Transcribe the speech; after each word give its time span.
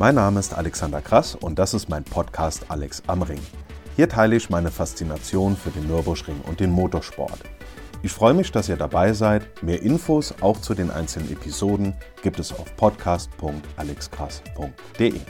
Mein 0.00 0.14
Name 0.14 0.40
ist 0.40 0.54
Alexander 0.54 1.02
Krass 1.02 1.34
und 1.34 1.58
das 1.58 1.74
ist 1.74 1.90
mein 1.90 2.04
Podcast 2.04 2.64
Alex 2.68 3.02
am 3.06 3.20
Ring. 3.20 3.42
Hier 3.96 4.08
teile 4.08 4.34
ich 4.34 4.48
meine 4.48 4.70
Faszination 4.70 5.58
für 5.58 5.68
den 5.68 5.88
Nürburgring 5.88 6.40
und 6.46 6.58
den 6.58 6.70
Motorsport. 6.70 7.40
Ich 8.02 8.10
freue 8.10 8.32
mich, 8.32 8.50
dass 8.50 8.70
ihr 8.70 8.78
dabei 8.78 9.12
seid. 9.12 9.62
Mehr 9.62 9.82
Infos 9.82 10.34
auch 10.40 10.58
zu 10.58 10.72
den 10.72 10.90
einzelnen 10.90 11.30
Episoden 11.30 11.92
gibt 12.22 12.40
es 12.40 12.50
auf 12.50 12.74
podcast.alexkrass.de. 12.78 15.20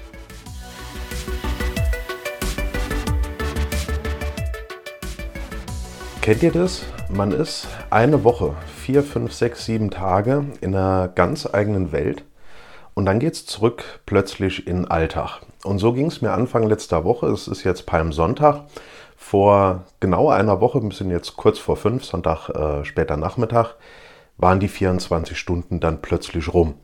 Kennt 6.21 6.43
ihr 6.45 6.53
das? 6.53 6.85
Man 7.09 7.33
ist 7.33 7.67
eine 7.91 8.23
Woche, 8.23 8.55
vier, 8.77 9.03
fünf, 9.03 9.33
sechs, 9.33 9.65
sieben 9.65 9.91
Tage 9.91 10.45
in 10.61 10.77
einer 10.77 11.09
ganz 11.09 11.53
eigenen 11.53 11.91
Welt 11.91 12.25
und 12.95 13.07
dann 13.07 13.19
geht 13.19 13.35
es 13.35 13.47
zurück 13.47 14.01
plötzlich 14.07 14.67
in 14.67 14.87
Alltag. 14.87 15.41
Und 15.65 15.79
so 15.79 15.93
ging 15.93 16.07
es 16.07 16.23
mir 16.23 16.33
Anfang 16.33 16.65
letzter 16.65 17.05
Woche. 17.05 17.27
Es 17.29 17.49
ist 17.49 17.65
jetzt 17.65 17.87
Palmsonntag. 17.87 18.65
Vor 19.17 19.85
genau 20.01 20.31
einer 20.31 20.61
Woche, 20.61 20.83
wir 20.83 20.93
sind 20.93 21.11
jetzt 21.11 21.37
kurz 21.37 21.59
vor 21.59 21.77
fünf, 21.77 22.05
Sonntag 22.05 22.49
äh, 22.49 22.85
später 22.85 23.17
Nachmittag, 23.17 23.75
waren 24.39 24.61
die 24.61 24.69
24 24.69 25.39
Stunden 25.39 25.79
dann 25.79 26.01
plötzlich 26.01 26.53
rum. 26.53 26.75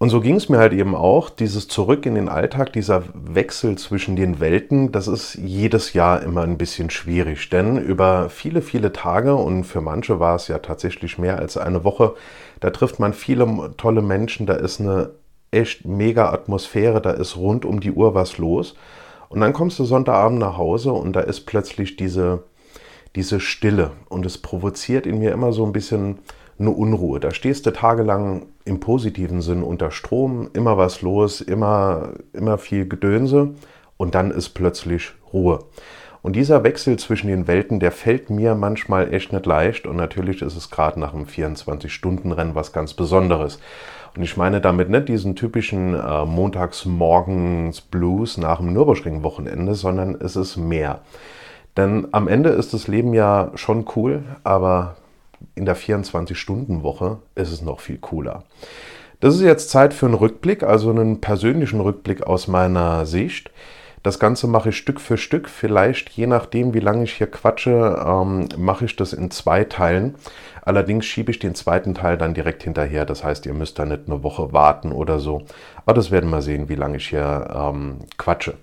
Und 0.00 0.10
so 0.10 0.20
ging 0.20 0.36
es 0.36 0.48
mir 0.48 0.58
halt 0.58 0.72
eben 0.72 0.94
auch, 0.94 1.28
dieses 1.28 1.66
Zurück 1.66 2.06
in 2.06 2.14
den 2.14 2.28
Alltag, 2.28 2.72
dieser 2.72 3.02
Wechsel 3.14 3.76
zwischen 3.76 4.14
den 4.14 4.38
Welten, 4.38 4.92
das 4.92 5.08
ist 5.08 5.34
jedes 5.34 5.92
Jahr 5.92 6.22
immer 6.22 6.42
ein 6.42 6.56
bisschen 6.56 6.88
schwierig. 6.90 7.50
Denn 7.50 7.78
über 7.78 8.30
viele, 8.30 8.62
viele 8.62 8.92
Tage 8.92 9.34
und 9.34 9.64
für 9.64 9.80
manche 9.80 10.20
war 10.20 10.36
es 10.36 10.46
ja 10.46 10.60
tatsächlich 10.60 11.18
mehr 11.18 11.40
als 11.40 11.56
eine 11.56 11.82
Woche, 11.82 12.14
da 12.60 12.70
trifft 12.70 12.98
man 12.98 13.12
viele 13.12 13.72
tolle 13.76 14.02
Menschen, 14.02 14.46
da 14.46 14.54
ist 14.54 14.80
eine 14.80 15.10
echt 15.50 15.86
mega 15.86 16.30
Atmosphäre, 16.30 17.00
da 17.00 17.10
ist 17.10 17.36
rund 17.36 17.64
um 17.64 17.80
die 17.80 17.92
Uhr 17.92 18.14
was 18.14 18.38
los. 18.38 18.74
Und 19.28 19.40
dann 19.40 19.52
kommst 19.52 19.78
du 19.78 19.84
Sonntagabend 19.84 20.38
nach 20.38 20.56
Hause 20.56 20.92
und 20.92 21.14
da 21.14 21.20
ist 21.20 21.46
plötzlich 21.46 21.96
diese, 21.96 22.44
diese 23.14 23.40
Stille. 23.40 23.92
Und 24.08 24.24
es 24.26 24.38
provoziert 24.38 25.06
in 25.06 25.18
mir 25.18 25.32
immer 25.32 25.52
so 25.52 25.64
ein 25.64 25.72
bisschen 25.72 26.18
eine 26.58 26.70
Unruhe. 26.70 27.20
Da 27.20 27.30
stehst 27.30 27.66
du 27.66 27.72
tagelang 27.72 28.46
im 28.64 28.80
positiven 28.80 29.42
Sinn 29.42 29.62
unter 29.62 29.90
Strom, 29.90 30.50
immer 30.54 30.76
was 30.76 31.02
los, 31.02 31.40
immer, 31.40 32.14
immer 32.32 32.58
viel 32.58 32.88
Gedönse 32.88 33.54
und 33.96 34.14
dann 34.14 34.30
ist 34.30 34.50
plötzlich 34.50 35.12
Ruhe. 35.32 35.60
Und 36.22 36.36
dieser 36.36 36.62
Wechsel 36.64 36.98
zwischen 36.98 37.28
den 37.28 37.46
Welten, 37.46 37.80
der 37.80 37.92
fällt 37.92 38.28
mir 38.30 38.54
manchmal 38.54 39.14
echt 39.14 39.30
nicht 39.32 39.46
leicht 39.46 39.86
und 39.86 39.96
natürlich 39.96 40.42
ist 40.42 40.56
es 40.56 40.70
gerade 40.70 40.98
nach 40.98 41.14
einem 41.14 41.26
24-Stunden-Rennen 41.26 42.54
was 42.54 42.72
ganz 42.72 42.94
Besonderes. 42.94 43.60
Und 44.16 44.22
ich 44.22 44.36
meine 44.36 44.60
damit 44.60 44.90
nicht 44.90 45.08
diesen 45.08 45.36
typischen 45.36 45.94
äh, 45.94 46.24
Montagsmorgens-Blues 46.24 48.38
nach 48.38 48.58
dem 48.58 48.72
Nürburgring-Wochenende, 48.72 49.74
sondern 49.74 50.16
es 50.20 50.34
ist 50.34 50.56
mehr. 50.56 51.02
Denn 51.76 52.08
am 52.10 52.26
Ende 52.26 52.48
ist 52.50 52.74
das 52.74 52.88
Leben 52.88 53.14
ja 53.14 53.52
schon 53.54 53.84
cool, 53.94 54.24
aber 54.42 54.96
in 55.54 55.66
der 55.66 55.76
24-Stunden-Woche 55.76 57.18
ist 57.36 57.52
es 57.52 57.62
noch 57.62 57.78
viel 57.78 57.98
cooler. 57.98 58.42
Das 59.20 59.34
ist 59.34 59.42
jetzt 59.42 59.70
Zeit 59.70 59.94
für 59.94 60.06
einen 60.06 60.14
Rückblick, 60.14 60.62
also 60.62 60.90
einen 60.90 61.20
persönlichen 61.20 61.80
Rückblick 61.80 62.22
aus 62.24 62.48
meiner 62.48 63.06
Sicht. 63.06 63.50
Das 64.02 64.18
Ganze 64.18 64.46
mache 64.46 64.68
ich 64.68 64.76
Stück 64.76 65.00
für 65.00 65.16
Stück. 65.16 65.48
Vielleicht, 65.48 66.10
je 66.10 66.26
nachdem, 66.26 66.74
wie 66.74 66.80
lange 66.80 67.04
ich 67.04 67.14
hier 67.14 67.30
quatsche, 67.30 68.04
ähm, 68.06 68.48
mache 68.56 68.84
ich 68.84 68.96
das 68.96 69.12
in 69.12 69.30
zwei 69.30 69.64
Teilen. 69.64 70.14
Allerdings 70.62 71.06
schiebe 71.06 71.30
ich 71.30 71.38
den 71.38 71.54
zweiten 71.54 71.94
Teil 71.94 72.16
dann 72.16 72.34
direkt 72.34 72.62
hinterher. 72.62 73.04
Das 73.04 73.24
heißt, 73.24 73.46
ihr 73.46 73.54
müsst 73.54 73.78
da 73.78 73.84
nicht 73.84 74.02
eine 74.06 74.22
Woche 74.22 74.52
warten 74.52 74.92
oder 74.92 75.18
so. 75.18 75.42
Aber 75.84 75.94
das 75.94 76.10
werden 76.10 76.30
wir 76.30 76.42
sehen, 76.42 76.68
wie 76.68 76.74
lange 76.74 76.98
ich 76.98 77.08
hier 77.08 77.48
ähm, 77.52 78.00
quatsche. 78.18 78.54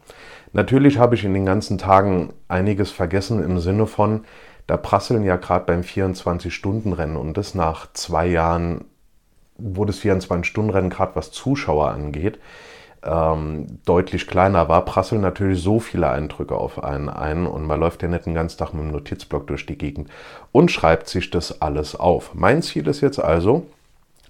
Natürlich 0.54 1.00
habe 1.00 1.16
ich 1.16 1.26
in 1.26 1.34
den 1.34 1.46
ganzen 1.46 1.78
Tagen 1.78 2.32
einiges 2.48 2.92
vergessen 2.92 3.44
im 3.44 3.60
Sinne 3.60 3.88
von, 3.88 4.24
da 4.68 4.78
prasseln 4.78 5.24
ja 5.24 5.36
gerade 5.36 5.66
beim 5.66 5.82
24-Stunden-Rennen 5.82 7.18
und 7.18 7.36
das 7.36 7.56
nach 7.56 7.92
zwei 7.94 8.26
Jahren, 8.28 8.86
wo 9.58 9.84
das 9.84 10.00
24-Stunden-Rennen 10.00 10.90
gerade 10.90 11.16
was 11.16 11.32
Zuschauer 11.32 11.92
angeht, 11.92 12.40
ähm, 13.06 13.80
deutlich 13.86 14.28
kleiner 14.28 14.68
war, 14.68 14.84
prasseln 14.86 15.22
natürlich 15.22 15.62
so 15.62 15.80
viele 15.80 16.10
Eindrücke 16.10 16.56
auf 16.56 16.84
einen 16.84 17.10
ein 17.10 17.46
und 17.48 17.66
man 17.66 17.80
läuft 17.80 18.02
ja 18.04 18.10
nicht 18.10 18.26
den 18.26 18.34
ganzen 18.34 18.58
Tag 18.58 18.74
mit 18.74 18.84
dem 18.84 18.92
Notizblock 18.92 19.48
durch 19.48 19.66
die 19.66 19.78
Gegend 19.78 20.10
und 20.52 20.72
schreibt 20.72 21.08
sich 21.08 21.30
das 21.30 21.62
alles 21.62 21.96
auf. 21.96 22.34
Mein 22.34 22.62
Ziel 22.62 22.88
ist 22.88 23.02
jetzt 23.02 23.20
also, 23.20 23.66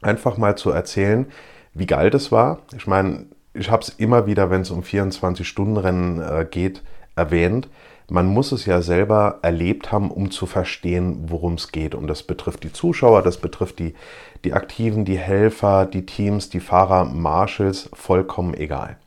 einfach 0.02 0.38
mal 0.38 0.58
zu 0.58 0.72
erzählen, 0.72 1.26
wie 1.74 1.88
geil 1.88 2.10
das 2.10 2.32
war. 2.32 2.60
Ich 2.76 2.88
meine, 2.88 3.26
ich 3.54 3.72
habe 3.72 3.82
es 3.82 3.90
immer 3.90 4.28
wieder, 4.28 4.50
wenn 4.50 4.62
es 4.62 4.72
um 4.72 4.82
24-Stunden-Rennen 4.82 6.22
äh, 6.22 6.46
geht, 6.50 6.84
erwähnt 7.16 7.68
man 8.10 8.28
muss 8.28 8.52
es 8.52 8.66
ja 8.66 8.82
selber 8.82 9.40
erlebt 9.42 9.92
haben, 9.92 10.12
um 10.12 10.30
zu 10.32 10.46
verstehen, 10.46 11.26
worum 11.28 11.56
es 11.56 11.72
geht. 11.72 11.96
Und 11.96 12.08
das 12.08 12.24
betrifft 12.24 12.64
die 12.64 12.72
Zuschauer, 12.72 13.22
das 13.24 13.38
betrifft 13.38 13.80
die, 13.80 13.96
die 14.44 14.54
Aktiven, 14.54 15.06
die 15.06 15.18
Helfer, 15.18 15.86
die 15.86 16.06
Teams, 16.06 16.50
die 16.50 16.60
Fahrer, 16.60 17.06
Marshals, 17.06 17.90
vollkommen 17.94 18.54
egal. 18.54 18.98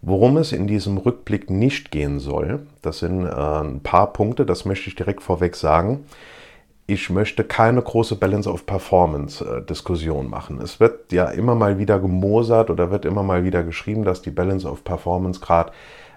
Worum 0.00 0.36
es 0.36 0.52
in 0.52 0.66
diesem 0.66 0.98
Rückblick 0.98 1.50
nicht 1.50 1.90
gehen 1.90 2.20
soll, 2.20 2.60
das 2.82 3.00
sind 3.00 3.24
äh, 3.24 3.30
ein 3.30 3.80
paar 3.80 4.12
Punkte, 4.12 4.46
das 4.46 4.64
möchte 4.64 4.88
ich 4.88 4.94
direkt 4.94 5.22
vorweg 5.22 5.56
sagen. 5.56 6.04
Ich 6.86 7.10
möchte 7.10 7.44
keine 7.44 7.82
große 7.82 8.14
Balance 8.16 8.50
of 8.50 8.64
Performance 8.64 9.44
äh, 9.44 10.22
machen. 10.22 10.60
Es 10.62 10.80
wird 10.80 11.12
ja 11.12 11.26
immer 11.30 11.54
mal 11.54 11.78
wieder 11.78 11.98
gemosert 11.98 12.70
oder 12.70 12.90
wird 12.90 13.06
immer 13.06 13.22
mal 13.22 13.42
wieder 13.42 13.62
geschrieben, 13.64 14.04
dass 14.04 14.22
die 14.22 14.30
Balance 14.30 14.68
of 14.68 14.84
Performance 14.84 15.40
gerade 15.40 15.72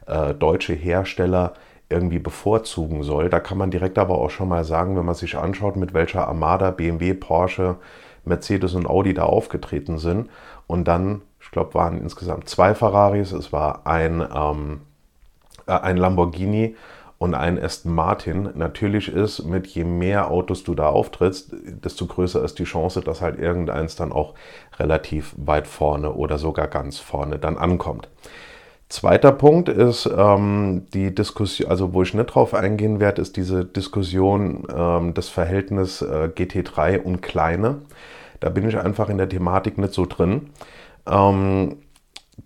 äh, 0.05 0.33
deutsche 0.33 0.73
Hersteller 0.73 1.53
irgendwie 1.91 2.19
bevorzugen 2.19 3.03
soll. 3.03 3.29
Da 3.29 3.39
kann 3.39 3.57
man 3.57 3.71
direkt 3.71 3.97
aber 3.97 4.17
auch 4.17 4.29
schon 4.29 4.49
mal 4.49 4.63
sagen, 4.63 4.97
wenn 4.97 5.05
man 5.05 5.15
sich 5.15 5.37
anschaut, 5.37 5.75
mit 5.75 5.93
welcher 5.93 6.27
Armada, 6.27 6.71
BMW, 6.71 7.13
Porsche, 7.13 7.75
Mercedes 8.25 8.73
und 8.75 8.87
Audi 8.87 9.13
da 9.13 9.23
aufgetreten 9.23 9.97
sind. 9.97 10.29
Und 10.67 10.87
dann, 10.87 11.21
ich 11.39 11.51
glaube, 11.51 11.73
waren 11.73 11.97
insgesamt 11.97 12.49
zwei 12.49 12.73
Ferraris, 12.75 13.31
es 13.31 13.51
war 13.51 13.85
ein, 13.85 14.25
ähm, 14.33 14.81
äh, 15.67 15.73
ein 15.73 15.97
Lamborghini 15.97 16.75
und 17.17 17.35
ein 17.35 17.63
Aston 17.63 17.93
Martin. 17.93 18.49
Natürlich 18.55 19.07
ist, 19.07 19.45
mit 19.45 19.67
je 19.67 19.83
mehr 19.83 20.31
Autos 20.31 20.63
du 20.63 20.73
da 20.73 20.87
auftrittst, 20.87 21.53
desto 21.83 22.07
größer 22.07 22.43
ist 22.43 22.57
die 22.57 22.63
Chance, 22.63 23.01
dass 23.01 23.21
halt 23.21 23.37
irgendeins 23.37 23.95
dann 23.95 24.11
auch 24.11 24.33
relativ 24.79 25.35
weit 25.37 25.67
vorne 25.67 26.13
oder 26.13 26.39
sogar 26.39 26.67
ganz 26.67 26.97
vorne 26.97 27.37
dann 27.37 27.57
ankommt. 27.57 28.09
Zweiter 28.91 29.31
Punkt 29.31 29.69
ist 29.69 30.05
ähm, 30.05 30.85
die 30.93 31.15
Diskussion, 31.15 31.69
also 31.69 31.93
wo 31.93 32.01
ich 32.01 32.13
nicht 32.13 32.25
drauf 32.25 32.53
eingehen 32.53 32.99
werde, 32.99 33.21
ist 33.21 33.37
diese 33.37 33.63
Diskussion 33.63 34.67
ähm, 34.75 35.13
des 35.13 35.29
Verhältnis 35.29 36.01
äh, 36.01 36.29
GT3 36.35 36.99
und 36.99 37.21
Kleine. 37.21 37.83
Da 38.41 38.49
bin 38.49 38.67
ich 38.67 38.77
einfach 38.77 39.07
in 39.07 39.17
der 39.17 39.29
Thematik 39.29 39.77
nicht 39.77 39.93
so 39.93 40.05
drin. 40.05 40.49
Ähm, 41.09 41.77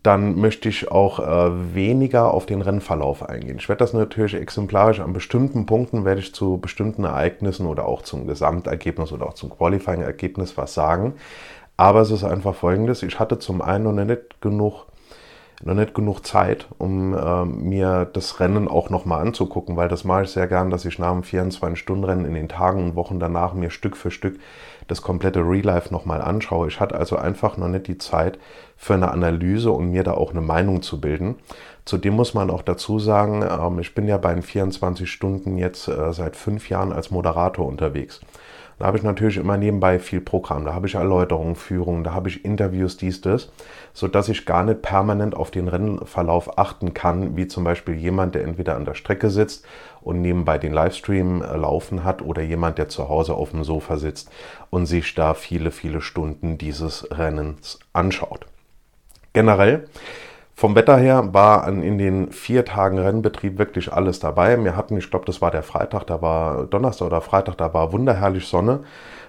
dann 0.03 0.39
möchte 0.39 0.69
ich 0.69 0.91
auch 0.91 1.17
äh, 1.17 1.73
weniger 1.73 2.31
auf 2.31 2.45
den 2.45 2.61
Rennverlauf 2.61 3.27
eingehen. 3.27 3.57
Ich 3.57 3.67
werde 3.67 3.79
das 3.79 3.93
natürlich 3.93 4.35
exemplarisch 4.35 4.99
an 4.99 5.13
bestimmten 5.13 5.65
Punkten, 5.65 6.05
werde 6.05 6.21
ich 6.21 6.35
zu 6.35 6.59
bestimmten 6.59 7.05
Ereignissen 7.05 7.65
oder 7.65 7.87
auch 7.87 8.03
zum 8.03 8.27
Gesamtergebnis 8.27 9.11
oder 9.11 9.25
auch 9.25 9.33
zum 9.33 9.49
Qualifying-Ergebnis 9.49 10.55
was 10.57 10.75
sagen. 10.75 11.13
Aber 11.75 12.01
es 12.01 12.11
ist 12.11 12.23
einfach 12.23 12.53
folgendes, 12.53 13.01
ich 13.01 13.19
hatte 13.19 13.39
zum 13.39 13.63
einen 13.63 13.95
noch 13.95 14.05
nicht 14.05 14.41
genug 14.41 14.85
noch 15.63 15.73
nicht 15.73 15.93
genug 15.93 16.25
Zeit, 16.25 16.67
um 16.77 17.13
äh, 17.13 17.45
mir 17.45 18.05
das 18.11 18.39
Rennen 18.39 18.67
auch 18.67 18.89
nochmal 18.89 19.21
anzugucken, 19.21 19.77
weil 19.77 19.87
das 19.87 20.03
mache 20.03 20.23
ich 20.23 20.29
sehr 20.29 20.47
gern, 20.47 20.69
dass 20.69 20.85
ich 20.85 20.99
nach 20.99 21.11
dem 21.11 21.21
24-Stunden-Rennen 21.21 22.25
in 22.25 22.33
den 22.33 22.49
Tagen 22.49 22.83
und 22.83 22.95
Wochen 22.95 23.19
danach 23.19 23.53
mir 23.53 23.69
Stück 23.69 23.95
für 23.95 24.11
Stück 24.11 24.39
das 24.87 25.01
komplette 25.01 25.39
Real 25.39 25.65
Life 25.65 25.91
nochmal 25.91 26.21
anschaue. 26.21 26.67
Ich 26.67 26.79
hatte 26.79 26.95
also 26.95 27.15
einfach 27.15 27.57
noch 27.57 27.67
nicht 27.67 27.87
die 27.87 27.97
Zeit 27.97 28.37
für 28.77 28.93
eine 28.93 29.11
Analyse 29.11 29.71
und 29.71 29.91
mir 29.91 30.03
da 30.03 30.13
auch 30.13 30.31
eine 30.31 30.41
Meinung 30.41 30.81
zu 30.81 30.99
bilden. 31.01 31.35
Zudem 31.85 32.15
muss 32.15 32.33
man 32.33 32.49
auch 32.49 32.61
dazu 32.61 32.99
sagen, 32.99 33.43
ähm, 33.43 33.79
ich 33.79 33.95
bin 33.95 34.07
ja 34.07 34.17
bei 34.17 34.33
den 34.33 34.43
24 34.43 35.09
Stunden 35.09 35.57
jetzt 35.57 35.87
äh, 35.87 36.13
seit 36.13 36.35
fünf 36.35 36.69
Jahren 36.69 36.91
als 36.91 37.11
Moderator 37.11 37.65
unterwegs. 37.65 38.21
Da 38.77 38.85
habe 38.85 38.97
ich 38.97 39.03
natürlich 39.03 39.37
immer 39.37 39.57
nebenbei 39.57 39.99
viel 39.99 40.19
Programm. 40.19 40.65
Da 40.65 40.73
habe 40.73 40.87
ich 40.87 40.95
Erläuterungen, 40.95 41.55
Führungen, 41.55 42.03
da 42.03 42.13
habe 42.13 42.27
ich 42.27 42.43
Interviews, 42.43 42.97
dies, 42.97 43.21
das, 43.21 43.51
sodass 43.93 44.27
ich 44.27 44.45
gar 44.45 44.63
nicht 44.63 44.81
permanent 44.81 45.35
auf 45.35 45.49
den 45.49 45.69
Rennverlauf 45.69 46.57
achten 46.57 46.93
kann, 46.93 47.37
wie 47.37 47.47
zum 47.47 47.63
Beispiel 47.63 47.95
jemand, 47.95 48.35
der 48.35 48.43
entweder 48.43 48.75
an 48.75 48.83
der 48.83 48.95
Strecke 48.95 49.29
sitzt 49.29 49.65
und 50.01 50.21
nebenbei 50.21 50.57
den 50.57 50.73
Livestream 50.73 51.41
äh, 51.41 51.55
laufen 51.55 52.03
hat 52.03 52.21
oder 52.21 52.41
jemand, 52.41 52.77
der 52.77 52.89
zu 52.89 53.07
Hause 53.07 53.35
auf 53.35 53.51
dem 53.51 53.63
Sofa 53.63 53.97
sitzt 53.97 54.29
und 54.69 54.87
sich 54.87 55.15
da 55.15 55.33
viele, 55.33 55.71
viele 55.71 56.01
Stunden 56.01 56.57
dieses 56.57 57.07
Rennens 57.17 57.79
anschaut. 57.93 58.45
Generell 59.31 59.87
Vom 60.57 60.73
Wetter 60.73 60.95
her 60.95 61.33
war 61.33 61.67
in 61.67 61.97
den 61.97 62.31
vier 62.31 62.63
Tagen 62.63 62.97
Rennbetrieb 62.97 63.57
wirklich 63.57 63.91
alles 63.91 64.19
dabei. 64.19 64.63
Wir 64.63 64.77
hatten, 64.77 64.95
ich 64.95 65.09
glaube, 65.09 65.25
das 65.25 65.41
war 65.41 65.51
der 65.51 65.63
Freitag, 65.63 66.05
da 66.07 66.21
war 66.21 66.63
Donnerstag 66.63 67.07
oder 67.07 67.19
Freitag, 67.19 67.57
da 67.57 67.73
war 67.73 67.91
wunderherrlich 67.91 68.47
Sonne. 68.47 68.79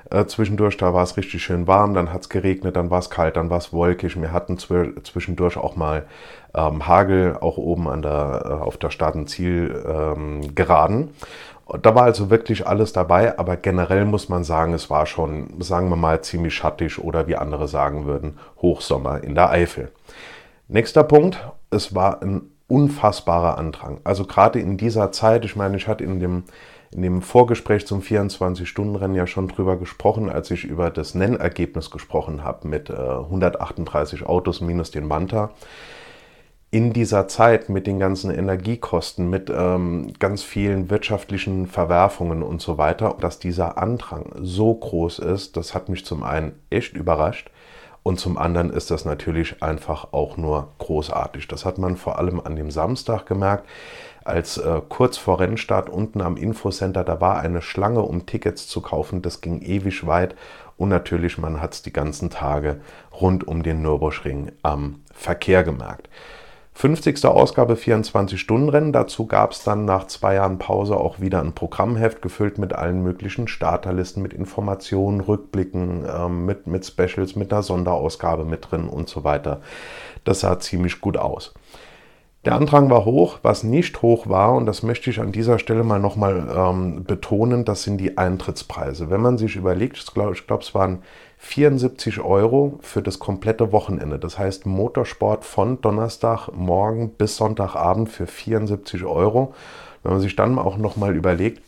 Äh, 0.08 0.26
zwischendurch, 0.26 0.76
da 0.76 0.94
war 0.94 1.02
es 1.02 1.17
richtig 1.17 1.43
schön 1.43 1.67
warm, 1.67 1.94
dann 1.94 2.12
hat 2.12 2.23
es 2.23 2.28
geregnet, 2.28 2.76
dann 2.76 2.90
war 2.90 3.00
es 3.00 3.11
kalt, 3.11 3.37
dann 3.37 3.50
war 3.50 3.58
es 3.58 3.73
wolkig. 3.73 4.20
Wir 4.20 4.32
hatten 4.32 4.56
zwischendurch 4.56 5.56
auch 5.56 5.75
mal 5.75 6.06
ähm, 6.55 6.87
Hagel, 6.87 7.37
auch 7.40 7.56
oben 7.56 7.88
an 7.88 8.02
der, 8.02 8.43
äh, 8.44 8.64
auf 8.64 8.76
der 8.76 8.90
Start- 8.90 9.17
und 9.17 9.28
Zielgeraden. 9.28 11.00
Ähm, 11.00 11.81
da 11.82 11.96
war 11.96 12.05
also 12.05 12.31
wirklich 12.31 12.69
alles 12.69 12.93
dabei, 12.93 13.37
aber 13.37 13.56
generell 13.56 14.05
muss 14.05 14.28
man 14.28 14.44
sagen, 14.44 14.75
es 14.75 14.90
war 14.90 15.06
schon, 15.06 15.61
sagen 15.61 15.88
wir 15.88 15.96
mal, 15.96 16.23
ziemlich 16.23 16.55
schattig 16.55 17.00
oder 17.00 17.26
wie 17.26 17.34
andere 17.34 17.67
sagen 17.67 18.06
würden, 18.06 18.38
Hochsommer 18.62 19.25
in 19.25 19.34
der 19.34 19.50
Eifel. 19.50 19.90
Nächster 20.69 21.05
Punkt, 21.05 21.39
es 21.71 21.95
war 21.95 22.23
ein 22.23 22.51
unfassbarer 22.67 23.57
Andrang. 23.57 24.01
Also 24.03 24.25
gerade 24.25 24.59
in 24.59 24.77
dieser 24.77 25.13
Zeit, 25.13 25.45
ich 25.45 25.55
meine, 25.55 25.77
ich 25.77 25.87
hatte 25.87 26.03
in 26.03 26.19
dem, 26.19 26.43
in 26.91 27.03
dem 27.03 27.23
Vorgespräch 27.23 27.87
zum 27.87 28.01
24-Stunden-Rennen 28.01 29.15
ja 29.15 29.29
schon 29.29 29.47
drüber 29.47 29.77
gesprochen, 29.77 30.29
als 30.29 30.51
ich 30.51 30.65
über 30.65 30.91
das 30.91 31.15
Nennergebnis 31.15 31.93
gesprochen 31.93 32.43
habe 32.43 32.67
mit 32.67 32.91
äh, 32.91 32.95
138 32.95 34.27
Autos 34.27 34.61
minus 34.61 34.91
den 34.91 35.07
Manta. 35.07 35.51
In 36.73 36.93
dieser 36.93 37.29
Zeit 37.29 37.69
mit 37.69 37.87
den 37.87 38.01
ganzen 38.01 38.33
Energiekosten, 38.33 39.31
mit 39.31 39.49
ähm, 39.55 40.15
ganz 40.19 40.43
vielen 40.43 40.91
wirtschaftlichen 40.91 41.69
Verwerfungen 41.69 42.43
und 42.43 42.61
so 42.61 42.77
weiter, 42.77 43.17
dass 43.21 43.39
dieser 43.39 43.79
Andrang 43.79 44.33
so 44.41 44.75
groß 44.75 45.21
ist, 45.21 45.57
das 45.57 45.75
hat 45.75 45.89
mich 45.89 46.05
zum 46.05 46.25
einen 46.25 46.59
echt 46.71 46.95
überrascht. 46.95 47.53
Und 48.06 48.20
zum 48.20 48.38
anderen 48.38 48.70
ist 48.70 48.93
das 48.93 49.05
natürlich 49.05 49.64
einfach 49.64 50.12
auch 50.12 50.37
nur 50.37 50.69
großartig. 50.79 51.49
Das 51.49 51.64
hat 51.64 51.76
man 51.76 51.97
vor 51.97 52.20
allem 52.20 52.38
an 52.38 52.55
dem 52.55 52.70
Samstag 52.70 53.26
gemerkt, 53.26 53.69
als 54.23 54.58
äh, 54.58 54.81
kurz 54.88 55.17
vor 55.17 55.41
Rennstart 55.41 55.91
unten 55.91 56.20
am 56.20 56.37
Infocenter, 56.37 57.03
da 57.03 57.20
war 57.20 57.41
eine 57.41 57.62
Schlange, 57.62 58.03
um 58.03 58.25
Tickets 58.25 58.69
zu 58.69 58.81
kaufen. 58.81 59.23
Das 59.23 59.41
ging 59.41 59.61
ewig 59.61 60.06
weit. 60.06 60.37
Und 60.76 60.91
natürlich, 60.91 61.37
man 61.37 61.61
hat 61.61 61.75
es 61.75 61.82
die 61.82 61.93
ganzen 61.93 62.31
Tage 62.31 62.81
rund 63.20 63.49
um 63.49 63.64
den 63.64 63.82
Nürburgring 63.82 64.52
am 64.62 65.02
Verkehr 65.12 65.64
gemerkt. 65.64 66.09
50. 66.76 67.25
Ausgabe 67.25 67.73
24-Stunden-Rennen. 67.73 68.93
Dazu 68.93 69.25
gab 69.25 69.52
es 69.52 69.64
dann 69.64 69.87
nach 69.87 70.08
zwei 70.08 70.34
Jahren 70.34 70.58
Pause 70.58 70.99
auch 70.99 71.20
wieder 71.20 71.40
ein 71.40 71.55
Programmheft 71.55 72.20
gefüllt 72.20 72.58
mit 72.58 72.75
allen 72.75 73.02
möglichen 73.02 73.49
Starterlisten, 73.49 74.23
mit 74.23 74.34
Informationen, 74.34 75.20
Rückblicken, 75.23 76.05
ähm, 76.06 76.44
mit, 76.44 76.67
mit 76.67 76.84
Specials, 76.84 77.34
mit 77.34 77.50
einer 77.50 77.62
Sonderausgabe 77.62 78.44
mit 78.44 78.70
drin 78.70 78.90
und 78.90 79.08
so 79.08 79.25
weiter. 79.25 79.62
Das 80.25 80.40
sah 80.40 80.61
ziemlich 80.61 81.00
gut 81.00 81.17
aus. 81.17 81.55
Der 82.44 82.55
Andrang 82.55 82.90
war 82.90 83.06
hoch. 83.06 83.38
Was 83.43 83.64
nicht 83.64 84.02
hoch 84.02 84.28
war, 84.28 84.55
und 84.55 84.67
das 84.67 84.82
möchte 84.82 85.08
ich 85.08 85.19
an 85.19 85.32
dieser 85.32 85.58
Stelle 85.58 85.82
mal 85.82 85.99
nochmal 85.99 86.46
ähm, 86.55 87.05
betonen, 87.05 87.64
das 87.64 87.84
sind 87.84 87.96
die 87.96 88.19
Eintrittspreise. 88.19 89.08
Wenn 89.08 89.23
man 89.23 89.38
sich 89.38 89.56
überlegt, 89.56 89.96
ich 89.96 90.06
glaube, 90.12 90.37
glaub, 90.46 90.61
es 90.61 90.75
waren 90.75 90.99
74 91.47 92.21
Euro 92.21 92.79
für 92.83 93.03
das 93.03 93.21
komplette 93.21 93.71
Wochenende. 93.71 94.19
Das 94.19 94.37
heißt 94.37 94.67
Motorsport 94.67 95.45
von 95.45 95.81
Donnerstagmorgen 95.81 97.11
bis 97.11 97.37
Sonntagabend 97.37 98.09
für 98.09 98.27
74 98.27 99.05
Euro. 99.05 99.55
Wenn 100.03 100.13
man 100.13 100.21
sich 100.21 100.35
dann 100.35 100.59
auch 100.59 100.77
nochmal 100.77 101.15
überlegt, 101.15 101.63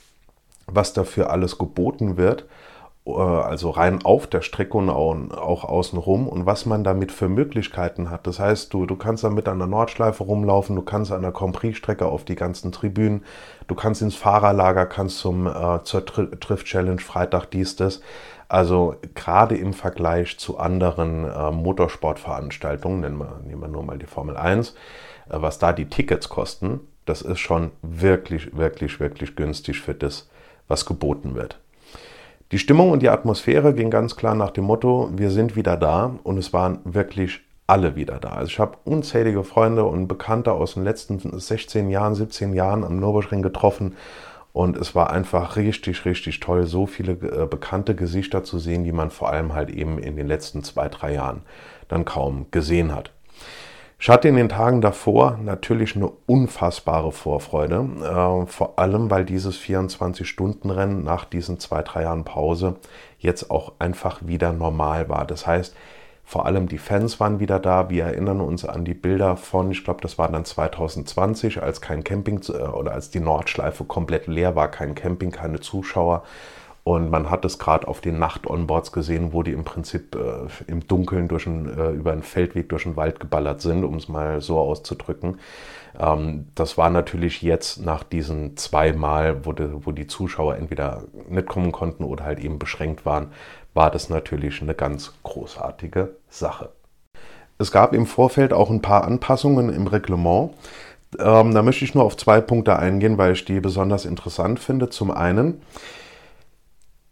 was 0.67 0.93
dafür 0.93 1.31
alles 1.31 1.59
geboten 1.59 2.17
wird, 2.17 2.45
äh, 3.07 3.13
also 3.13 3.71
rein 3.71 4.05
auf 4.05 4.27
der 4.27 4.43
Strecke 4.43 4.77
und 4.77 4.91
auch 4.91 5.65
außenrum 5.65 6.27
und 6.27 6.45
was 6.45 6.67
man 6.67 6.83
damit 6.83 7.13
für 7.13 7.29
Möglichkeiten 7.29 8.11
hat. 8.11 8.27
Das 8.27 8.41
heißt, 8.41 8.75
du, 8.75 8.85
du 8.85 8.97
kannst 8.97 9.23
damit 9.23 9.47
an 9.47 9.59
der 9.59 9.69
Nordschleife 9.69 10.25
rumlaufen, 10.25 10.75
du 10.75 10.83
kannst 10.83 11.13
an 11.13 11.23
der 11.23 11.33
Compris-Strecke 11.33 12.05
auf 12.05 12.25
die 12.25 12.37
ganzen 12.37 12.73
Tribünen, 12.73 13.25
du 13.69 13.77
kannst 13.77 14.03
ins 14.03 14.17
Fahrerlager, 14.17 14.87
kannst 14.87 15.19
zum, 15.19 15.47
äh, 15.47 15.85
zur 15.85 16.05
Trift-Challenge 16.05 17.01
Freitag 17.01 17.47
dies, 17.47 17.77
das. 17.77 18.01
Also 18.49 18.97
gerade 19.15 19.57
im 19.57 19.75
Vergleich 19.75 20.39
zu 20.39 20.59
anderen 20.59 21.25
äh, 21.25 21.51
Motorsportveranstaltungen, 21.51 23.01
nehmen 23.01 23.19
wir, 23.19 23.41
nehmen 23.47 23.61
wir 23.61 23.69
nur 23.69 23.83
mal 23.83 23.99
die 23.99 24.07
Formel 24.07 24.37
1, 24.37 24.71
äh, 24.71 24.73
was 25.29 25.59
da 25.59 25.73
die 25.73 25.91
Tickets 25.91 26.31
kosten, 26.31 26.81
das 27.05 27.23
ist 27.23 27.41
schon 27.41 27.73
wirklich, 27.83 28.57
wirklich, 28.57 29.01
wirklich 29.01 29.37
günstig 29.37 29.81
für 29.81 29.95
das, 29.95 30.29
was 30.67 30.87
geboten 30.87 31.35
wird. 31.35 31.59
Die 32.51 32.59
Stimmung 32.59 32.91
und 32.91 33.03
die 33.03 33.11
Atmosphäre 33.11 33.75
ging 33.75 33.91
ganz 33.91 34.17
klar 34.17 34.35
nach 34.35 34.51
dem 34.51 34.65
Motto, 34.65 35.11
wir 35.13 35.31
sind 35.31 35.55
wieder 35.55 35.77
da 35.77 36.19
und 36.23 36.39
es 36.39 36.55
waren 36.55 36.79
wirklich 36.85 37.43
alle 37.67 37.97
wieder 37.97 38.19
da. 38.19 38.31
Also 38.31 38.47
ich 38.47 38.59
habe 38.59 38.79
unzählige 38.85 39.45
Freunde 39.45 39.85
und 39.85 40.09
Bekannte 40.09 40.53
aus 40.53 40.75
den 40.75 40.85
letzten 40.85 41.39
16 41.39 41.91
Jahren, 41.91 42.15
17 42.15 42.55
Jahren 42.55 42.83
am 42.83 42.99
Nürburgring 42.99 43.43
getroffen 43.43 43.97
und 44.53 44.77
es 44.77 44.95
war 44.95 45.11
einfach 45.11 45.57
richtig, 45.57 46.05
richtig 46.05 46.41
toll, 46.41 46.67
so 46.67 46.87
viele 46.87 47.13
äh, 47.13 47.47
bekannte 47.47 47.95
Gesichter 47.95 48.45
zu 48.45 48.59
sehen, 48.59 48.85
die 48.85 48.93
man 48.93 49.11
vor 49.11 49.31
allem 49.31 49.55
halt 49.55 49.71
eben 49.71 49.99
in 49.99 50.17
den 50.17 50.27
letzten 50.27 50.63
zwei, 50.63 50.89
drei 50.89 51.15
Jahren 51.15 51.43
dann 51.89 52.05
kaum 52.05 52.47
gesehen 52.51 52.95
hat. 52.95 53.13
Ich 54.01 54.09
hatte 54.09 54.29
in 54.29 54.37
den 54.37 54.49
Tagen 54.49 54.81
davor 54.81 55.39
natürlich 55.43 55.97
eine 55.97 56.09
unfassbare 56.27 57.11
Vorfreude, 57.11 57.89
äh, 58.01 58.47
vor 58.47 58.79
allem 58.79 59.11
weil 59.11 59.25
dieses 59.25 59.59
24-Stunden-Rennen 59.59 61.03
nach 61.03 61.25
diesen 61.25 61.59
zwei, 61.59 61.83
drei 61.83 62.03
Jahren 62.03 62.25
Pause 62.25 62.77
jetzt 63.19 63.51
auch 63.51 63.73
einfach 63.81 64.21
wieder 64.25 64.53
normal 64.53 65.09
war. 65.09 65.27
Das 65.27 65.49
heißt, 65.49 65.75
vor 66.29 66.45
allem 66.45 66.69
die 66.69 66.77
Fans 66.77 67.21
waren 67.21 67.41
wieder 67.41 67.59
da. 67.59 67.89
Wir 67.89 68.05
erinnern 68.05 68.43
uns 68.43 68.67
an 68.67 68.85
die 68.85 68.93
Bilder 68.93 69.39
von, 69.39 69.71
ich 69.71 69.83
glaube, 69.83 70.03
das 70.03 70.19
war 70.19 70.31
dann 70.31 70.45
2020, 70.45 71.63
als 71.63 71.81
kein 71.81 72.05
Camping 72.05 72.43
äh, 72.51 72.65
oder 72.65 72.93
als 72.93 73.09
die 73.09 73.21
Nordschleife 73.21 73.85
komplett 73.85 74.27
leer 74.27 74.55
war, 74.55 74.71
kein 74.71 74.95
Camping, 74.95 75.31
keine 75.31 75.61
Zuschauer. 75.61 76.25
Und 76.85 77.11
man 77.11 77.31
hat 77.31 77.47
es 77.47 77.59
gerade 77.59 77.89
auf 77.89 78.03
den 78.03 78.19
Nacht-Onboards 78.19 78.93
gesehen, 78.93 79.33
wo 79.33 79.43
die 79.43 79.53
im 79.53 79.65
Prinzip 79.65 80.17
äh, 80.17 80.71
im 80.71 80.87
Dunkeln 80.87 81.29
durch 81.29 81.47
ein, 81.47 81.67
äh, 81.67 81.93
über 81.93 82.13
einen 82.13 82.23
Feldweg 82.23 82.69
durch 82.69 82.83
den 82.83 82.97
Wald 82.97 83.21
geballert 83.21 83.63
sind, 83.63 83.83
um 83.83 83.95
es 83.95 84.09
mal 84.09 84.43
so 84.43 84.59
auszudrücken. 84.59 85.39
Ähm, 85.99 86.47
das 86.55 86.77
war 86.79 86.91
natürlich 86.91 87.43
jetzt 87.43 87.85
nach 87.85 88.03
diesen 88.03 88.57
zwei 88.57 88.93
Mal, 88.93 89.45
wo, 89.47 89.53
de, 89.53 89.71
wo 89.81 89.93
die 89.93 90.07
Zuschauer 90.07 90.57
entweder 90.57 91.05
nicht 91.29 91.49
kommen 91.49 91.73
konnten 91.73 92.05
oder 92.05 92.25
halt 92.25 92.39
eben 92.41 92.59
beschränkt 92.59 93.05
waren, 93.05 93.33
war 93.79 93.93
das 93.93 94.09
natürlich 94.09 94.61
eine 94.61 94.75
ganz 94.75 95.13
großartige 95.23 96.17
Sache. 96.29 96.71
Es 97.59 97.71
gab 97.71 97.95
im 97.95 98.07
Vorfeld 98.07 98.53
auch 98.53 98.71
ein 98.71 98.83
paar 98.83 99.05
Anpassungen 99.05 99.73
im 99.73 99.87
Reglement. 99.87 100.51
Ähm, 101.21 101.55
da 101.55 101.63
möchte 101.63 101.85
ich 101.85 101.95
nur 101.95 102.03
auf 102.03 102.17
zwei 102.17 102.41
Punkte 102.41 102.77
eingehen, 102.77 103.19
weil 103.19 103.35
ich 103.35 103.45
die 103.45 103.61
besonders 103.61 104.05
interessant 104.05 104.59
finde. 104.59 104.89
Zum 104.89 105.13
einen, 105.13 105.63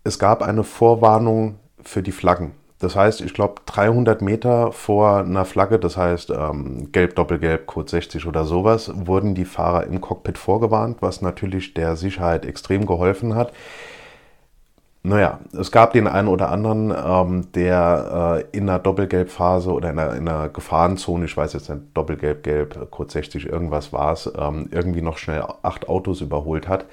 es 0.03 0.19
gab 0.19 0.43
eine 0.43 0.65
Vorwarnung 0.65 1.61
für 1.81 2.03
die 2.03 2.11
Flaggen. 2.11 2.51
Das 2.81 2.97
heißt, 2.97 3.21
ich 3.21 3.33
glaube, 3.33 3.63
300 3.67 4.21
Meter 4.21 4.73
vor 4.73 5.19
einer 5.19 5.45
Flagge, 5.45 5.79
das 5.79 5.97
heißt 5.97 6.31
ähm, 6.31 6.91
gelb, 6.91 7.15
doppelgelb, 7.15 7.67
Code 7.67 7.89
60 7.89 8.27
oder 8.27 8.45
sowas, 8.45 8.91
wurden 8.93 9.37
die 9.37 9.45
Fahrer 9.45 9.85
im 9.85 10.01
Cockpit 10.01 10.37
vorgewarnt, 10.37 10.97
was 11.01 11.23
natürlich 11.23 11.75
der 11.75 11.95
Sicherheit 11.95 12.45
extrem 12.45 12.87
geholfen 12.87 13.37
hat. 13.37 13.53
Naja, 15.07 15.39
es 15.57 15.71
gab 15.71 15.93
den 15.93 16.09
einen 16.09 16.27
oder 16.27 16.51
anderen, 16.51 16.91
ähm, 16.91 17.53
der 17.53 18.43
äh, 18.53 18.57
in 18.57 18.69
einer 18.69 18.81
Doppelgelbphase 18.81 19.71
oder 19.71 19.91
in 19.91 20.01
einer, 20.01 20.17
in 20.17 20.29
einer, 20.29 20.49
Gefahrenzone, 20.49 21.27
ich 21.27 21.37
weiß 21.37 21.53
jetzt 21.53 21.71
nicht, 21.71 21.83
Doppelgelb, 21.95 22.43
Gelb, 22.43 22.91
Code 22.91 23.13
60, 23.13 23.47
irgendwas 23.47 23.93
war 23.93 24.15
es, 24.15 24.29
ähm, 24.37 24.69
irgendwie 24.73 25.03
noch 25.03 25.19
schnell 25.19 25.45
acht 25.63 25.89
Autos 25.89 26.23
überholt 26.23 26.67
hat. 26.67 26.87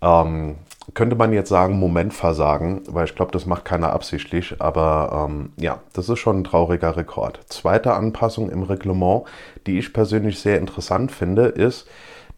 Ähm, 0.00 0.58
könnte 0.94 1.16
man 1.16 1.32
jetzt 1.32 1.48
sagen, 1.48 1.76
Momentversagen, 1.80 2.82
weil 2.86 3.06
ich 3.06 3.16
glaube, 3.16 3.32
das 3.32 3.46
macht 3.46 3.64
keiner 3.64 3.92
absichtlich, 3.92 4.54
aber 4.60 5.26
ähm, 5.28 5.50
ja, 5.56 5.80
das 5.92 6.08
ist 6.08 6.20
schon 6.20 6.38
ein 6.38 6.44
trauriger 6.44 6.96
Rekord. 6.96 7.40
Zweite 7.48 7.94
Anpassung 7.94 8.48
im 8.48 8.62
Reglement, 8.62 9.24
die 9.66 9.76
ich 9.76 9.92
persönlich 9.92 10.38
sehr 10.38 10.58
interessant 10.58 11.10
finde, 11.10 11.46
ist, 11.46 11.88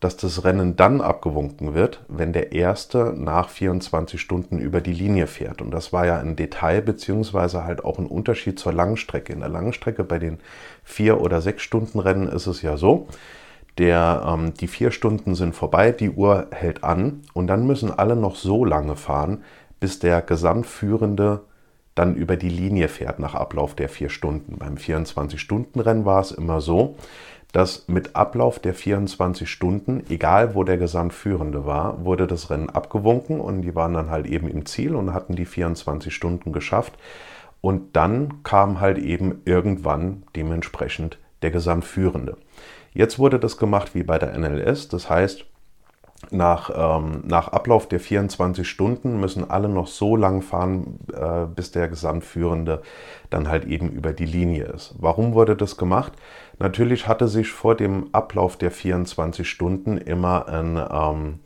dass 0.02 0.16
das 0.16 0.42
Rennen 0.42 0.75
dann 0.75 1.00
abgewunken 1.00 1.75
wird, 1.75 2.00
wenn 2.09 2.32
der 2.32 2.50
Erste 2.50 3.14
nach 3.16 3.49
24 3.49 4.21
Stunden 4.21 4.59
über 4.59 4.80
die 4.80 4.92
Linie 4.92 5.28
fährt. 5.28 5.62
Und 5.62 5.71
das 5.71 5.92
war 5.92 6.04
ja 6.04 6.18
ein 6.18 6.35
Detail, 6.35 6.82
beziehungsweise 6.82 7.62
halt 7.62 7.85
auch 7.85 8.00
ein 8.00 8.06
Unterschied 8.06 8.59
zur 8.59 8.73
Langstrecke. 8.73 9.32
In 9.32 9.38
der 9.38 9.49
Langstrecke 9.49 10.02
bei 10.02 10.18
den 10.18 10.40
vier 10.82 11.21
oder 11.21 11.40
sechs 11.40 11.62
Stunden 11.62 12.00
Rennen 12.00 12.26
ist 12.26 12.49
es 12.49 12.62
ja 12.62 12.76
so, 12.76 13.06
der, 13.78 14.25
ähm, 14.26 14.54
die 14.54 14.66
vier 14.66 14.90
Stunden 14.90 15.37
sind 15.37 15.54
vorbei, 15.54 15.92
die 15.92 16.11
Uhr 16.11 16.49
hält 16.50 16.82
an 16.82 17.23
und 17.32 17.47
dann 17.47 17.64
müssen 17.64 17.97
alle 17.97 18.16
noch 18.16 18.35
so 18.35 18.64
lange 18.64 18.97
fahren, 18.97 19.44
bis 19.78 20.00
der 20.00 20.21
Gesamtführende 20.21 21.42
dann 21.94 22.16
über 22.16 22.37
die 22.37 22.49
Linie 22.49 22.88
fährt 22.88 23.21
nach 23.21 23.35
Ablauf 23.35 23.76
der 23.76 23.88
vier 23.88 24.09
Stunden. 24.09 24.59
Beim 24.59 24.75
24-Stunden-Rennen 24.75 26.04
war 26.04 26.21
es 26.21 26.32
immer 26.32 26.61
so, 26.61 26.97
dass 27.52 27.87
mit 27.87 28.16
Ablauf 28.16 28.59
der 28.59 28.75
24 28.75 29.49
Stunden, 29.49 30.04
egal 30.09 30.54
wo 30.54 30.64
der 30.64 30.78
Gesamtführende 30.78 31.66
war, 31.66 32.04
wurde 32.04 32.26
das 32.26 32.50
Rennen 32.50 32.71
abgewunken 32.71 33.40
und 33.40 33.62
die 33.62 33.75
waren 33.75 33.92
dann 33.92 34.11
halt 34.11 34.26
eben 34.26 34.49
im 34.49 34.64
Ziel 34.64 34.94
und 34.94 35.12
hatten 35.12 35.37
die 35.37 35.44
24 35.44 36.14
Stunden 36.14 36.52
geschafft. 36.52 36.94
Und 37.61 37.94
dann 37.94 38.42
kam 38.42 38.80
halt 38.80 38.99
eben 38.99 39.42
irgendwann 39.44 40.25
dementsprechend 40.35 41.18
der 41.42 41.50
Gesamtführende. 41.50 42.37
Jetzt 42.94 43.18
wurde 43.18 43.38
das 43.38 43.56
gemacht 43.56 43.94
wie 43.94 44.02
bei 44.02 44.18
der 44.18 44.37
NLS, 44.37 44.88
das 44.88 45.09
heißt, 45.09 45.44
nach, 46.31 46.71
ähm, 46.75 47.23
nach 47.26 47.49
Ablauf 47.49 47.88
der 47.88 48.00
24 48.00 48.69
Stunden 48.69 49.21
müssen 49.21 49.50
alle 49.50 49.69
noch 49.69 49.87
so 49.87 50.17
lang 50.17 50.43
fahren, 50.43 50.99
äh, 51.12 51.47
bis 51.47 51.73
der 51.73 51.88
Gesamtführende 51.88 52.83
dann 53.31 53.49
halt 53.49 53.64
eben 53.64 53.91
über 53.91 54.12
die 54.12 54.26
Linie 54.26 54.64
ist. 54.64 54.95
Warum 54.99 55.35
wurde 55.35 55.57
das 55.57 55.76
gemacht? 55.76 56.12
Natürlich 56.59 57.09
hatte 57.09 57.29
sich 57.29 57.50
vor 57.50 57.75
dem 57.75 58.09
Ablauf 58.12 58.57
der 58.57 58.71
24 58.71 59.49
Stunden 59.49 59.99
immer 59.99 60.49
ein, 60.49 60.81
ähm, 60.91 61.41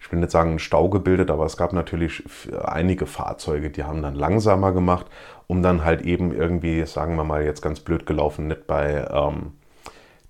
ich 0.00 0.10
will 0.10 0.18
nicht 0.18 0.30
sagen 0.30 0.52
ein 0.52 0.58
Stau 0.58 0.88
gebildet, 0.88 1.30
aber 1.30 1.44
es 1.44 1.56
gab 1.56 1.72
natürlich 1.72 2.24
einige 2.64 3.06
Fahrzeuge, 3.06 3.70
die 3.70 3.84
haben 3.84 4.02
dann 4.02 4.14
langsamer 4.14 4.72
gemacht, 4.72 5.06
um 5.46 5.62
dann 5.62 5.84
halt 5.84 6.02
eben 6.02 6.32
irgendwie, 6.32 6.84
sagen 6.86 7.16
wir 7.16 7.24
mal 7.24 7.44
jetzt 7.44 7.62
ganz 7.62 7.80
blöd 7.80 8.06
gelaufen, 8.06 8.48
nicht 8.48 8.66
bei... 8.66 9.06
Ähm, 9.10 9.52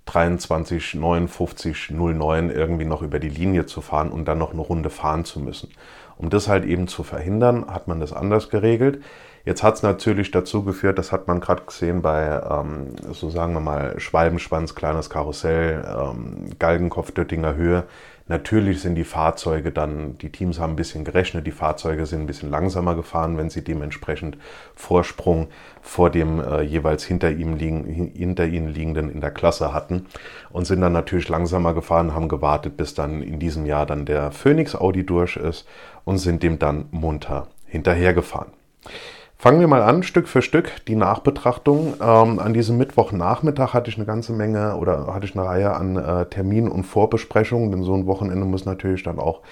23, 0.07 0.95
59, 0.95 1.91
09 1.91 2.51
irgendwie 2.51 2.85
noch 2.85 3.03
über 3.03 3.19
die 3.19 3.29
Linie 3.29 3.67
zu 3.67 3.81
fahren 3.81 4.11
und 4.11 4.27
dann 4.27 4.39
noch 4.39 4.53
eine 4.53 4.61
Runde 4.61 4.91
fahren 4.91 5.25
zu 5.25 5.41
müssen. 5.41 5.71
Um 6.17 6.31
das 6.31 6.49
halt 6.49 6.65
eben 6.65 6.87
zu 6.87 7.03
verhindern, 7.03 7.67
hat 7.67 7.89
man 7.89 8.01
das 8.01 8.13
anders 8.13 8.49
geregelt. 8.49 9.03
Jetzt 9.45 9.63
hat 9.63 9.75
es 9.75 9.83
natürlich 9.83 10.31
dazu 10.31 10.65
geführt, 10.65 10.97
das 10.99 11.13
hat 11.13 11.29
man 11.29 11.41
gerade 11.41 11.65
gesehen 11.65 12.01
bei, 12.01 12.41
ähm, 12.51 12.95
so 13.13 13.29
sagen 13.29 13.53
wir 13.53 13.61
mal, 13.61 14.01
Schwalbenschwanz, 14.01 14.75
kleines 14.75 15.11
Karussell, 15.11 15.85
ähm, 15.87 16.51
Galgenkopf, 16.59 17.13
Döttinger 17.13 17.55
Höhe, 17.55 17.85
Natürlich 18.27 18.81
sind 18.81 18.95
die 18.95 19.05
Fahrzeuge 19.05 19.71
dann, 19.71 20.17
die 20.17 20.31
Teams 20.31 20.59
haben 20.59 20.73
ein 20.73 20.77
bisschen 20.77 21.05
gerechnet, 21.05 21.47
die 21.47 21.53
Fahrzeuge 21.53 22.07
sind 22.07 22.21
ein 22.21 22.27
bisschen 22.27 22.51
langsamer 22.51 22.95
gefahren, 22.95 23.37
wenn 23.37 23.51
sie 23.51 23.63
dementsprechend 23.63 24.39
Vorsprung 24.75 25.49
vor 25.83 26.09
dem 26.09 26.41
äh, 26.41 26.63
jeweils 26.63 27.05
hinter, 27.05 27.31
ihm 27.31 27.55
liegen, 27.55 27.85
hinter 27.85 28.47
ihnen 28.47 28.69
liegenden 28.69 29.11
in 29.11 29.21
der 29.21 29.31
Klasse 29.31 29.75
hatten 29.75 30.07
und 30.51 30.67
sind 30.67 30.81
dann 30.81 30.95
natürlich 30.95 31.29
langsamer 31.29 31.75
gefahren, 31.75 32.15
haben 32.15 32.29
gewartet, 32.29 32.79
bis 32.79 32.95
dann 32.95 33.21
in 33.21 33.39
diesem 33.39 33.67
Jahr 33.67 33.85
dann 33.85 34.07
der 34.07 34.33
Phoenix 34.33 34.75
Audi 34.75 35.05
durch 35.05 35.37
ist 35.37 35.69
und 36.05 36.17
sind 36.17 36.43
dem 36.43 36.59
dann 36.59 36.87
munter 36.93 37.49
hinterhergefahren. 37.67 38.53
Fangen 39.45 39.61
wir 39.61 39.69
mal 39.69 39.83
an, 39.83 40.03
Stück 40.03 40.27
für 40.27 40.41
Stück, 40.41 40.73
die 40.89 40.97
Nachbetrachtung. 40.97 41.97
Ähm, 42.01 42.39
an 42.39 42.55
diesem 42.55 42.79
Mittwochnachmittag 42.79 43.75
hatte 43.75 43.91
ich 43.91 43.99
eine 43.99 44.07
ganze 44.07 44.33
Menge 44.33 44.77
oder 44.77 45.13
hatte 45.13 45.27
ich 45.27 45.37
eine 45.37 45.45
Reihe 45.45 45.75
an 45.75 45.97
äh, 45.97 46.25
Terminen 46.25 46.71
und 46.71 46.85
Vorbesprechungen, 46.85 47.71
denn 47.71 47.83
so 47.83 47.93
ein 47.93 48.07
Wochenende 48.07 48.47
muss 48.47 48.65
natürlich 48.65 49.03
dann 49.03 49.19
auch 49.19 49.43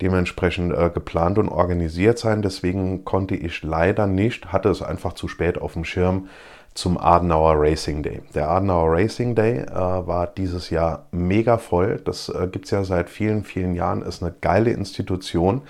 dementsprechend 0.00 0.72
äh, 0.72 0.90
geplant 0.92 1.38
und 1.38 1.48
organisiert 1.48 2.18
sein. 2.18 2.42
Deswegen 2.42 3.04
konnte 3.04 3.36
ich 3.36 3.62
leider 3.62 4.08
nicht, 4.08 4.52
hatte 4.52 4.68
es 4.68 4.82
einfach 4.82 5.12
zu 5.12 5.28
spät 5.28 5.60
auf 5.62 5.74
dem 5.74 5.84
Schirm 5.84 6.26
zum 6.74 6.98
Adenauer 6.98 7.54
Racing 7.56 8.02
Day. 8.02 8.22
Der 8.34 8.50
Adenauer 8.50 8.96
Racing 8.96 9.36
Day 9.36 9.60
äh, 9.60 9.72
war 9.72 10.26
dieses 10.26 10.70
Jahr 10.70 11.06
mega 11.12 11.56
voll. 11.58 12.00
Das 12.04 12.30
äh, 12.30 12.48
gibt 12.50 12.64
es 12.64 12.72
ja 12.72 12.82
seit 12.82 13.08
vielen, 13.08 13.44
vielen 13.44 13.76
Jahren, 13.76 14.02
ist 14.02 14.24
eine 14.24 14.34
geile 14.40 14.72
Institution. 14.72 15.62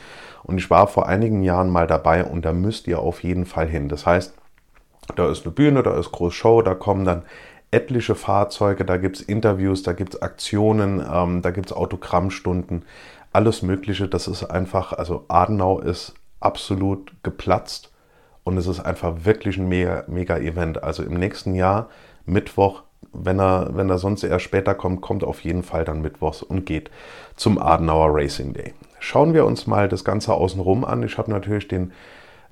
Und 0.50 0.58
ich 0.58 0.68
war 0.68 0.88
vor 0.88 1.06
einigen 1.06 1.44
Jahren 1.44 1.70
mal 1.70 1.86
dabei 1.86 2.24
und 2.24 2.44
da 2.44 2.52
müsst 2.52 2.88
ihr 2.88 2.98
auf 2.98 3.22
jeden 3.22 3.46
Fall 3.46 3.68
hin. 3.68 3.88
Das 3.88 4.04
heißt, 4.04 4.34
da 5.14 5.30
ist 5.30 5.44
eine 5.44 5.52
Bühne, 5.52 5.84
da 5.84 5.96
ist 5.96 6.10
große 6.10 6.34
Show, 6.34 6.60
da 6.60 6.74
kommen 6.74 7.04
dann 7.04 7.22
etliche 7.70 8.16
Fahrzeuge, 8.16 8.84
da 8.84 8.96
gibt 8.96 9.18
es 9.18 9.22
Interviews, 9.22 9.84
da 9.84 9.92
gibt 9.92 10.14
es 10.14 10.22
Aktionen, 10.22 11.06
ähm, 11.08 11.40
da 11.40 11.52
gibt 11.52 11.66
es 11.66 11.72
Autogrammstunden, 11.72 12.84
alles 13.32 13.62
Mögliche. 13.62 14.08
Das 14.08 14.26
ist 14.26 14.42
einfach, 14.42 14.92
also 14.92 15.24
Adenau 15.28 15.78
ist 15.78 16.14
absolut 16.40 17.12
geplatzt 17.22 17.92
und 18.42 18.58
es 18.58 18.66
ist 18.66 18.80
einfach 18.80 19.24
wirklich 19.24 19.56
ein 19.56 19.68
mega, 19.68 20.02
mega 20.08 20.36
Event. 20.36 20.82
Also 20.82 21.04
im 21.04 21.14
nächsten 21.14 21.54
Jahr, 21.54 21.90
Mittwoch, 22.26 22.82
wenn 23.12 23.38
er, 23.38 23.70
wenn 23.74 23.88
er 23.88 23.98
sonst 23.98 24.24
eher 24.24 24.40
später 24.40 24.74
kommt, 24.74 25.00
kommt 25.00 25.22
auf 25.22 25.42
jeden 25.42 25.62
Fall 25.62 25.84
dann 25.84 26.02
Mittwochs 26.02 26.42
und 26.42 26.66
geht 26.66 26.90
zum 27.36 27.56
Adenauer 27.56 28.08
Racing 28.12 28.52
Day. 28.52 28.74
Schauen 29.00 29.34
wir 29.34 29.46
uns 29.46 29.66
mal 29.66 29.88
das 29.88 30.04
Ganze 30.04 30.34
außenrum 30.34 30.84
an. 30.84 31.02
Ich 31.02 31.18
habe 31.18 31.30
natürlich 31.30 31.66
den 31.66 31.92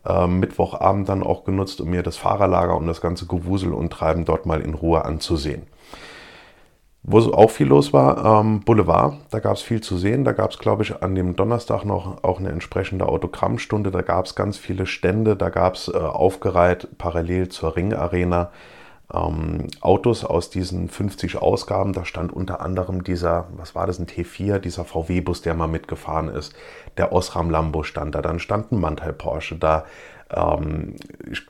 äh, 0.05 0.27
Mittwochabend 0.27 1.09
dann 1.09 1.23
auch 1.23 1.45
genutzt, 1.45 1.81
um 1.81 1.91
mir 1.91 2.03
das 2.03 2.17
Fahrerlager 2.17 2.77
und 2.77 2.87
das 2.87 3.01
ganze 3.01 3.27
Gewusel 3.27 3.73
und 3.73 3.93
Treiben 3.93 4.25
dort 4.25 4.47
mal 4.47 4.61
in 4.61 4.75
Ruhe 4.75 5.05
anzusehen. 5.05 5.67
Wo 7.03 7.19
auch 7.19 7.51
viel 7.51 7.69
los 7.69 7.93
war, 7.93 8.41
ähm, 8.41 8.61
Boulevard, 8.61 9.15
da 9.31 9.39
gab 9.39 9.55
es 9.55 9.63
viel 9.63 9.81
zu 9.81 9.97
sehen. 9.97 10.25
Da 10.25 10.33
gab 10.33 10.51
es, 10.51 10.59
glaube 10.59 10.83
ich, 10.83 11.03
an 11.03 11.15
dem 11.15 11.37
Donnerstag 11.37 11.85
noch 11.85 12.25
auch 12.25 12.39
eine 12.39 12.51
entsprechende 12.51 13.07
Autogrammstunde. 13.07 13.91
Da 13.91 14.03
gab 14.03 14.27
es 14.27 14.35
ganz 14.35 14.59
viele 14.59 14.87
Stände, 14.87 15.37
da 15.37 15.51
gab 15.51 15.75
es 15.75 15.89
äh, 15.89 15.97
aufgereiht 15.97 16.99
parallel 16.99 17.49
zur 17.49 17.77
Ringarena 17.77 18.51
ähm, 19.13 19.69
Autos 19.81 20.25
aus 20.25 20.51
diesen 20.51 20.89
50 20.89 21.37
Ausgaben. 21.37 21.93
Da 21.93 22.05
stand 22.05 22.33
unter 22.33 22.61
anderem 22.61 23.05
dieser, 23.05 23.49
was 23.57 23.75
war 23.75 23.87
das, 23.87 23.99
ein 23.99 24.07
T4, 24.07 24.59
dieser 24.59 24.85
VW-Bus, 24.85 25.43
der 25.43 25.55
mal 25.55 25.67
mitgefahren 25.67 26.29
ist. 26.29 26.55
Der 26.97 27.13
Osram 27.13 27.51
Lambo 27.51 27.83
stand 27.83 28.15
da. 28.15 28.23
Dann 28.23 28.39
stand 28.39 28.73
ein 28.73 28.81
Mantel 28.81 29.13
Porsche 29.13 29.57
da. 29.57 29.85
Ähm, 30.31 30.97
ich 31.31 31.47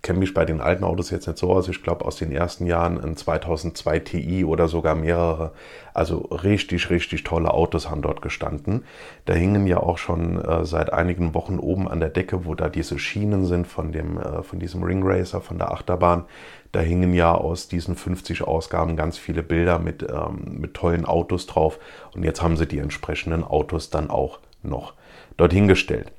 kenne 0.00 0.20
mich 0.20 0.32
bei 0.32 0.44
den 0.44 0.60
alten 0.60 0.84
Autos 0.84 1.10
jetzt 1.10 1.26
nicht 1.26 1.38
so 1.38 1.52
aus. 1.52 1.68
Ich 1.68 1.82
glaube, 1.82 2.04
aus 2.04 2.16
den 2.16 2.32
ersten 2.32 2.66
Jahren 2.66 3.02
ein 3.02 3.16
2002 3.16 3.98
Ti 4.00 4.44
oder 4.44 4.68
sogar 4.68 4.94
mehrere. 4.94 5.52
Also 5.92 6.18
richtig, 6.18 6.88
richtig 6.90 7.24
tolle 7.24 7.52
Autos 7.52 7.90
haben 7.90 8.02
dort 8.02 8.22
gestanden. 8.22 8.84
Da 9.26 9.34
hingen 9.34 9.66
ja 9.66 9.78
auch 9.78 9.98
schon 9.98 10.42
äh, 10.42 10.64
seit 10.64 10.92
einigen 10.92 11.34
Wochen 11.34 11.58
oben 11.58 11.88
an 11.88 12.00
der 12.00 12.08
Decke, 12.08 12.46
wo 12.46 12.54
da 12.54 12.68
diese 12.68 12.98
Schienen 12.98 13.44
sind 13.44 13.66
von, 13.66 13.92
dem, 13.92 14.18
äh, 14.18 14.42
von 14.42 14.58
diesem 14.58 14.82
Ring 14.82 15.02
Racer, 15.04 15.40
von 15.40 15.58
der 15.58 15.72
Achterbahn. 15.72 16.24
Da 16.76 16.82
hingen 16.82 17.14
ja 17.14 17.34
aus 17.34 17.68
diesen 17.68 17.96
50 17.96 18.42
Ausgaben 18.42 18.96
ganz 18.96 19.16
viele 19.16 19.42
Bilder 19.42 19.78
mit, 19.78 20.02
ähm, 20.02 20.58
mit 20.60 20.74
tollen 20.74 21.06
Autos 21.06 21.46
drauf. 21.46 21.78
Und 22.14 22.22
jetzt 22.22 22.42
haben 22.42 22.58
sie 22.58 22.66
die 22.66 22.80
entsprechenden 22.80 23.44
Autos 23.44 23.88
dann 23.88 24.10
auch 24.10 24.40
noch 24.62 24.92
dorthin 25.38 25.68
gestellt. 25.68 26.12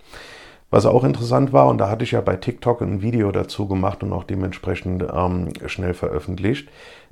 Was 0.71 0.87
auch 0.87 1.03
interessant 1.03 1.53
war, 1.53 1.67
und 1.67 1.77
da 1.77 1.91
hatte 1.91 2.03
ich 2.03 2.13
ja 2.13 2.21
bei 2.21 2.37
TikTok 2.37 2.81
ein 2.81 3.03
Video 3.03 3.31
dazu 3.31 3.67
gemacht 3.67 4.01
und 4.01 4.11
auch 4.11 4.23
dementsprechend 4.23 5.05
ähm, 5.13 5.49
schnell 5.67 5.93
veröffentlicht, 5.93 6.69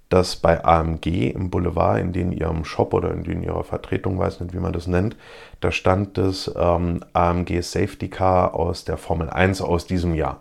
dass 0.10 0.38
bei 0.38 0.66
AMG 0.66 1.30
im 1.30 1.52
Boulevard, 1.52 2.00
in 2.00 2.14
den 2.14 2.32
ihrem 2.32 2.66
Shop 2.66 2.96
oder 2.96 3.12
in 3.12 3.24
den 3.24 3.44
ihrer 3.44 3.64
Vertretung, 3.64 4.18
weiß 4.18 4.40
nicht, 4.40 4.56
wie 4.56 4.60
man 4.60 4.74
das 4.74 4.88
nennt, 4.88 5.18
da 5.60 5.72
stand 5.72 6.18
das 6.18 6.52
ähm, 6.58 7.02
AMG 7.14 7.62
Safety 7.62 8.10
Car 8.10 8.56
aus 8.56 8.86
der 8.86 8.98
Formel 8.98 9.30
1 9.30 9.62
aus 9.62 9.86
diesem 9.86 10.16
Jahr. 10.16 10.40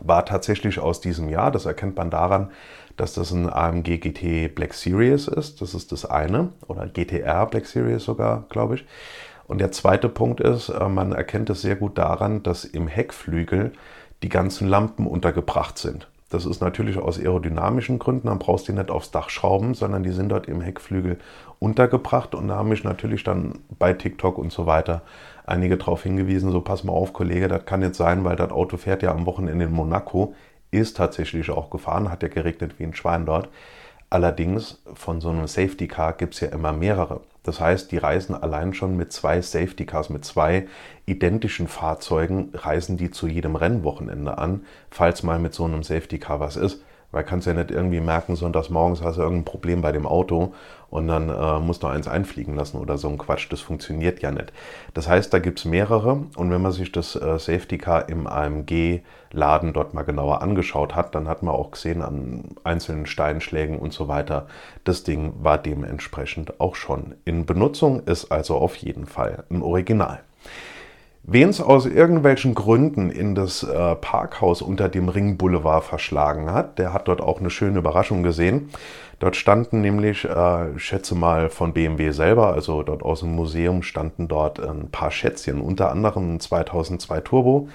War 0.00 0.24
tatsächlich 0.24 0.78
aus 0.78 1.00
diesem 1.00 1.28
Jahr, 1.28 1.50
das 1.50 1.66
erkennt 1.66 1.96
man 1.96 2.10
daran, 2.10 2.50
dass 2.96 3.14
das 3.14 3.30
ein 3.30 3.48
AMG 3.48 3.98
GT 3.98 4.54
Black 4.54 4.74
Series 4.74 5.28
ist. 5.28 5.62
Das 5.62 5.72
ist 5.72 5.92
das 5.92 6.04
eine. 6.04 6.50
Oder 6.66 6.86
GTR 6.86 7.46
Black 7.46 7.66
Series 7.66 8.04
sogar, 8.04 8.44
glaube 8.48 8.74
ich. 8.74 8.84
Und 9.46 9.58
der 9.58 9.72
zweite 9.72 10.08
Punkt 10.08 10.40
ist, 10.40 10.68
äh, 10.68 10.88
man 10.88 11.12
erkennt 11.12 11.48
es 11.48 11.62
sehr 11.62 11.76
gut 11.76 11.96
daran, 11.96 12.42
dass 12.42 12.64
im 12.64 12.88
Heckflügel 12.88 13.72
die 14.22 14.28
ganzen 14.28 14.68
Lampen 14.68 15.06
untergebracht 15.06 15.78
sind. 15.78 16.08
Das 16.30 16.44
ist 16.44 16.60
natürlich 16.60 16.98
aus 16.98 17.18
aerodynamischen 17.18 17.98
Gründen, 17.98 18.26
dann 18.26 18.38
brauchst 18.38 18.68
du 18.68 18.72
die 18.72 18.78
nicht 18.78 18.90
aufs 18.90 19.10
Dach 19.10 19.30
schrauben, 19.30 19.72
sondern 19.72 20.02
die 20.02 20.10
sind 20.10 20.28
dort 20.28 20.46
im 20.46 20.60
Heckflügel 20.60 21.18
untergebracht. 21.58 22.34
Und 22.34 22.48
da 22.48 22.56
haben 22.56 22.68
mich 22.68 22.84
natürlich 22.84 23.24
dann 23.24 23.60
bei 23.78 23.94
TikTok 23.94 24.36
und 24.36 24.52
so 24.52 24.66
weiter 24.66 25.02
einige 25.48 25.76
darauf 25.76 26.02
hingewiesen, 26.02 26.50
so 26.52 26.60
pass 26.60 26.84
mal 26.84 26.92
auf, 26.92 27.12
Kollege, 27.12 27.48
das 27.48 27.64
kann 27.64 27.82
jetzt 27.82 27.98
sein, 27.98 28.24
weil 28.24 28.36
das 28.36 28.50
Auto 28.50 28.76
fährt 28.76 29.02
ja 29.02 29.12
am 29.12 29.26
Wochenende 29.26 29.66
in 29.66 29.72
Monaco, 29.72 30.34
ist 30.70 30.96
tatsächlich 30.96 31.50
auch 31.50 31.70
gefahren, 31.70 32.10
hat 32.10 32.22
ja 32.22 32.28
geregnet 32.28 32.78
wie 32.78 32.84
ein 32.84 32.94
Schwein 32.94 33.26
dort. 33.26 33.48
Allerdings 34.10 34.82
von 34.94 35.20
so 35.20 35.28
einem 35.28 35.46
Safety 35.46 35.86
Car 35.86 36.14
gibt 36.14 36.34
es 36.34 36.40
ja 36.40 36.48
immer 36.48 36.72
mehrere. 36.72 37.20
Das 37.42 37.60
heißt, 37.60 37.92
die 37.92 37.98
reisen 37.98 38.34
allein 38.34 38.74
schon 38.74 38.96
mit 38.96 39.12
zwei 39.12 39.40
Safety 39.40 39.86
Cars, 39.86 40.10
mit 40.10 40.24
zwei 40.24 40.66
identischen 41.06 41.68
Fahrzeugen, 41.68 42.50
reisen 42.54 42.96
die 42.96 43.10
zu 43.10 43.26
jedem 43.26 43.56
Rennwochenende 43.56 44.38
an, 44.38 44.64
falls 44.90 45.22
mal 45.22 45.38
mit 45.38 45.54
so 45.54 45.64
einem 45.64 45.82
Safety 45.82 46.18
Car 46.18 46.40
was 46.40 46.56
ist. 46.56 46.82
Weil 47.10 47.24
kannst 47.24 47.46
ja 47.46 47.54
nicht 47.54 47.70
irgendwie 47.70 48.00
merken, 48.00 48.36
sonntags 48.36 48.68
morgens 48.68 49.02
hast 49.02 49.16
du 49.16 49.22
irgendein 49.22 49.46
Problem 49.46 49.80
bei 49.80 49.92
dem 49.92 50.06
Auto 50.06 50.52
und 50.90 51.08
dann 51.08 51.30
äh, 51.30 51.58
musst 51.58 51.82
du 51.82 51.86
eins 51.86 52.06
einfliegen 52.06 52.54
lassen 52.54 52.78
oder 52.78 52.98
so 52.98 53.08
ein 53.08 53.16
Quatsch. 53.16 53.46
Das 53.50 53.60
funktioniert 53.60 54.20
ja 54.20 54.30
nicht. 54.30 54.52
Das 54.92 55.08
heißt, 55.08 55.32
da 55.32 55.38
gibt 55.38 55.58
es 55.58 55.64
mehrere 55.64 56.26
und 56.36 56.50
wenn 56.50 56.60
man 56.60 56.72
sich 56.72 56.92
das 56.92 57.16
äh, 57.16 57.38
Safety 57.38 57.78
Car 57.78 58.08
im 58.10 58.26
AMG-Laden 58.26 59.72
dort 59.72 59.94
mal 59.94 60.02
genauer 60.02 60.42
angeschaut 60.42 60.94
hat, 60.94 61.14
dann 61.14 61.28
hat 61.28 61.42
man 61.42 61.54
auch 61.54 61.70
gesehen 61.70 62.02
an 62.02 62.44
einzelnen 62.64 63.06
Steinschlägen 63.06 63.78
und 63.78 63.92
so 63.94 64.08
weiter, 64.08 64.46
das 64.84 65.02
Ding 65.02 65.32
war 65.40 65.56
dementsprechend 65.56 66.60
auch 66.60 66.74
schon 66.74 67.14
in 67.24 67.46
Benutzung, 67.46 68.00
ist 68.04 68.30
also 68.30 68.56
auf 68.56 68.76
jeden 68.76 69.06
Fall 69.06 69.44
ein 69.50 69.62
Original. 69.62 70.20
Wen 71.22 71.50
es 71.50 71.60
aus 71.60 71.84
irgendwelchen 71.84 72.54
Gründen 72.54 73.10
in 73.10 73.34
das 73.34 73.62
äh, 73.62 73.94
Parkhaus 73.96 74.62
unter 74.62 74.88
dem 74.88 75.08
Ringboulevard 75.08 75.84
verschlagen 75.84 76.50
hat, 76.50 76.78
der 76.78 76.94
hat 76.94 77.06
dort 77.06 77.20
auch 77.20 77.40
eine 77.40 77.50
schöne 77.50 77.80
Überraschung 77.80 78.22
gesehen. 78.22 78.70
Dort 79.18 79.36
standen 79.36 79.80
nämlich, 79.80 80.24
äh, 80.24 80.78
schätze 80.78 81.14
mal 81.14 81.50
von 81.50 81.72
BMW 81.72 82.12
selber, 82.12 82.54
also 82.54 82.82
dort 82.82 83.02
aus 83.02 83.20
dem 83.20 83.34
Museum 83.34 83.82
standen 83.82 84.28
dort 84.28 84.60
ein 84.60 84.90
paar 84.90 85.10
Schätzchen, 85.10 85.60
unter 85.60 85.90
anderem 85.90 86.36
ein 86.36 86.40
2002 86.40 87.20
Turbo, 87.20 87.68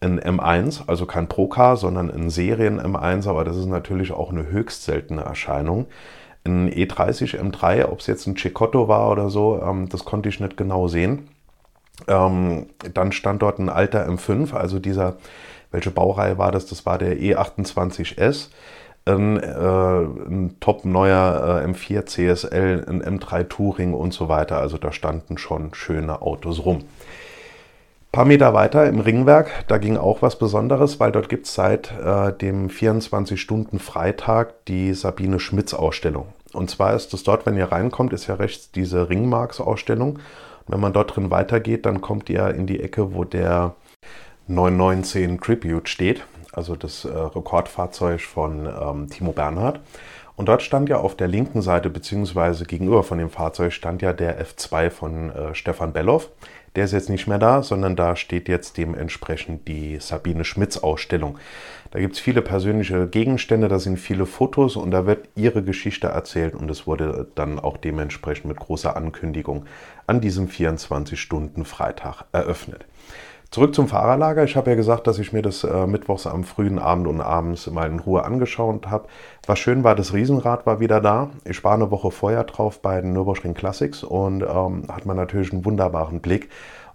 ein 0.00 0.18
M1, 0.18 0.82
also 0.86 1.06
kein 1.06 1.28
Procar, 1.28 1.76
sondern 1.76 2.10
ein 2.10 2.30
Serien 2.30 2.80
M1, 2.80 3.28
aber 3.28 3.44
das 3.44 3.56
ist 3.56 3.66
natürlich 3.66 4.12
auch 4.12 4.30
eine 4.30 4.50
höchst 4.50 4.84
seltene 4.84 5.22
Erscheinung. 5.22 5.86
Ein 6.44 6.70
E30 6.70 7.38
M3, 7.38 7.84
ob 7.84 8.00
es 8.00 8.06
jetzt 8.06 8.26
ein 8.26 8.36
Cecotto 8.36 8.88
war 8.88 9.10
oder 9.10 9.28
so, 9.28 9.60
ähm, 9.62 9.88
das 9.88 10.04
konnte 10.04 10.28
ich 10.30 10.40
nicht 10.40 10.56
genau 10.56 10.88
sehen. 10.88 11.28
Ähm, 12.06 12.66
dann 12.94 13.12
stand 13.12 13.42
dort 13.42 13.58
ein 13.58 13.68
alter 13.68 14.06
M5, 14.08 14.54
also 14.54 14.78
dieser, 14.78 15.16
welche 15.70 15.90
Baureihe 15.90 16.38
war 16.38 16.52
das? 16.52 16.66
Das 16.66 16.86
war 16.86 16.98
der 16.98 17.18
E28S. 17.18 18.48
Ein, 19.04 19.38
äh, 19.38 19.46
ein 19.48 20.56
top 20.60 20.84
neuer 20.84 21.62
äh, 21.64 21.66
M4 21.66 22.04
CSL, 22.04 22.84
ein 22.86 23.02
M3 23.02 23.48
Touring 23.48 23.94
und 23.94 24.12
so 24.12 24.28
weiter. 24.28 24.58
Also 24.58 24.76
da 24.76 24.92
standen 24.92 25.38
schon 25.38 25.72
schöne 25.74 26.20
Autos 26.20 26.64
rum. 26.64 26.84
Ein 28.08 28.12
paar 28.12 28.24
Meter 28.24 28.54
weiter 28.54 28.86
im 28.86 29.00
Ringwerk, 29.00 29.66
da 29.68 29.76
ging 29.76 29.98
auch 29.98 30.22
was 30.22 30.38
Besonderes, 30.38 30.98
weil 30.98 31.12
dort 31.12 31.28
gibt 31.28 31.46
es 31.46 31.54
seit 31.54 31.92
äh, 31.92 32.32
dem 32.32 32.68
24-Stunden-Freitag 32.68 34.64
die 34.66 34.94
Sabine 34.94 35.38
Schmitz-Ausstellung. 35.38 36.28
Und 36.52 36.70
zwar 36.70 36.94
ist 36.94 37.12
es 37.12 37.22
dort, 37.22 37.46
wenn 37.46 37.56
ihr 37.56 37.70
reinkommt, 37.70 38.12
ist 38.12 38.26
ja 38.26 38.34
rechts 38.34 38.70
diese 38.70 39.08
Ringmarks-Ausstellung. 39.08 40.18
Wenn 40.66 40.80
man 40.80 40.92
dort 40.92 41.16
drin 41.16 41.30
weitergeht, 41.30 41.86
dann 41.86 42.00
kommt 42.00 42.28
ihr 42.30 42.54
in 42.54 42.66
die 42.66 42.80
Ecke, 42.80 43.14
wo 43.14 43.24
der 43.24 43.74
919 44.48 45.40
Tribute 45.40 45.88
steht, 45.88 46.24
also 46.52 46.74
das 46.74 47.04
äh, 47.04 47.08
Rekordfahrzeug 47.08 48.20
von 48.22 48.66
ähm, 48.66 49.08
Timo 49.10 49.32
Bernhard. 49.32 49.80
Und 50.36 50.46
dort 50.48 50.62
stand 50.62 50.88
ja 50.88 50.98
auf 50.98 51.16
der 51.16 51.26
linken 51.26 51.62
Seite, 51.62 51.90
beziehungsweise 51.90 52.64
gegenüber 52.64 53.02
von 53.02 53.18
dem 53.18 53.28
Fahrzeug, 53.28 53.72
stand 53.72 54.02
ja 54.02 54.12
der 54.12 54.40
F2 54.40 54.90
von 54.90 55.30
äh, 55.30 55.54
Stefan 55.54 55.92
Belloff. 55.92 56.30
Der 56.78 56.84
ist 56.84 56.92
jetzt 56.92 57.08
nicht 57.08 57.26
mehr 57.26 57.40
da, 57.40 57.64
sondern 57.64 57.96
da 57.96 58.14
steht 58.14 58.48
jetzt 58.48 58.76
dementsprechend 58.76 59.66
die 59.66 59.98
Sabine 59.98 60.44
Schmitz 60.44 60.76
Ausstellung. 60.76 61.36
Da 61.90 61.98
gibt 61.98 62.14
es 62.14 62.20
viele 62.20 62.40
persönliche 62.40 63.08
Gegenstände, 63.08 63.66
da 63.66 63.80
sind 63.80 63.96
viele 63.96 64.26
Fotos 64.26 64.76
und 64.76 64.92
da 64.92 65.04
wird 65.04 65.28
ihre 65.34 65.64
Geschichte 65.64 66.06
erzählt 66.06 66.54
und 66.54 66.70
es 66.70 66.86
wurde 66.86 67.26
dann 67.34 67.58
auch 67.58 67.78
dementsprechend 67.78 68.44
mit 68.44 68.60
großer 68.60 68.96
Ankündigung 68.96 69.66
an 70.06 70.20
diesem 70.20 70.46
24-Stunden-Freitag 70.46 72.26
eröffnet. 72.30 72.86
Zurück 73.50 73.74
zum 73.74 73.88
Fahrerlager. 73.88 74.44
Ich 74.44 74.56
habe 74.56 74.70
ja 74.70 74.76
gesagt, 74.76 75.06
dass 75.06 75.18
ich 75.18 75.32
mir 75.32 75.40
das 75.40 75.64
äh, 75.64 75.86
mittwochs 75.86 76.26
am 76.26 76.44
frühen 76.44 76.78
Abend 76.78 77.06
und 77.06 77.22
abends 77.22 77.66
mal 77.70 77.88
in 77.88 77.98
Ruhe 77.98 78.22
angeschaut 78.22 78.88
habe. 78.88 79.08
Was 79.46 79.58
schön 79.58 79.84
war, 79.84 79.94
das 79.94 80.12
Riesenrad 80.12 80.66
war 80.66 80.80
wieder 80.80 81.00
da. 81.00 81.30
Ich 81.46 81.64
war 81.64 81.72
eine 81.72 81.90
Woche 81.90 82.10
vorher 82.10 82.44
drauf 82.44 82.82
bei 82.82 83.00
den 83.00 83.14
Nürburgring 83.14 83.54
Classics 83.54 84.04
und 84.04 84.42
ähm, 84.42 84.84
hat 84.88 85.06
man 85.06 85.16
natürlich 85.16 85.50
einen 85.50 85.64
wunderbaren 85.64 86.20
Blick. 86.20 86.50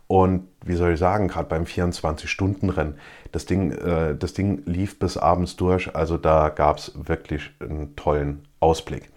Und 0.05 0.48
wie 0.63 0.75
soll 0.75 0.93
ich 0.93 1.00
sagen, 1.00 1.27
gerade 1.27 1.50
beim 1.50 1.63
24-Stunden-Rennen, 1.63 3.00
das, 3.31 3.50
äh, 3.50 4.15
das 4.15 4.33
Ding 4.33 4.62
lief 4.65 5.00
bis 5.00 5.17
abends 5.17 5.55
durch. 5.55 5.95
Also 5.95 6.17
da 6.17 6.50
gab 6.50 6.77
es 6.77 6.91
wirklich 6.95 7.50
einen 7.62 7.95
tollen 7.95 8.48
Ausblick. 8.60 9.10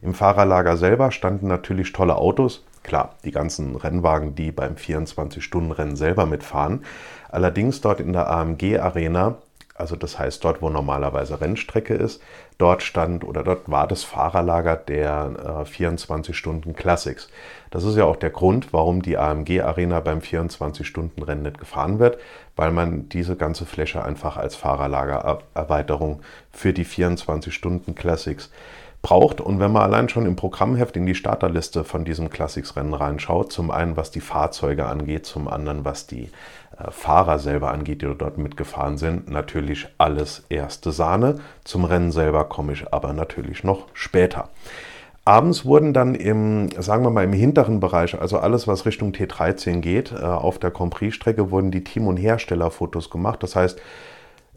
Im 0.00 0.14
Fahrerlager 0.14 0.76
selber 0.76 1.10
standen 1.10 1.48
natürlich 1.48 1.92
tolle 1.92 2.14
Autos. 2.14 2.64
Klar, 2.84 3.16
die 3.24 3.30
ganzen 3.32 3.74
Rennwagen, 3.76 4.34
die 4.34 4.52
beim 4.52 4.74
24-Stunden-Rennen 4.74 5.96
selber 5.96 6.26
mitfahren. 6.26 6.84
Allerdings 7.30 7.80
dort 7.80 7.98
in 7.98 8.12
der 8.12 8.30
AMG-Arena, 8.30 9.38
also 9.74 9.96
das 9.96 10.18
heißt 10.18 10.44
dort, 10.44 10.62
wo 10.62 10.68
normalerweise 10.68 11.40
Rennstrecke 11.40 11.94
ist, 11.94 12.22
dort 12.58 12.82
stand 12.82 13.24
oder 13.24 13.42
dort 13.42 13.68
war 13.70 13.88
das 13.88 14.04
Fahrerlager 14.04 14.76
der 14.76 15.62
äh, 15.62 15.64
24 15.64 16.36
Stunden 16.36 16.76
Classics. 16.76 17.28
Das 17.70 17.84
ist 17.84 17.96
ja 17.96 18.04
auch 18.04 18.16
der 18.16 18.30
Grund, 18.30 18.72
warum 18.72 19.00
die 19.00 19.16
AMG 19.16 19.62
Arena 19.62 20.00
beim 20.00 20.20
24 20.20 20.86
Stunden 20.86 21.22
Rennen 21.22 21.42
nicht 21.42 21.58
gefahren 21.58 21.98
wird, 21.98 22.18
weil 22.54 22.70
man 22.70 23.08
diese 23.08 23.34
ganze 23.34 23.64
Fläche 23.64 24.04
einfach 24.04 24.36
als 24.36 24.54
Fahrerlagererweiterung 24.56 26.20
für 26.52 26.74
die 26.74 26.84
24 26.84 27.52
Stunden 27.52 27.94
Classics 27.94 28.50
braucht. 29.04 29.40
Und 29.40 29.60
wenn 29.60 29.70
man 29.70 29.82
allein 29.82 30.08
schon 30.08 30.26
im 30.26 30.34
Programmheft 30.34 30.96
in 30.96 31.06
die 31.06 31.14
Starterliste 31.14 31.84
von 31.84 32.04
diesem 32.04 32.30
Classics-Rennen 32.30 32.94
reinschaut, 32.94 33.52
zum 33.52 33.70
einen 33.70 33.96
was 33.96 34.10
die 34.10 34.20
Fahrzeuge 34.20 34.86
angeht, 34.86 35.26
zum 35.26 35.46
anderen 35.46 35.84
was 35.84 36.08
die 36.08 36.30
äh, 36.76 36.90
Fahrer 36.90 37.38
selber 37.38 37.70
angeht, 37.70 38.02
die 38.02 38.12
dort 38.18 38.38
mitgefahren 38.38 38.98
sind, 38.98 39.30
natürlich 39.30 39.86
alles 39.98 40.44
erste 40.48 40.90
Sahne. 40.90 41.36
Zum 41.62 41.84
Rennen 41.84 42.10
selber 42.10 42.44
komme 42.44 42.72
ich 42.72 42.92
aber 42.92 43.12
natürlich 43.12 43.62
noch 43.62 43.86
später. 43.92 44.48
Abends 45.26 45.64
wurden 45.64 45.92
dann 45.92 46.14
im, 46.14 46.70
sagen 46.78 47.04
wir 47.04 47.10
mal, 47.10 47.24
im 47.24 47.32
hinteren 47.32 47.80
Bereich, 47.80 48.20
also 48.20 48.38
alles, 48.38 48.66
was 48.66 48.84
Richtung 48.84 49.12
T13 49.12 49.80
geht, 49.80 50.12
äh, 50.12 50.24
auf 50.24 50.58
der 50.58 50.70
Compris-Strecke 50.70 51.50
wurden 51.50 51.70
die 51.70 51.84
Team- 51.84 52.08
und 52.08 52.16
Herstellerfotos 52.16 53.10
gemacht. 53.10 53.42
Das 53.42 53.54
heißt, 53.54 53.80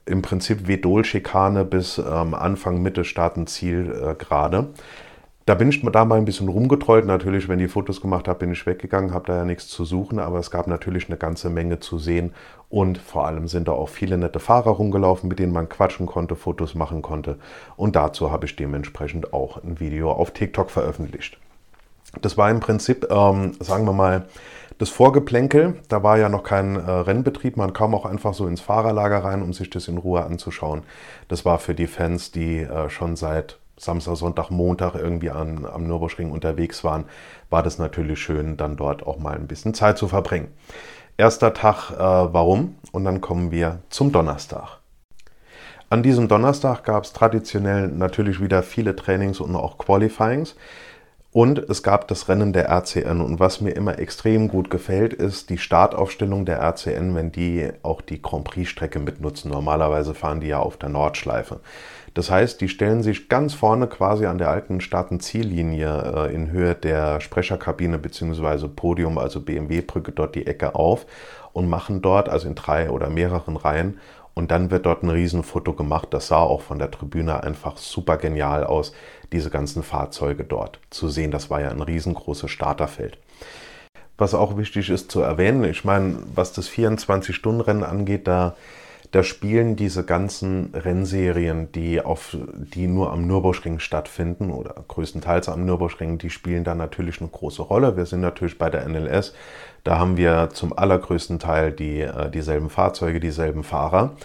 im 0.08 0.22
Prinzip 0.22 0.68
Vedol-Schikane 0.68 1.66
bis 1.66 1.98
ähm, 1.98 2.34
Anfang, 2.34 2.82
Mitte, 2.82 3.04
Starten, 3.04 3.48
Ziel 3.48 3.92
äh, 3.92 4.16
gerade. 4.16 4.70
Da 5.46 5.56
bin 5.56 5.70
ich 5.70 5.82
da 5.82 6.04
mal 6.04 6.18
ein 6.18 6.26
bisschen 6.26 6.50
rumgetrollt. 6.50 7.06
Natürlich, 7.06 7.48
wenn 7.48 7.62
ich 7.62 7.72
Fotos 7.72 8.02
gemacht 8.02 8.28
habe, 8.28 8.40
bin 8.40 8.52
ich 8.52 8.66
weggegangen, 8.66 9.14
habe 9.14 9.28
da 9.28 9.38
ja 9.38 9.46
nichts 9.46 9.70
zu 9.70 9.86
suchen, 9.86 10.20
aber 10.20 10.40
es 10.40 10.52
gab 10.52 10.68
natürlich 10.68 11.08
eine 11.08 11.18
ganze 11.18 11.50
Menge 11.50 11.80
zu 11.80 11.98
sehen 11.98 12.34
und 12.68 12.98
vor 12.98 13.26
allem 13.26 13.48
sind 13.48 13.70
da 13.70 13.72
auch 13.72 13.88
viele 13.88 14.18
nette 14.18 14.42
Fahrer 14.42 14.72
rumgelaufen, 14.72 15.30
mit 15.30 15.40
denen 15.40 15.54
man 15.54 15.70
quatschen 15.70 16.06
konnte, 16.06 16.36
Fotos 16.36 16.76
machen 16.76 17.02
konnte 17.02 17.38
und 17.78 17.96
dazu 17.96 18.30
habe 18.30 18.46
ich 18.46 18.58
dementsprechend 18.58 19.32
auch 19.32 19.64
ein 19.64 19.80
Video 19.80 20.12
auf 20.12 20.32
TikTok 20.32 20.70
veröffentlicht. 20.70 21.38
Das 22.22 22.38
war 22.38 22.50
im 22.50 22.60
Prinzip, 22.60 23.08
ähm, 23.12 23.54
sagen 23.60 23.86
wir 23.86 23.94
mal, 23.94 24.28
das 24.78 24.90
Vorgeplänkel, 24.90 25.76
da 25.90 26.04
war 26.04 26.18
ja 26.20 26.30
noch 26.30 26.44
kein 26.44 26.76
äh, 26.76 26.90
Rennbetrieb, 26.90 27.58
man 27.58 27.74
kam 27.74 27.96
auch 27.96 28.06
einfach 28.06 28.36
so 28.36 28.46
ins 28.46 28.62
Fahrerlager 28.62 29.24
rein, 29.24 29.42
um 29.42 29.52
sich 29.52 29.70
das 29.72 29.88
in 29.88 29.98
Ruhe 29.98 30.24
anzuschauen. 30.24 30.84
Das 31.28 31.46
war 31.46 31.58
für 31.58 31.74
die 31.74 31.88
Fans, 31.88 32.32
die 32.32 32.60
äh, 32.60 32.90
schon 32.90 33.16
seit 33.16 33.58
Samstag, 33.78 34.18
Sonntag, 34.18 34.50
Montag 34.50 34.96
irgendwie 34.96 35.30
an, 35.30 35.66
am 35.66 35.88
Nürburgring 35.88 36.32
unterwegs 36.32 36.84
waren, 36.84 37.06
war 37.50 37.64
das 37.64 37.78
natürlich 37.78 38.20
schön, 38.20 38.58
dann 38.58 38.76
dort 38.76 39.06
auch 39.06 39.20
mal 39.20 39.36
ein 39.36 39.48
bisschen 39.48 39.74
Zeit 39.74 39.98
zu 39.98 40.08
verbringen. 40.08 40.50
Erster 41.16 41.54
Tag, 41.54 41.92
äh, 41.92 41.98
warum? 41.98 42.76
Und 42.92 43.06
dann 43.06 43.22
kommen 43.22 43.52
wir 43.52 43.80
zum 43.90 44.12
Donnerstag. 44.12 44.80
An 45.90 46.04
diesem 46.04 46.28
Donnerstag 46.28 46.84
gab 46.84 47.06
es 47.06 47.14
traditionell 47.14 47.88
natürlich 47.88 48.42
wieder 48.42 48.62
viele 48.62 48.96
Trainings 48.96 49.40
und 49.40 49.56
auch 49.56 49.78
Qualifyings. 49.78 50.56
Und 51.38 51.60
es 51.70 51.84
gab 51.84 52.08
das 52.08 52.30
Rennen 52.30 52.52
der 52.52 52.68
RCN. 52.68 53.22
Und 53.22 53.40
was 53.40 53.62
mir 53.62 53.70
immer 53.70 54.00
extrem 54.00 54.48
gut 54.48 54.72
gefällt, 54.72 55.14
ist 55.14 55.52
die 55.52 55.60
Startaufstellung 55.60 56.46
der 56.46 56.58
RCN, 56.60 57.14
wenn 57.14 57.32
die 57.32 57.70
auch 57.84 58.02
die 58.02 58.20
Grand 58.20 58.44
Prix-Strecke 58.44 58.98
mitnutzen. 58.98 59.52
Normalerweise 59.52 60.16
fahren 60.16 60.40
die 60.40 60.48
ja 60.48 60.58
auf 60.58 60.78
der 60.78 60.90
Nordschleife. 60.90 61.60
Das 62.16 62.32
heißt, 62.32 62.60
die 62.60 62.70
stellen 62.70 63.04
sich 63.04 63.30
ganz 63.30 63.54
vorne 63.54 63.86
quasi 63.86 64.26
an 64.26 64.40
der 64.40 64.50
alten 64.50 64.82
Start- 64.82 65.22
Ziellinie 65.22 66.28
äh, 66.28 66.34
in 66.34 66.50
Höhe 66.50 66.74
der 66.74 67.22
Sprecherkabine 67.22 68.00
bzw. 68.00 68.68
Podium, 68.70 69.20
also 69.20 69.40
BMW-Brücke, 69.40 70.14
dort 70.14 70.34
die 70.34 70.48
Ecke 70.48 70.74
auf 70.74 71.06
und 71.54 71.70
machen 71.70 72.02
dort, 72.02 72.30
also 72.30 72.48
in 72.48 72.56
drei 72.56 72.90
oder 72.90 73.12
mehreren 73.12 73.58
Reihen, 73.58 74.00
und 74.38 74.52
dann 74.52 74.70
wird 74.70 74.86
dort 74.86 75.02
ein 75.02 75.10
Riesenfoto 75.10 75.74
gemacht. 75.74 76.10
Das 76.12 76.28
sah 76.28 76.42
auch 76.42 76.62
von 76.62 76.78
der 76.78 76.92
Tribüne 76.92 77.42
einfach 77.42 77.76
super 77.78 78.18
genial 78.18 78.66
aus, 78.66 78.94
diese 79.32 79.50
ganzen 79.50 79.84
Fahrzeuge 79.84 80.44
dort 80.44 80.80
zu 80.90 81.10
sehen. 81.10 81.32
Das 81.32 81.50
war 81.50 81.62
ja 81.62 81.70
ein 81.70 81.82
riesengroßes 81.82 82.50
Starterfeld. 82.50 83.18
Was 84.18 84.34
auch 84.34 84.58
wichtig 84.58 84.90
ist 84.90 85.12
zu 85.12 85.22
erwähnen, 85.22 85.64
ich 85.64 85.86
meine, 85.86 86.18
was 86.34 86.52
das 86.52 86.70
24-Stunden-Rennen 86.70 87.84
angeht, 87.84 88.28
da, 88.28 88.56
da 89.12 89.24
spielen 89.24 89.76
diese 89.76 90.04
ganzen 90.04 90.74
Rennserien, 90.74 91.72
die, 91.72 92.02
auf, 92.02 92.36
die 92.74 92.88
nur 92.88 93.12
am 93.12 93.28
Nürburgring 93.28 93.78
stattfinden 93.78 94.50
oder 94.50 94.74
größtenteils 94.88 95.50
am 95.50 95.66
Nürburgring, 95.66 96.18
die 96.18 96.32
spielen 96.32 96.64
da 96.64 96.74
natürlich 96.74 97.22
eine 97.22 97.30
große 97.30 97.62
Rolle. 97.62 97.96
Wir 97.96 98.08
sind 98.08 98.22
natürlich 98.22 98.58
bei 98.58 98.72
der 98.72 98.88
NLS 98.90 99.34
da 99.88 100.00
haben 100.00 100.18
wir 100.18 100.50
zum 100.52 100.78
allergrößten 100.78 101.40
Teil 101.40 101.72
die, 101.72 102.02
äh, 102.02 102.30
dieselben 102.30 102.70
Fahrzeuge, 102.70 103.22
dieselben 103.22 103.64
Fahrer. 103.64 104.18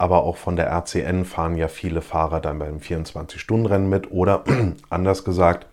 Aber 0.00 0.24
auch 0.24 0.38
von 0.38 0.56
der 0.56 0.70
RCN 0.70 1.26
fahren 1.26 1.58
ja 1.58 1.68
viele 1.68 2.00
Fahrer 2.00 2.40
dann 2.40 2.58
beim 2.58 2.78
24-Stunden-Rennen 2.78 3.86
mit. 3.86 4.10
Oder 4.10 4.44
anders 4.88 5.24
gesagt, 5.24 5.66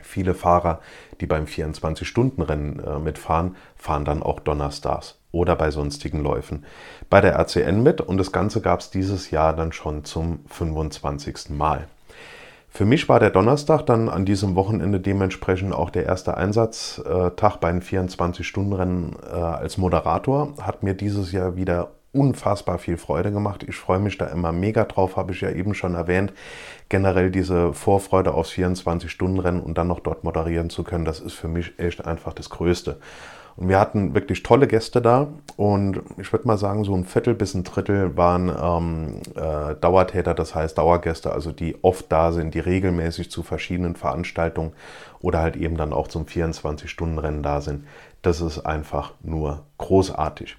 viele 0.00 0.34
Fahrer, 0.34 0.78
die 1.20 1.26
beim 1.26 1.46
24-Stunden-Rennen 1.46 2.78
äh, 2.78 3.00
mitfahren, 3.00 3.56
fahren 3.74 4.04
dann 4.04 4.22
auch 4.22 4.38
donnerstags 4.38 5.18
oder 5.32 5.56
bei 5.56 5.72
sonstigen 5.72 6.22
Läufen 6.22 6.66
bei 7.10 7.20
der 7.20 7.34
RCN 7.34 7.82
mit. 7.82 8.00
Und 8.00 8.18
das 8.18 8.30
Ganze 8.30 8.60
gab 8.60 8.78
es 8.78 8.90
dieses 8.90 9.32
Jahr 9.32 9.56
dann 9.56 9.72
schon 9.72 10.04
zum 10.04 10.44
25. 10.46 11.50
Mal. 11.50 11.88
Für 12.68 12.84
mich 12.84 13.08
war 13.08 13.18
der 13.18 13.30
Donnerstag 13.30 13.86
dann 13.86 14.08
an 14.08 14.24
diesem 14.24 14.54
Wochenende 14.54 15.00
dementsprechend 15.00 15.74
auch 15.74 15.90
der 15.90 16.06
erste 16.06 16.36
Einsatztag 16.36 17.58
bei 17.60 17.72
den 17.72 17.82
24-Stunden-Rennen 17.82 19.16
äh, 19.28 19.34
als 19.34 19.78
Moderator. 19.78 20.52
Hat 20.60 20.84
mir 20.84 20.94
dieses 20.94 21.32
Jahr 21.32 21.56
wieder 21.56 21.88
unfassbar 22.12 22.78
viel 22.78 22.96
Freude 22.96 23.30
gemacht. 23.32 23.64
Ich 23.68 23.76
freue 23.76 23.98
mich 23.98 24.18
da 24.18 24.26
immer 24.26 24.52
mega 24.52 24.84
drauf, 24.84 25.16
habe 25.16 25.32
ich 25.32 25.40
ja 25.40 25.50
eben 25.50 25.74
schon 25.74 25.94
erwähnt. 25.94 26.32
Generell 26.88 27.30
diese 27.30 27.72
Vorfreude 27.72 28.32
aufs 28.34 28.50
24-Stunden-Rennen 28.50 29.60
und 29.60 29.76
dann 29.76 29.88
noch 29.88 30.00
dort 30.00 30.24
moderieren 30.24 30.70
zu 30.70 30.84
können, 30.84 31.04
das 31.04 31.20
ist 31.20 31.34
für 31.34 31.48
mich 31.48 31.78
echt 31.78 32.04
einfach 32.06 32.32
das 32.32 32.50
Größte. 32.50 32.98
Und 33.58 33.68
wir 33.68 33.80
hatten 33.80 34.14
wirklich 34.14 34.44
tolle 34.44 34.68
Gäste 34.68 35.02
da 35.02 35.26
und 35.56 36.00
ich 36.16 36.32
würde 36.32 36.46
mal 36.46 36.58
sagen, 36.58 36.84
so 36.84 36.94
ein 36.94 37.04
Viertel 37.04 37.34
bis 37.34 37.54
ein 37.54 37.64
Drittel 37.64 38.16
waren 38.16 38.48
ähm, 38.48 39.20
äh, 39.34 39.74
Dauertäter, 39.74 40.32
das 40.32 40.54
heißt 40.54 40.78
Dauergäste, 40.78 41.32
also 41.32 41.50
die 41.50 41.76
oft 41.82 42.06
da 42.08 42.30
sind, 42.30 42.54
die 42.54 42.60
regelmäßig 42.60 43.32
zu 43.32 43.42
verschiedenen 43.42 43.96
Veranstaltungen 43.96 44.74
oder 45.18 45.40
halt 45.40 45.56
eben 45.56 45.76
dann 45.76 45.92
auch 45.92 46.06
zum 46.06 46.26
24-Stunden-Rennen 46.26 47.42
da 47.42 47.60
sind. 47.60 47.84
Das 48.22 48.40
ist 48.40 48.60
einfach 48.60 49.14
nur 49.24 49.64
großartig. 49.78 50.56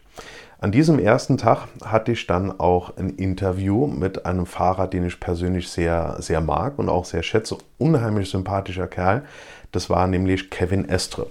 An 0.61 0.73
diesem 0.73 0.99
ersten 0.99 1.37
Tag 1.37 1.67
hatte 1.85 2.11
ich 2.11 2.27
dann 2.27 2.59
auch 2.59 2.97
ein 2.97 3.11
Interview 3.11 3.87
mit 3.87 4.25
einem 4.25 4.45
Fahrer, 4.45 4.87
den 4.87 5.05
ich 5.05 5.21
persönlich 5.21 5.69
sehr, 5.69 6.17
sehr 6.19 6.41
mag 6.41 6.77
und 6.77 6.89
auch 6.89 7.05
sehr 7.05 7.23
schätze. 7.23 7.57
Unheimlich 7.77 8.29
sympathischer 8.29 8.87
Kerl. 8.87 9.23
Das 9.71 9.89
war 9.89 10.05
nämlich 10.07 10.49
Kevin 10.49 10.89
Estre. 10.89 11.27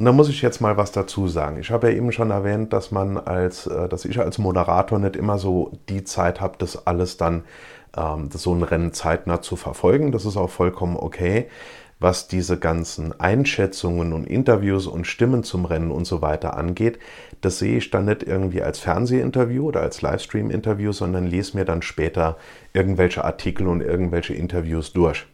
Und 0.00 0.06
da 0.06 0.10
muss 0.10 0.28
ich 0.28 0.42
jetzt 0.42 0.60
mal 0.60 0.76
was 0.76 0.90
dazu 0.90 1.28
sagen. 1.28 1.60
Ich 1.60 1.70
habe 1.70 1.88
ja 1.88 1.96
eben 1.96 2.10
schon 2.10 2.32
erwähnt, 2.32 2.72
dass 2.72 2.90
man 2.90 3.16
als, 3.16 3.68
äh, 3.68 3.88
dass 3.88 4.04
ich 4.04 4.18
als 4.18 4.38
Moderator 4.38 4.98
nicht 4.98 5.14
immer 5.14 5.38
so 5.38 5.70
die 5.88 6.02
Zeit 6.02 6.40
habe, 6.40 6.56
das 6.58 6.84
alles 6.84 7.16
dann, 7.16 7.44
ähm, 7.96 8.28
so 8.32 8.52
ein 8.52 8.64
Rennen 8.64 8.92
zeitnah 8.92 9.40
zu 9.40 9.54
verfolgen. 9.54 10.10
Das 10.10 10.24
ist 10.24 10.36
auch 10.36 10.50
vollkommen 10.50 10.96
okay 10.96 11.46
was 12.00 12.28
diese 12.28 12.58
ganzen 12.58 13.18
Einschätzungen 13.18 14.12
und 14.12 14.26
Interviews 14.26 14.86
und 14.86 15.06
Stimmen 15.06 15.44
zum 15.44 15.64
Rennen 15.64 15.90
und 15.90 16.06
so 16.06 16.22
weiter 16.22 16.56
angeht, 16.56 16.98
das 17.40 17.58
sehe 17.58 17.78
ich 17.78 17.90
dann 17.90 18.06
nicht 18.06 18.22
irgendwie 18.22 18.62
als 18.62 18.78
Fernsehinterview 18.78 19.66
oder 19.66 19.80
als 19.80 20.02
Livestream-Interview, 20.02 20.92
sondern 20.92 21.26
lese 21.26 21.56
mir 21.56 21.64
dann 21.64 21.82
später 21.82 22.36
irgendwelche 22.72 23.24
Artikel 23.24 23.66
und 23.68 23.80
irgendwelche 23.80 24.34
Interviews 24.34 24.92
durch. 24.92 25.26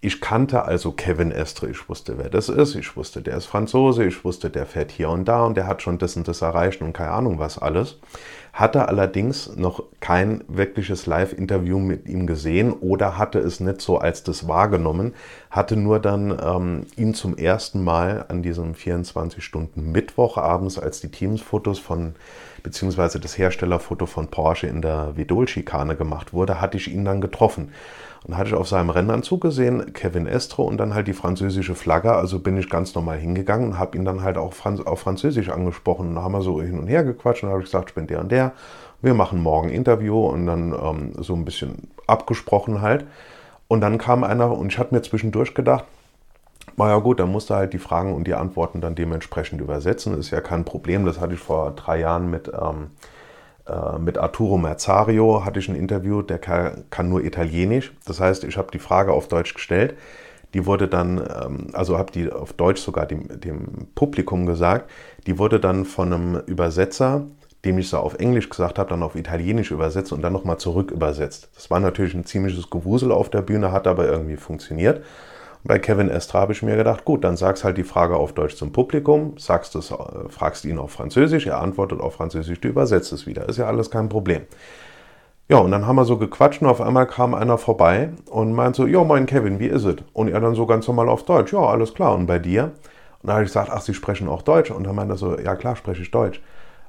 Ich 0.00 0.20
kannte 0.20 0.64
also 0.64 0.92
Kevin 0.92 1.32
Estre, 1.32 1.68
ich 1.70 1.88
wusste, 1.88 2.18
wer 2.18 2.30
das 2.30 2.48
ist, 2.48 2.76
ich 2.76 2.96
wusste, 2.96 3.20
der 3.20 3.36
ist 3.36 3.46
Franzose, 3.46 4.04
ich 4.04 4.24
wusste, 4.24 4.48
der 4.48 4.64
fährt 4.64 4.92
hier 4.92 5.10
und 5.10 5.26
da 5.26 5.44
und 5.44 5.56
der 5.56 5.66
hat 5.66 5.82
schon 5.82 5.98
das 5.98 6.16
und 6.16 6.28
das 6.28 6.40
erreicht 6.40 6.82
und 6.82 6.92
keine 6.92 7.10
Ahnung 7.10 7.40
was 7.40 7.58
alles. 7.58 7.98
Hatte 8.52 8.86
allerdings 8.86 9.56
noch 9.56 9.82
kein 9.98 10.44
wirkliches 10.46 11.06
Live-Interview 11.06 11.80
mit 11.80 12.08
ihm 12.08 12.28
gesehen 12.28 12.72
oder 12.72 13.18
hatte 13.18 13.40
es 13.40 13.58
nicht 13.58 13.80
so 13.80 13.98
als 13.98 14.22
das 14.22 14.46
wahrgenommen, 14.46 15.14
hatte 15.50 15.76
nur 15.76 15.98
dann 15.98 16.36
ähm, 16.42 16.86
ihn 16.96 17.14
zum 17.14 17.36
ersten 17.36 17.82
Mal 17.82 18.26
an 18.28 18.42
diesem 18.42 18.74
24-Stunden-Mittwoch 18.74 20.36
abends, 20.36 20.78
als 20.78 21.00
die 21.00 21.10
Teams-Fotos 21.10 21.78
von, 21.78 22.14
beziehungsweise 22.62 23.18
das 23.18 23.38
Herstellerfoto 23.38 24.06
von 24.06 24.28
Porsche 24.28 24.66
in 24.66 24.82
der 24.82 25.16
Vedol-Schikane 25.16 25.96
gemacht 25.96 26.32
wurde, 26.32 26.60
hatte 26.60 26.76
ich 26.76 26.92
ihn 26.92 27.04
dann 27.04 27.20
getroffen. 27.20 27.72
Und 28.26 28.36
hatte 28.36 28.48
ich 28.48 28.54
auf 28.54 28.68
seinem 28.68 28.90
Rennanzug 28.90 29.40
gesehen, 29.40 29.92
Kevin 29.92 30.26
Estro 30.26 30.64
und 30.64 30.76
dann 30.78 30.92
halt 30.92 31.06
die 31.06 31.12
französische 31.12 31.76
Flagge. 31.76 32.12
Also 32.12 32.40
bin 32.40 32.56
ich 32.56 32.68
ganz 32.68 32.94
normal 32.94 33.16
hingegangen 33.16 33.68
und 33.70 33.78
habe 33.78 33.96
ihn 33.96 34.04
dann 34.04 34.22
halt 34.22 34.36
auch 34.36 34.52
Franz 34.52 34.80
auf 34.80 35.00
Französisch 35.00 35.48
angesprochen. 35.48 36.08
Und 36.08 36.14
da 36.16 36.22
haben 36.22 36.32
wir 36.32 36.42
so 36.42 36.60
hin 36.60 36.78
und 36.80 36.88
her 36.88 37.04
gequatscht 37.04 37.44
und 37.44 37.50
habe 37.50 37.60
ich 37.60 37.66
gesagt, 37.66 37.90
ich 37.90 37.94
bin 37.94 38.08
der 38.08 38.20
und 38.20 38.32
der. 38.32 38.52
Wir 39.00 39.14
machen 39.14 39.40
morgen 39.40 39.70
Interview 39.70 40.26
und 40.26 40.46
dann 40.46 40.72
ähm, 40.72 41.12
so 41.16 41.34
ein 41.34 41.44
bisschen 41.44 41.88
abgesprochen 42.08 42.82
halt. 42.82 43.06
Und 43.68 43.80
dann 43.80 43.98
kam 43.98 44.24
einer 44.24 44.50
und 44.56 44.72
ich 44.72 44.78
hatte 44.78 44.94
mir 44.94 45.02
zwischendurch 45.02 45.54
gedacht, 45.54 45.84
na 46.76 46.88
ja 46.88 46.98
gut, 46.98 47.20
dann 47.20 47.30
musst 47.30 47.50
du 47.50 47.54
halt 47.54 47.72
die 47.72 47.78
Fragen 47.78 48.14
und 48.14 48.26
die 48.26 48.34
Antworten 48.34 48.80
dann 48.80 48.94
dementsprechend 48.94 49.60
übersetzen. 49.60 50.18
Ist 50.18 50.30
ja 50.30 50.40
kein 50.40 50.64
Problem. 50.64 51.04
Das 51.04 51.20
hatte 51.20 51.34
ich 51.34 51.40
vor 51.40 51.72
drei 51.72 51.98
Jahren 52.00 52.30
mit 52.30 52.48
ähm, 52.48 52.90
äh, 53.68 53.98
mit 53.98 54.18
Arturo 54.18 54.58
Merzario 54.58 55.44
hatte 55.44 55.58
ich 55.60 55.68
ein 55.68 55.74
Interview, 55.74 56.22
der 56.22 56.38
kann, 56.38 56.84
kann 56.90 57.08
nur 57.08 57.24
Italienisch. 57.24 57.92
Das 58.06 58.20
heißt, 58.20 58.44
ich 58.44 58.56
habe 58.56 58.70
die 58.72 58.78
Frage 58.78 59.12
auf 59.12 59.28
Deutsch 59.28 59.54
gestellt. 59.54 59.94
Die 60.54 60.64
wurde 60.64 60.88
dann, 60.88 61.18
ähm, 61.18 61.66
also 61.74 61.98
habe 61.98 62.10
die 62.10 62.32
auf 62.32 62.54
Deutsch 62.54 62.80
sogar 62.80 63.04
dem, 63.06 63.40
dem 63.40 63.88
Publikum 63.94 64.46
gesagt, 64.46 64.90
die 65.26 65.38
wurde 65.38 65.60
dann 65.60 65.84
von 65.84 66.12
einem 66.12 66.40
Übersetzer, 66.46 67.26
dem 67.64 67.78
ich 67.78 67.88
so 67.88 67.98
auf 67.98 68.14
Englisch 68.14 68.48
gesagt 68.48 68.78
habe, 68.78 68.90
dann 68.90 69.02
auf 69.02 69.16
Italienisch 69.16 69.70
übersetzt 69.70 70.12
und 70.12 70.22
dann 70.22 70.32
nochmal 70.32 70.58
zurück 70.58 70.90
übersetzt. 70.90 71.50
Das 71.54 71.70
war 71.70 71.80
natürlich 71.80 72.14
ein 72.14 72.24
ziemliches 72.24 72.70
Gewusel 72.70 73.10
auf 73.10 73.30
der 73.30 73.42
Bühne, 73.42 73.72
hat 73.72 73.86
aber 73.86 74.06
irgendwie 74.06 74.36
funktioniert. 74.36 75.02
Bei 75.64 75.78
Kevin 75.78 76.08
Estra 76.08 76.40
habe 76.40 76.52
ich 76.52 76.62
mir 76.62 76.76
gedacht, 76.76 77.04
gut, 77.04 77.24
dann 77.24 77.36
sagst 77.36 77.64
halt 77.64 77.76
die 77.76 77.84
Frage 77.84 78.16
auf 78.16 78.32
Deutsch 78.32 78.54
zum 78.54 78.72
Publikum, 78.72 79.34
sagst 79.38 79.74
es, 79.74 79.90
äh, 79.90 79.96
fragst 80.28 80.64
ihn 80.64 80.78
auf 80.78 80.92
Französisch, 80.92 81.46
er 81.46 81.60
antwortet 81.60 82.00
auf 82.00 82.14
Französisch, 82.14 82.60
du 82.60 82.68
übersetzt 82.68 83.12
es 83.12 83.26
wieder. 83.26 83.48
Ist 83.48 83.58
ja 83.58 83.66
alles 83.66 83.90
kein 83.90 84.08
Problem. 84.08 84.42
Ja, 85.48 85.58
und 85.58 85.70
dann 85.70 85.86
haben 85.86 85.96
wir 85.96 86.04
so 86.04 86.18
gequatscht 86.18 86.62
und 86.62 86.68
auf 86.68 86.80
einmal 86.80 87.06
kam 87.06 87.34
einer 87.34 87.58
vorbei 87.58 88.10
und 88.30 88.52
meint 88.52 88.76
so, 88.76 88.86
ja, 88.86 89.02
mein 89.02 89.26
Kevin, 89.26 89.58
wie 89.58 89.66
ist 89.66 89.84
es? 89.84 89.96
Und 90.12 90.28
er 90.28 90.40
dann 90.40 90.54
so 90.54 90.66
ganz 90.66 90.86
normal 90.86 91.08
auf 91.08 91.24
Deutsch, 91.24 91.52
ja, 91.52 91.60
alles 91.60 91.94
klar. 91.94 92.14
Und 92.14 92.26
bei 92.26 92.38
dir? 92.38 92.64
Und 93.22 93.28
dann 93.28 93.36
habe 93.36 93.44
ich 93.44 93.48
gesagt, 93.48 93.70
ach, 93.72 93.80
Sie 93.80 93.94
sprechen 93.94 94.28
auch 94.28 94.42
Deutsch? 94.42 94.70
Und 94.70 94.86
dann 94.86 94.94
meinte 94.94 95.14
er 95.14 95.16
so, 95.16 95.38
ja 95.38 95.56
klar, 95.56 95.74
spreche 95.74 96.02
ich 96.02 96.10
Deutsch. 96.10 96.40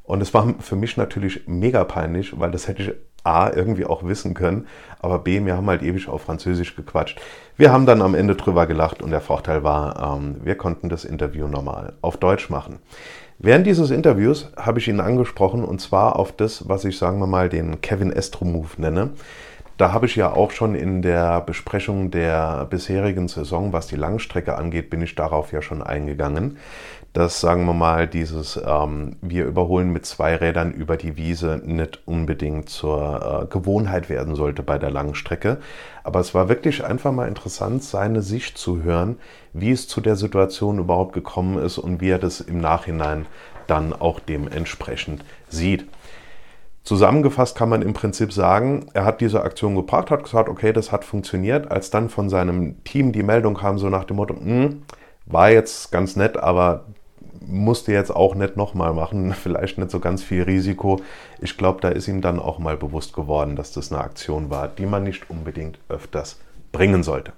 Und 0.10 0.24
es 0.24 0.34
war 0.34 0.56
für 0.60 0.76
mich 0.76 0.98
natürlich 0.98 1.42
mega 1.46 1.84
peinlich, 1.84 2.40
weil 2.40 2.50
das 2.50 2.68
hätte 2.68 2.82
ich 2.82 2.94
A 3.24 3.52
irgendwie 3.54 3.86
auch 3.86 4.04
wissen 4.04 4.34
können, 4.34 4.66
aber 4.98 5.20
B, 5.20 5.46
wir 5.46 5.56
haben 5.56 5.70
halt 5.70 5.84
ewig 5.84 6.08
auf 6.08 6.24
Französisch 6.24 6.76
gequatscht. 6.76 7.22
Wir 7.58 7.72
haben 7.72 7.86
dann 7.86 8.02
am 8.02 8.16
Ende 8.16 8.36
drüber 8.36 8.66
gelacht 8.66 9.04
und 9.04 9.12
der 9.12 9.22
Vorteil 9.22 9.64
war, 9.64 10.18
ähm, 10.18 10.38
wir 10.42 10.56
konnten 10.56 10.90
das 10.90 11.06
Interview 11.06 11.48
normal 11.48 11.94
auf 12.02 12.18
Deutsch 12.18 12.50
machen. 12.50 12.80
Während 13.38 13.68
dieses 13.68 13.92
Interviews 13.92 14.52
habe 14.58 14.80
ich 14.80 14.88
ihn 14.88 15.00
angesprochen 15.00 15.64
und 15.64 15.80
zwar 15.80 16.16
auf 16.16 16.32
das, 16.32 16.68
was 16.68 16.86
ich 16.86 16.98
sagen 16.98 17.20
wir 17.20 17.28
mal 17.28 17.48
den 17.48 17.80
Kevin 17.82 18.12
Estro 18.12 18.46
Move 18.46 18.70
nenne. 18.78 19.12
Da 19.78 19.94
habe 19.94 20.08
ich 20.08 20.16
ja 20.16 20.34
auch 20.34 20.50
schon 20.50 20.74
in 20.74 21.04
der 21.04 21.40
Besprechung 21.40 22.10
der 22.10 22.66
bisherigen 22.66 23.28
Saison, 23.28 23.74
was 23.74 23.88
die 23.88 23.96
Langstrecke 23.96 24.58
angeht, 24.58 24.90
bin 24.90 25.02
ich 25.02 25.14
darauf 25.14 25.54
ja 25.54 25.62
schon 25.62 25.84
eingegangen 25.84 26.58
dass, 27.14 27.42
sagen 27.42 27.66
wir 27.66 27.74
mal, 27.74 28.08
dieses 28.08 28.60
ähm, 28.64 29.16
Wir 29.22 29.46
überholen 29.46 29.92
mit 29.92 30.06
zwei 30.06 30.36
Rädern 30.36 30.72
über 30.72 30.96
die 30.96 31.18
Wiese 31.18 31.62
nicht 31.64 32.02
unbedingt 32.06 32.70
zur 32.70 33.44
äh, 33.44 33.46
Gewohnheit 33.48 34.10
werden 34.10 34.36
sollte 34.36 34.62
bei 34.62 34.78
der 34.78 34.92
langen 34.92 35.16
Strecke. 35.16 35.58
Aber 36.04 36.20
es 36.20 36.34
war 36.36 36.50
wirklich 36.50 36.84
einfach 36.84 37.12
mal 37.12 37.28
interessant, 37.28 37.84
seine 37.84 38.22
Sicht 38.22 38.58
zu 38.58 38.84
hören, 38.84 39.18
wie 39.54 39.72
es 39.72 39.88
zu 39.88 40.02
der 40.02 40.16
Situation 40.16 40.78
überhaupt 40.78 41.14
gekommen 41.14 41.58
ist 41.58 41.78
und 41.80 42.00
wie 42.00 42.10
er 42.10 42.20
das 42.20 42.42
im 42.42 42.62
Nachhinein 42.62 43.26
dann 43.66 43.94
auch 43.94 44.20
dementsprechend 44.20 45.24
sieht. 45.48 45.88
Zusammengefasst 46.84 47.56
kann 47.58 47.70
man 47.70 47.82
im 47.82 47.94
Prinzip 47.94 48.34
sagen, 48.34 48.88
er 48.94 49.06
hat 49.06 49.22
diese 49.22 49.44
Aktion 49.44 49.76
geparkt, 49.76 50.12
hat 50.12 50.24
gesagt, 50.24 50.50
okay, 50.50 50.74
das 50.74 50.92
hat 50.92 51.06
funktioniert. 51.06 51.70
Als 51.70 51.90
dann 51.92 52.10
von 52.10 52.30
seinem 52.30 52.84
Team 52.84 53.12
die 53.12 53.24
Meldung 53.24 53.56
kam, 53.56 53.78
so 53.78 53.90
nach 53.90 54.06
dem 54.06 54.16
Motto, 54.16 54.36
hm, 54.36 54.84
war 55.26 55.52
jetzt 55.52 55.92
ganz 55.92 56.16
nett, 56.16 56.38
aber 56.38 56.86
musste 57.50 57.92
jetzt 57.92 58.16
auch 58.16 58.36
nicht 58.36 58.58
nochmal 58.58 58.94
machen, 58.94 59.34
vielleicht 59.44 59.78
nicht 59.78 59.92
so 59.92 60.00
ganz 60.00 60.24
viel 60.24 60.44
Risiko. 60.44 61.02
Ich 61.40 61.58
glaube, 61.58 61.82
da 61.82 61.90
ist 61.90 62.08
ihm 62.08 62.22
dann 62.22 62.40
auch 62.40 62.60
mal 62.60 62.78
bewusst 62.78 63.14
geworden, 63.14 63.56
dass 63.56 63.72
das 63.72 63.92
eine 63.92 64.02
Aktion 64.02 64.50
war, 64.50 64.68
die 64.68 64.86
man 64.86 65.04
nicht 65.04 65.30
unbedingt 65.30 65.80
öfters 65.90 66.40
bringen 66.72 67.04
sollte. 67.04 67.34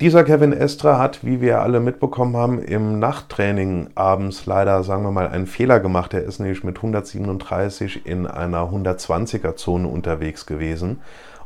Dieser 0.00 0.24
Kevin 0.24 0.52
Estra 0.52 0.98
hat, 0.98 1.24
wie 1.24 1.40
wir 1.40 1.60
alle 1.60 1.78
mitbekommen 1.78 2.36
haben, 2.36 2.60
im 2.60 2.98
Nachttraining 2.98 3.90
abends 3.94 4.46
leider, 4.46 4.82
sagen 4.82 5.04
wir 5.04 5.12
mal, 5.12 5.28
einen 5.28 5.46
Fehler 5.46 5.78
gemacht. 5.78 6.12
Er 6.12 6.24
ist 6.24 6.40
nämlich 6.40 6.64
mit 6.64 6.78
137 6.78 8.04
in 8.04 8.26
einer 8.26 8.64
120er 8.64 9.54
Zone 9.54 9.86
unterwegs 9.86 10.44
gewesen 10.44 11.00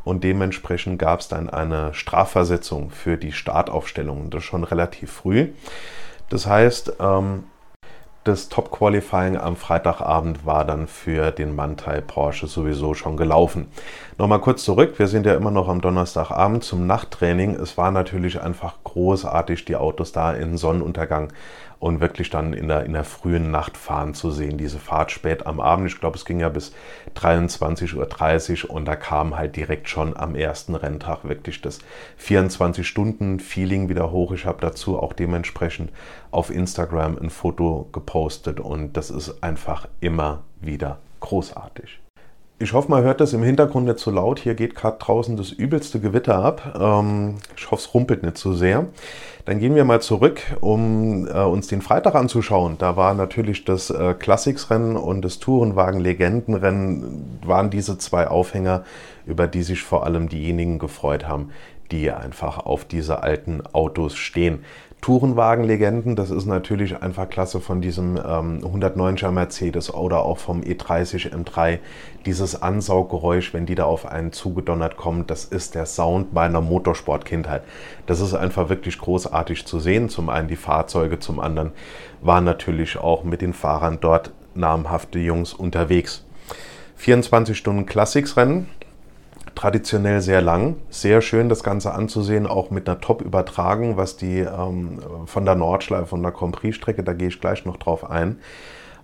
und 0.07 0.23
dementsprechend 0.23 1.01
gab 1.01 1.19
es 1.19 1.27
dann 1.27 1.51
eine 1.51 1.93
Strafversetzung 1.93 2.91
für 2.91 3.17
die 3.17 3.33
Startaufstellung. 3.33 4.31
Das 4.31 4.45
schon 4.45 4.63
relativ 4.63 5.11
früh. 5.11 5.49
Das 6.29 6.47
heißt, 6.47 6.95
ähm, 7.01 7.45
das 8.27 8.49
Top-Qualifying 8.49 9.37
am 9.37 9.55
Freitagabend 9.55 10.45
war 10.45 10.65
dann 10.65 10.89
für 10.89 11.31
den 11.31 11.55
Mantai 11.55 12.01
Porsche 12.01 12.49
sowieso 12.49 12.95
schon 12.95 13.17
gelaufen. 13.17 13.69
Nochmal 14.19 14.41
kurz 14.41 14.65
zurück, 14.65 14.99
wir 14.99 15.07
sind 15.07 15.27
ja 15.27 15.35
immer 15.35 15.53
noch 15.53 15.69
am 15.69 15.81
Donnerstagabend 15.81 16.65
zum 16.65 16.89
Nachttraining. 16.89 17.55
Es 17.55 17.79
war 17.79 17.93
natürlich 17.93 18.41
einfach 18.41 18.75
großartig, 18.83 19.65
die 19.65 19.77
Autos 19.77 20.11
da 20.11 20.33
in 20.33 20.57
Sonnenuntergang 20.57 21.33
und 21.79 22.01
wirklich 22.01 22.31
dann 22.31 22.53
in 22.53 22.69
der, 22.69 22.85
in 22.85 22.93
der 22.93 23.05
frühen 23.05 23.51
Nacht 23.51 23.77
fahren 23.77 24.15
zu 24.15 24.31
sehen. 24.31 24.59
Diese 24.59 24.79
Fahrt 24.79 25.11
spät 25.11 25.47
am 25.47 25.61
Abend, 25.61 25.87
ich 25.87 26.01
glaube, 26.01 26.17
es 26.17 26.25
ging 26.25 26.41
ja 26.41 26.49
bis 26.49 26.73
23.30 27.17 28.65
Uhr 28.65 28.71
und 28.71 28.87
da 28.87 28.97
kam 28.97 29.37
halt 29.37 29.57
direkt 29.57 29.89
schon 29.89 30.17
am 30.17 30.35
ersten 30.35 30.75
Renntag 30.75 31.25
wirklich 31.25 31.61
das 31.61 31.81
24-Stunden-Feeling 32.21 33.89
wieder 33.89 34.11
hoch. 34.11 34.33
Ich 34.33 34.47
habe 34.47 34.61
dazu 34.61 34.99
auch 34.99 35.13
dementsprechend 35.13 35.93
auf 36.31 36.51
Instagram 36.51 37.19
ein 37.19 37.31
Foto 37.31 37.89
gepostet 37.93 38.61
und 38.61 38.97
das 38.97 39.11
ist 39.11 39.43
einfach 39.43 39.89
immer 40.01 40.45
wieder 40.61 40.99
großartig. 41.21 42.06
Ich 42.59 42.73
hoffe, 42.73 42.91
man 42.91 43.05
hört 43.05 43.21
das 43.21 43.35
im 43.35 43.43
Hintergrund 43.43 43.85
nicht 43.85 43.99
zu 43.99 44.09
so 44.09 44.17
laut. 44.17 44.39
Hier 44.39 44.55
geht 44.55 44.75
gerade 44.75 44.97
draußen 44.99 45.37
das 45.37 45.51
übelste 45.51 46.01
Gewitter 46.01 46.37
ab. 46.37 46.75
Ähm, 46.81 47.35
ich 47.55 47.71
hoffe, 47.71 47.83
es 47.83 47.93
rumpelt 47.93 48.23
nicht 48.23 48.39
zu 48.39 48.53
so 48.53 48.57
sehr. 48.57 48.87
Dann 49.45 49.59
gehen 49.59 49.75
wir 49.75 49.85
mal 49.85 50.01
zurück, 50.01 50.41
um 50.63 51.29
äh, 51.29 51.43
uns 51.43 51.67
den 51.67 51.83
Freitag 51.83 52.15
anzuschauen. 52.15 52.79
Da 52.79 52.97
war 52.97 53.13
natürlich 53.13 53.67
das 53.67 53.91
äh, 53.91 54.15
Classics-Rennen 54.15 54.97
und 54.97 55.23
das 55.23 55.39
Tourenwagen-Legendenrennen, 55.39 57.41
waren 57.45 57.69
diese 57.69 57.99
zwei 57.99 58.27
Aufhänger, 58.27 58.85
über 59.27 59.49
die 59.49 59.63
sich 59.63 59.83
vor 59.83 60.05
allem 60.05 60.31
diejenigen 60.31 60.79
gefreut 60.79 61.29
haben, 61.29 61.51
die 61.91 62.11
einfach 62.11 62.59
auf 62.59 62.87
diese 62.87 63.23
alten 63.23 63.61
Autos 63.75 64.17
stehen. 64.17 64.65
Tourenwagen-Legenden, 65.01 66.17
das 66.17 66.31
ist 66.31 66.47
natürlich 66.47 67.01
einfach 67.01 67.29
klasse 67.29 67.61
von 67.61 67.81
diesem 67.81 68.17
ähm, 68.17 68.61
109er 68.65 69.31
Mercedes 69.31 69.95
oder 69.95 70.25
auch 70.25 70.39
vom 70.39 70.63
E30 70.63 71.33
M3. 71.33 71.79
Dieses 72.25 72.61
Ansauggeräusch, 72.61 73.55
wenn 73.55 73.67
die 73.67 73.77
da 73.77 73.85
auf 73.85 74.07
einen 74.07 74.33
zugedonnert 74.33 74.97
kommen, 74.97 75.27
das 75.27 75.45
ist 75.45 75.77
der 75.77 75.87
Sound 75.87 76.35
meiner 76.35 76.61
Motorsportkindheit. 76.61 77.63
Das 78.07 78.21
ist 78.21 78.35
einfach 78.35 78.69
wirklich 78.69 78.99
großartig 78.99 79.65
zu 79.65 79.79
sehen. 79.79 80.09
Zum 80.09 80.29
einen 80.29 80.49
die 80.49 80.57
Fahrzeuge, 80.57 81.21
zum 81.21 81.39
anderen 81.39 81.71
waren 82.21 82.45
natürlich 82.45 82.99
auch 82.99 83.23
mit 83.23 83.43
den 83.43 83.53
Fahrern 83.53 83.99
dort 84.01 84.33
namhafte 84.55 85.21
Jungs 85.21 85.55
unterwegs. 85.55 86.25
24 86.97 87.57
Stunden 87.57 87.87
Classics-Rennen, 87.87 88.69
traditionell 89.57 90.21
sehr 90.21 90.41
lang. 90.41 90.77
Sehr 90.91 91.21
schön, 91.21 91.49
das 91.49 91.65
Ganze 91.65 91.93
anzusehen, 91.93 92.47
auch 92.47 92.71
mit 92.71 92.89
einer 92.89 93.01
Top-Übertragung, 93.01 93.97
was 93.97 94.17
die 94.17 94.39
ähm, 94.39 95.01
von 95.25 95.45
der 95.45 95.57
Nordschleife, 95.57 96.07
von 96.07 96.23
der 96.23 96.31
Grand 96.31 96.55
Prix-Strecke, 96.55 97.03
da 97.03 97.15
gehe 97.15 97.29
ich 97.29 97.41
gleich 97.41 97.65
noch 97.65 97.79
drauf 97.79 98.09
ein. 98.09 98.39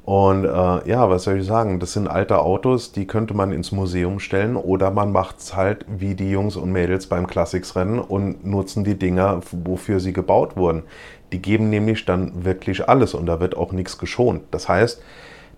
Und 0.05 0.45
äh, 0.45 0.49
ja, 0.49 1.09
was 1.09 1.25
soll 1.25 1.39
ich 1.39 1.47
sagen? 1.47 1.79
Das 1.79 1.93
sind 1.93 2.09
alte 2.09 2.41
Autos, 2.41 2.93
die 2.93 3.07
könnte 3.07 3.35
man 3.35 3.53
ins 3.53 3.73
Museum 3.73 4.19
stellen 4.19 4.57
oder 4.57 4.91
man 4.91 5.13
macht 5.13 5.39
es 5.39 5.57
halt 5.57 5.87
wie 5.89 6.15
die 6.15 6.31
Jungs 6.31 6.57
und 6.57 6.73
Mädels 6.73 7.07
beim 7.07 7.27
Classics-Rennen 7.27 8.01
und 8.01 8.45
nutzen 8.45 8.85
die 8.85 8.99
Dinger, 8.99 9.41
wofür 9.53 10.01
sie 10.01 10.13
gebaut 10.13 10.57
wurden. 10.57 10.83
Die 11.33 11.41
geben 11.41 11.71
nämlich 11.71 12.05
dann 12.05 12.45
wirklich 12.45 12.89
alles 12.89 13.15
und 13.15 13.27
da 13.27 13.41
wird 13.41 13.57
auch 13.57 13.73
nichts 13.73 13.97
geschont. 13.97 14.43
Das 14.51 14.69
heißt, 14.69 15.01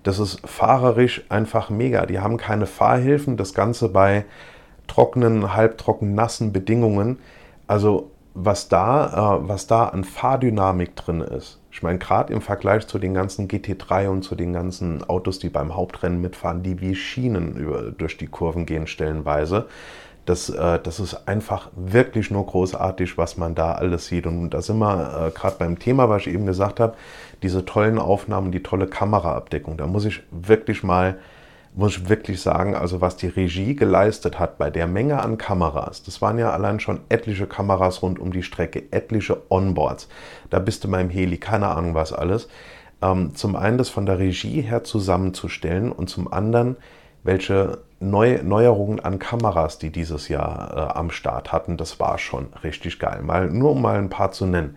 das 0.02 0.18
ist 0.18 0.46
fahrerisch 0.46 1.24
einfach 1.30 1.70
mega. 1.70 2.04
Die 2.04 2.20
haben 2.20 2.36
keine 2.36 2.66
Fahrhilfen, 2.66 3.38
das 3.38 3.54
Ganze 3.54 3.88
bei 3.88 4.26
trockenen, 4.86 5.54
halbtrocken, 5.54 6.14
nassen 6.14 6.52
Bedingungen. 6.52 7.18
Also 7.66 8.10
was 8.34 8.68
da, 8.68 9.38
äh, 9.38 9.48
was 9.48 9.68
da 9.68 9.86
an 9.86 10.02
Fahrdynamik 10.02 10.96
drin 10.96 11.20
ist. 11.20 11.60
Ich 11.70 11.82
meine, 11.82 11.98
gerade 11.98 12.32
im 12.32 12.40
Vergleich 12.40 12.86
zu 12.86 12.98
den 12.98 13.14
ganzen 13.14 13.48
GT3 13.48 14.08
und 14.08 14.22
zu 14.22 14.34
den 14.34 14.52
ganzen 14.52 15.08
Autos, 15.08 15.38
die 15.38 15.48
beim 15.48 15.74
Hauptrennen 15.74 16.20
mitfahren, 16.20 16.62
die 16.62 16.80
wie 16.80 16.96
Schienen 16.96 17.56
über, 17.56 17.92
durch 17.92 18.16
die 18.16 18.26
Kurven 18.26 18.66
gehen 18.66 18.88
stellenweise. 18.88 19.66
Das, 20.26 20.48
äh, 20.48 20.80
das 20.80 20.98
ist 20.98 21.28
einfach 21.28 21.70
wirklich 21.76 22.30
nur 22.30 22.44
großartig, 22.44 23.16
was 23.18 23.36
man 23.36 23.54
da 23.54 23.72
alles 23.72 24.06
sieht. 24.06 24.26
Und 24.26 24.50
da 24.50 24.62
sind 24.62 24.78
wir 24.78 25.28
äh, 25.28 25.30
gerade 25.30 25.56
beim 25.58 25.78
Thema, 25.78 26.08
was 26.08 26.22
ich 26.22 26.34
eben 26.34 26.46
gesagt 26.46 26.80
habe, 26.80 26.94
diese 27.42 27.64
tollen 27.64 27.98
Aufnahmen, 27.98 28.50
die 28.50 28.62
tolle 28.62 28.88
Kameraabdeckung. 28.88 29.76
Da 29.76 29.86
muss 29.86 30.06
ich 30.06 30.22
wirklich 30.30 30.82
mal 30.82 31.18
muss 31.74 31.96
ich 31.96 32.08
wirklich 32.08 32.40
sagen, 32.40 32.74
also 32.74 33.00
was 33.00 33.16
die 33.16 33.26
Regie 33.26 33.74
geleistet 33.74 34.38
hat 34.38 34.58
bei 34.58 34.70
der 34.70 34.86
Menge 34.86 35.20
an 35.20 35.38
Kameras, 35.38 36.02
das 36.02 36.22
waren 36.22 36.38
ja 36.38 36.52
allein 36.52 36.78
schon 36.78 37.00
etliche 37.08 37.46
Kameras 37.46 38.02
rund 38.02 38.18
um 38.18 38.32
die 38.32 38.44
Strecke, 38.44 38.84
etliche 38.92 39.42
Onboards. 39.50 40.08
Da 40.50 40.60
bist 40.60 40.84
du 40.84 40.90
beim 40.90 41.10
Heli, 41.10 41.38
keine 41.38 41.68
Ahnung 41.68 41.94
was 41.94 42.12
alles. 42.12 42.48
Ähm, 43.02 43.34
zum 43.34 43.56
einen 43.56 43.76
das 43.76 43.88
von 43.88 44.06
der 44.06 44.18
Regie 44.18 44.60
her 44.60 44.84
zusammenzustellen 44.84 45.90
und 45.90 46.08
zum 46.08 46.32
anderen, 46.32 46.76
welche 47.24 47.78
Neu 48.00 48.40
Neuerungen 48.42 49.00
an 49.00 49.18
Kameras, 49.18 49.78
die 49.78 49.90
dieses 49.90 50.28
Jahr 50.28 50.76
äh, 50.76 50.98
am 50.98 51.10
Start 51.10 51.52
hatten, 51.52 51.76
das 51.76 51.98
war 51.98 52.18
schon 52.18 52.48
richtig 52.62 52.98
geil. 52.98 53.22
Mal, 53.22 53.50
nur 53.50 53.70
um 53.70 53.82
mal 53.82 53.96
ein 53.96 54.10
paar 54.10 54.30
zu 54.30 54.46
nennen. 54.46 54.76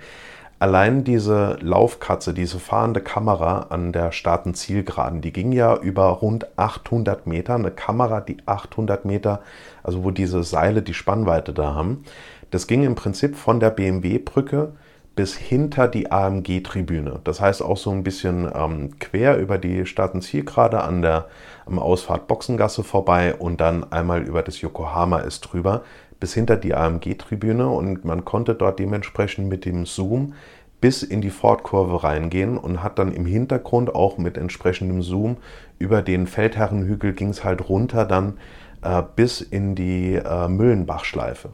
Allein 0.60 1.04
diese 1.04 1.60
Laufkatze, 1.62 2.34
diese 2.34 2.60
fahrende 2.60 3.00
Kamera 3.00 3.68
an 3.70 3.92
der 3.92 4.12
Staaten-Zielgeraden, 4.12 5.22
die 5.22 5.32
ging 5.32 5.52
ja 5.52 5.76
über 5.78 6.06
rund 6.08 6.48
800 6.58 7.28
Meter. 7.28 7.54
Eine 7.54 7.70
Kamera, 7.70 8.22
die 8.22 8.38
800 8.48 9.06
Meter, 9.06 9.42
also 9.84 10.04
wo 10.04 10.10
diese 10.10 10.44
Seile 10.44 10.82
die 10.82 10.96
Spannweite 10.96 11.54
da 11.54 11.76
haben. 11.76 12.06
Das 12.50 12.66
ging 12.66 12.84
im 12.84 12.96
Prinzip 12.96 13.36
von 13.36 13.60
der 13.60 13.70
BMW-Brücke 13.70 14.74
bis 15.16 15.36
hinter 15.36 15.88
die 15.88 16.12
AMG-Tribüne. 16.12 17.20
Das 17.24 17.42
heißt 17.42 17.62
auch 17.62 17.78
so 17.78 17.92
ein 17.92 18.04
bisschen 18.04 18.50
ähm, 18.54 18.98
quer 19.00 19.38
über 19.38 19.58
die 19.58 19.86
Staaten-Zielgerade 19.86 20.82
an 20.82 21.02
der 21.02 21.28
am 21.66 21.80
Ausfahrt 21.80 22.28
Boxengasse 22.28 22.84
vorbei 22.84 23.36
und 23.36 23.60
dann 23.60 23.92
einmal 23.92 24.22
über 24.22 24.42
das 24.42 24.62
Yokohama 24.62 25.20
ist 25.20 25.42
drüber 25.42 25.82
bis 26.20 26.34
hinter 26.34 26.56
die 26.58 26.74
AMG-Tribüne 26.74 27.68
und 27.68 28.06
man 28.06 28.26
konnte 28.26 28.56
dort 28.56 28.80
dementsprechend 28.80 29.48
mit 29.50 29.66
dem 29.66 29.86
Zoom 29.86 30.34
bis 30.80 31.04
in 31.04 31.22
die 31.22 31.30
Ford-Kurve 31.30 32.04
reingehen 32.04 32.58
und 32.58 32.84
hat 32.84 33.00
dann 33.00 33.12
im 33.12 33.26
Hintergrund 33.26 33.94
auch 33.96 34.18
mit 34.18 34.38
entsprechendem 34.38 35.02
Zoom 35.02 35.38
über 35.80 36.02
den 36.02 36.28
Feldherrenhügel 36.28 37.14
ging 37.14 37.30
es 37.30 37.44
halt 37.44 37.68
runter 37.68 38.06
dann 38.06 38.38
äh, 38.84 39.02
bis 39.16 39.42
in 39.42 39.76
die 39.76 40.16
äh, 40.16 40.48
Müllenbachschleife. 40.48 41.50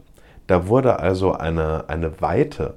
Da 0.46 0.68
wurde 0.68 0.98
also 0.98 1.32
eine, 1.32 1.88
eine 1.88 2.20
Weite 2.20 2.74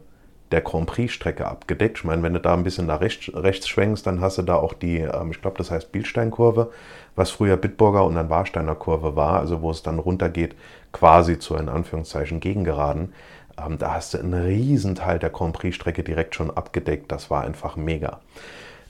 der 0.52 0.62
Grand 0.62 0.88
Prix-Strecke 0.88 1.46
abgedeckt. 1.46 1.98
Ich 1.98 2.04
meine, 2.06 2.24
wenn 2.24 2.34
du 2.34 2.40
da 2.40 2.54
ein 2.54 2.64
bisschen 2.64 2.88
nach 2.88 3.02
rechts, 3.02 3.30
rechts 3.34 3.68
schwenkst, 3.68 4.08
dann 4.08 4.22
hast 4.22 4.38
du 4.38 4.44
da 4.44 4.56
auch 4.56 4.74
die, 4.74 5.00
ähm, 5.00 5.32
ich 5.32 5.42
glaube, 5.42 5.58
das 5.58 5.72
heißt 5.72 5.92
Bielstein-Kurve, 5.92 6.72
was 7.18 7.32
früher 7.32 7.58
Bitburger 7.58 8.06
und 8.06 8.16
dann 8.16 8.30
Warsteiner 8.30 8.76
Kurve 8.76 9.18
war, 9.18 9.40
also 9.40 9.62
wo 9.62 9.72
es 9.72 9.84
dann 9.84 10.00
runtergeht, 10.00 10.56
quasi 10.94 11.40
zu 11.40 11.56
in 11.56 11.68
Anführungszeichen 11.68 12.40
Gegengeraden. 12.40 13.14
Ähm, 13.58 13.78
da 13.78 13.96
hast 13.96 14.14
du 14.14 14.20
einen 14.20 14.34
riesen 14.34 14.96
Teil 14.96 15.20
der 15.20 15.32
Grand 15.32 15.54
Prix-Strecke 15.54 16.04
direkt 16.04 16.36
schon 16.36 16.52
abgedeckt. 16.52 17.12
Das 17.12 17.30
war 17.30 17.44
einfach 17.44 17.76
mega. 17.76 18.20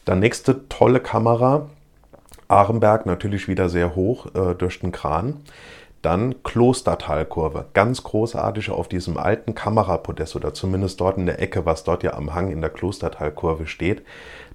Dann 0.06 0.20
nächste 0.20 0.68
tolle 0.68 1.00
Kamera. 1.00 1.70
Arenberg 2.50 3.06
natürlich 3.06 3.48
wieder 3.48 3.70
sehr 3.70 3.96
hoch 3.96 4.28
äh, 4.36 4.56
durch 4.56 4.80
den 4.80 4.92
Kran. 4.92 5.38
Dann 6.02 6.44
Klostertalkurve, 6.44 7.66
ganz 7.74 8.04
großartig 8.04 8.70
auf 8.70 8.88
diesem 8.88 9.18
alten 9.18 9.56
Kamerapodest 9.56 10.36
oder 10.36 10.54
zumindest 10.54 11.02
dort 11.02 11.18
in 11.18 11.26
der 11.26 11.42
Ecke, 11.42 11.66
was 11.66 11.84
dort 11.84 12.04
ja 12.04 12.14
am 12.14 12.36
Hang 12.36 12.52
in 12.52 12.62
der 12.62 12.70
Klostertalkurve 12.70 13.68
steht. 13.68 14.04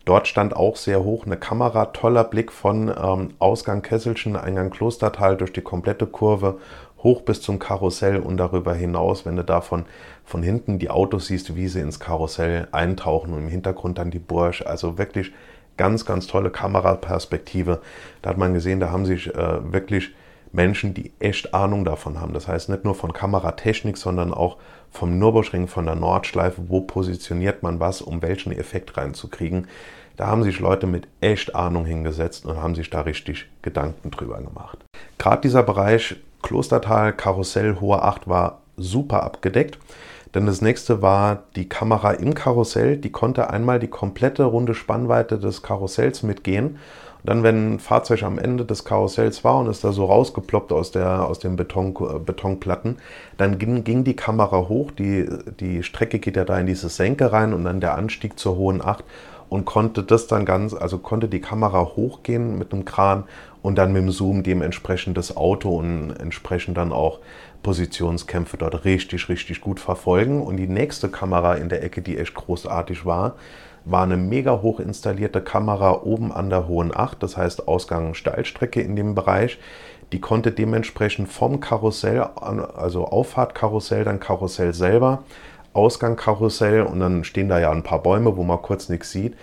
Dort 0.05 0.27
stand 0.27 0.57
auch 0.57 0.77
sehr 0.77 1.05
hoch 1.05 1.27
eine 1.27 1.37
Kamera, 1.37 1.87
toller 1.87 2.25
Blick 2.25 2.51
von 2.51 2.89
ähm, 2.89 3.35
Ausgang 3.39 3.83
Kesselchen, 3.83 4.37
Eingang 4.37 4.71
Klostertal 4.71 5.37
durch 5.37 5.53
die 5.53 5.61
komplette 5.61 6.07
Kurve 6.07 6.59
hoch 7.03 7.23
bis 7.23 7.41
zum 7.41 7.59
Karussell 7.59 8.19
und 8.19 8.37
darüber 8.37 8.75
hinaus, 8.75 9.27
wenn 9.27 9.37
du 9.37 9.45
davon 9.45 9.85
von 10.25 10.43
hinten 10.43 10.79
die 10.79 10.91
Autos 10.91 11.27
siehst, 11.27 11.57
wie 11.57 11.69
sie 11.69 11.81
ins 11.81 12.01
Karussell 12.01 12.69
eintauchen 12.73 13.33
und 13.33 13.41
im 13.41 13.49
Hintergrund 13.49 13.99
dann 13.99 14.11
die 14.11 14.19
Bursch. 14.19 14.63
Also 14.63 14.99
wirklich 14.99 15.33
ganz, 15.77 16.05
ganz 16.05 16.27
tolle 16.27 16.51
Kameraperspektive. 16.51 17.81
Da 18.23 18.31
hat 18.31 18.39
man 18.39 18.55
gesehen, 18.55 18.81
da 18.81 18.91
haben 18.91 19.07
sich 19.07 19.35
äh, 19.35 19.73
wirklich 19.73 20.15
Menschen, 20.53 20.95
die 20.95 21.13
echt 21.19 21.55
Ahnung 21.55 21.85
davon 21.85 22.21
haben. 22.21 22.35
Das 22.35 22.47
heißt 22.47 22.69
nicht 22.69 22.85
nur 22.85 22.95
von 22.95 23.13
Kameratechnik, 23.13 23.97
sondern 23.97 24.33
auch 24.35 24.59
vom 24.93 25.19
Nürburgring, 25.19 25.67
von 25.67 25.87
der 25.87 25.97
Nordschleife, 25.97 26.69
wo 26.69 26.83
positioniert 26.83 27.63
man 27.63 27.81
was, 27.81 28.03
um 28.03 28.23
welchen 28.23 28.53
Effekt 28.53 28.97
reinzukriegen. 28.97 29.67
Da 30.17 30.27
haben 30.27 30.43
sich 30.43 30.61
Leute 30.61 30.87
mit 30.87 31.09
echt 31.21 31.55
Ahnung 31.55 31.87
hingesetzt 31.87 32.47
und 32.47 32.63
haben 32.63 32.75
sich 32.75 32.91
da 32.91 33.01
richtig 33.01 33.49
Gedanken 33.63 34.11
drüber 34.11 34.41
gemacht. 34.41 34.79
Gerade 35.19 35.41
dieser 35.41 35.63
Bereich 35.63 36.17
Klostertal, 36.43 37.13
Karussell, 37.15 37.81
Hohe 37.81 38.03
Acht 38.03 38.29
war 38.29 38.61
super 38.77 39.23
abgedeckt. 39.23 39.79
Denn 40.35 40.47
das 40.47 40.63
nächste 40.63 41.03
war 41.03 41.45
die 41.57 41.69
Kamera 41.69 42.13
im 42.13 42.35
Karussell. 42.35 42.97
Die 42.97 43.13
konnte 43.13 43.51
einmal 43.51 43.79
die 43.79 43.89
komplette 43.89 44.45
runde 44.45 44.75
Spannweite 44.75 45.39
des 45.39 45.63
Karussells 45.63 46.23
mitgehen 46.23 46.79
dann, 47.25 47.43
wenn 47.43 47.75
ein 47.75 47.79
Fahrzeug 47.79 48.25
am 48.25 48.39
Ende 48.39 48.65
des 48.65 48.85
Karussells 48.85 49.45
war 49.45 49.59
und 49.59 49.69
ist 49.69 49.85
da 49.85 49.93
so 49.93 50.07
rausgeploppt 50.07 50.73
aus, 50.73 50.91
der, 50.91 51.27
aus 51.27 51.39
den 51.39 51.57
Beton, 51.57 51.95
äh, 52.01 52.19
Betonplatten, 52.19 52.99
dann 53.37 53.59
ging, 53.59 53.85
ging, 53.85 54.05
die 54.05 54.17
Kamera 54.17 54.69
hoch. 54.69 54.91
Die, 54.91 55.29
die 55.61 55.83
Strecke 55.83 56.19
geht 56.19 56.37
ja 56.37 56.45
da 56.45 56.59
in 56.59 56.67
diese 56.67 56.89
Senke 56.89 57.33
rein 57.33 57.53
und 57.53 57.65
dann 57.65 57.81
der 57.81 57.95
Anstieg 57.95 58.39
zur 58.39 58.57
hohen 58.57 58.85
Acht 58.85 59.05
und 59.49 59.65
konnte 59.67 60.03
das 60.03 60.27
dann 60.27 60.45
ganz, 60.45 60.75
also 60.75 60.99
konnte 60.99 61.29
die 61.29 61.41
Kamera 61.41 61.85
hochgehen 61.95 62.59
mit 62.59 62.73
einem 62.73 62.85
Kran 62.85 63.25
und 63.61 63.77
dann 63.77 63.93
mit 63.93 64.03
dem 64.03 64.11
Zoom 64.11 64.43
dementsprechend 64.43 65.17
das 65.17 65.37
Auto 65.37 65.77
und 65.77 66.11
entsprechend 66.19 66.77
dann 66.77 66.91
auch 66.91 67.21
Positionskämpfe 67.63 68.57
dort 68.57 68.85
richtig, 68.85 69.29
richtig 69.29 69.61
gut 69.61 69.79
verfolgen. 69.79 70.43
Und 70.43 70.57
die 70.57 70.67
nächste 70.67 71.09
Kamera 71.09 71.55
in 71.55 71.69
der 71.69 71.85
Ecke, 71.85 72.03
die 72.03 72.19
echt 72.19 72.35
großartig 72.35 73.07
war, 73.07 73.37
war 73.85 74.05
eine 74.05 74.17
mega 74.17 74.63
hoch 74.63 74.81
installierte 74.81 75.41
Kamera 75.41 76.03
oben 76.03 76.33
an 76.33 76.51
der 76.51 76.69
Hohen 76.69 76.95
Acht, 76.95 77.23
das 77.23 77.37
heißt 77.37 77.69
Ausgang 77.69 78.15
Steilstrecke 78.15 78.81
in 78.81 78.97
dem 78.97 79.15
Bereich. 79.15 79.59
Die 80.13 80.21
konnte 80.21 80.53
dementsprechend 80.53 81.29
vom 81.29 81.61
Karussell, 81.61 82.21
also 82.21 83.07
Auffahrtkarussell, 83.07 84.05
dann 84.05 84.21
Karussell 84.21 84.75
selber, 84.75 85.25
Ausgang 85.73 86.17
Karussell 86.17 86.83
und 86.83 87.01
dann 87.01 87.25
stehen 87.25 87.49
da 87.49 87.59
ja 87.59 87.71
ein 87.71 87.83
paar 87.83 88.03
Bäume, 88.03 88.37
wo 88.37 88.43
man 88.43 88.61
kurz 88.61 88.91
nichts 88.91 89.11
sieht, 89.11 89.35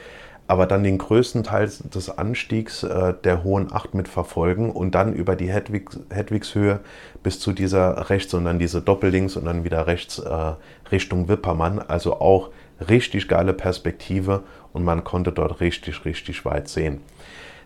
aber 0.45 0.67
dann 0.67 0.84
den 0.84 0.99
größten 0.99 1.43
Teil 1.43 1.71
des 1.93 2.10
Anstiegs 2.15 2.84
äh, 2.84 3.13
der 3.23 3.43
Hohen 3.43 3.73
Acht 3.73 3.95
mitverfolgen 3.95 4.71
und 4.71 4.93
dann 4.93 5.13
über 5.13 5.36
die 5.36 5.52
Hedwig, 5.52 5.89
Hedwigshöhe 6.12 6.82
bis 7.23 7.39
zu 7.39 7.52
dieser 7.52 8.10
rechts 8.10 8.34
und 8.36 8.45
dann 8.45 8.60
diese 8.60 8.82
Doppellinks 8.82 9.38
und 9.38 9.45
dann 9.45 9.63
wieder 9.63 9.88
rechts 9.88 10.19
äh, 10.19 10.54
Richtung 10.91 11.28
Wippermann. 11.30 11.80
Also 11.80 12.19
auch 12.19 12.49
richtig 12.88 13.28
geile 13.28 13.54
Perspektive 13.54 14.44
und 14.74 14.84
man 14.84 15.04
konnte 15.04 15.32
dort 15.32 15.60
richtig, 15.60 16.06
richtig 16.06 16.46
weit 16.46 16.68
sehen. 16.68 17.02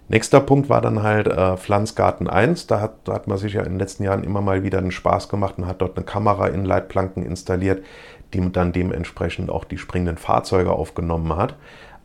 Nächster 0.10 0.42
Punkt 0.42 0.70
war 0.70 0.82
dann 0.82 1.02
halt 1.02 1.28
äh, 1.28 1.56
Pflanzgarten 1.56 2.28
1. 2.28 2.68
Da 2.68 2.82
hat, 2.82 2.96
da 3.06 3.14
hat 3.14 3.28
man 3.28 3.38
sich 3.38 3.54
ja 3.54 3.62
in 3.62 3.74
den 3.74 3.80
letzten 3.80 4.04
Jahren 4.04 4.24
immer 4.24 4.42
mal 4.42 4.64
wieder 4.64 4.78
einen 4.78 4.92
Spaß 4.92 5.30
gemacht 5.30 5.56
und 5.58 5.66
hat 5.66 5.82
dort 5.82 5.96
eine 5.96 6.06
Kamera 6.06 6.48
in 6.48 6.66
Leitplanken 6.66 7.26
installiert, 7.26 7.86
die 8.34 8.52
dann 8.52 8.74
dementsprechend 8.74 9.50
auch 9.50 9.64
die 9.64 9.78
springenden 9.78 10.18
Fahrzeuge 10.18 10.74
aufgenommen 10.74 11.36
hat. 11.36 11.56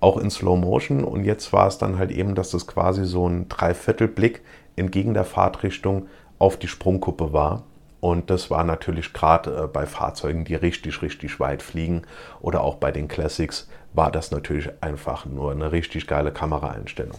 Auch 0.00 0.16
in 0.16 0.30
Slow 0.30 0.56
Motion. 0.56 1.02
Und 1.02 1.24
jetzt 1.24 1.52
war 1.52 1.66
es 1.66 1.78
dann 1.78 1.98
halt 1.98 2.12
eben, 2.12 2.36
dass 2.36 2.50
das 2.50 2.68
quasi 2.68 3.04
so 3.04 3.28
ein 3.28 3.48
Dreiviertelblick 3.48 4.42
entgegen 4.76 5.12
der 5.12 5.24
Fahrtrichtung 5.24 6.06
auf 6.38 6.56
die 6.56 6.68
Sprungkuppe 6.68 7.32
war. 7.32 7.64
Und 8.00 8.30
das 8.30 8.50
war 8.50 8.64
natürlich 8.64 9.12
gerade 9.12 9.64
äh, 9.64 9.66
bei 9.66 9.86
Fahrzeugen, 9.86 10.44
die 10.44 10.54
richtig, 10.54 11.02
richtig 11.02 11.40
weit 11.40 11.62
fliegen 11.62 12.02
oder 12.40 12.62
auch 12.62 12.76
bei 12.76 12.92
den 12.92 13.08
Classics, 13.08 13.68
war 13.92 14.12
das 14.12 14.30
natürlich 14.30 14.70
einfach 14.80 15.26
nur 15.26 15.50
eine 15.50 15.72
richtig 15.72 16.06
geile 16.06 16.30
Kameraeinstellung. 16.30 17.18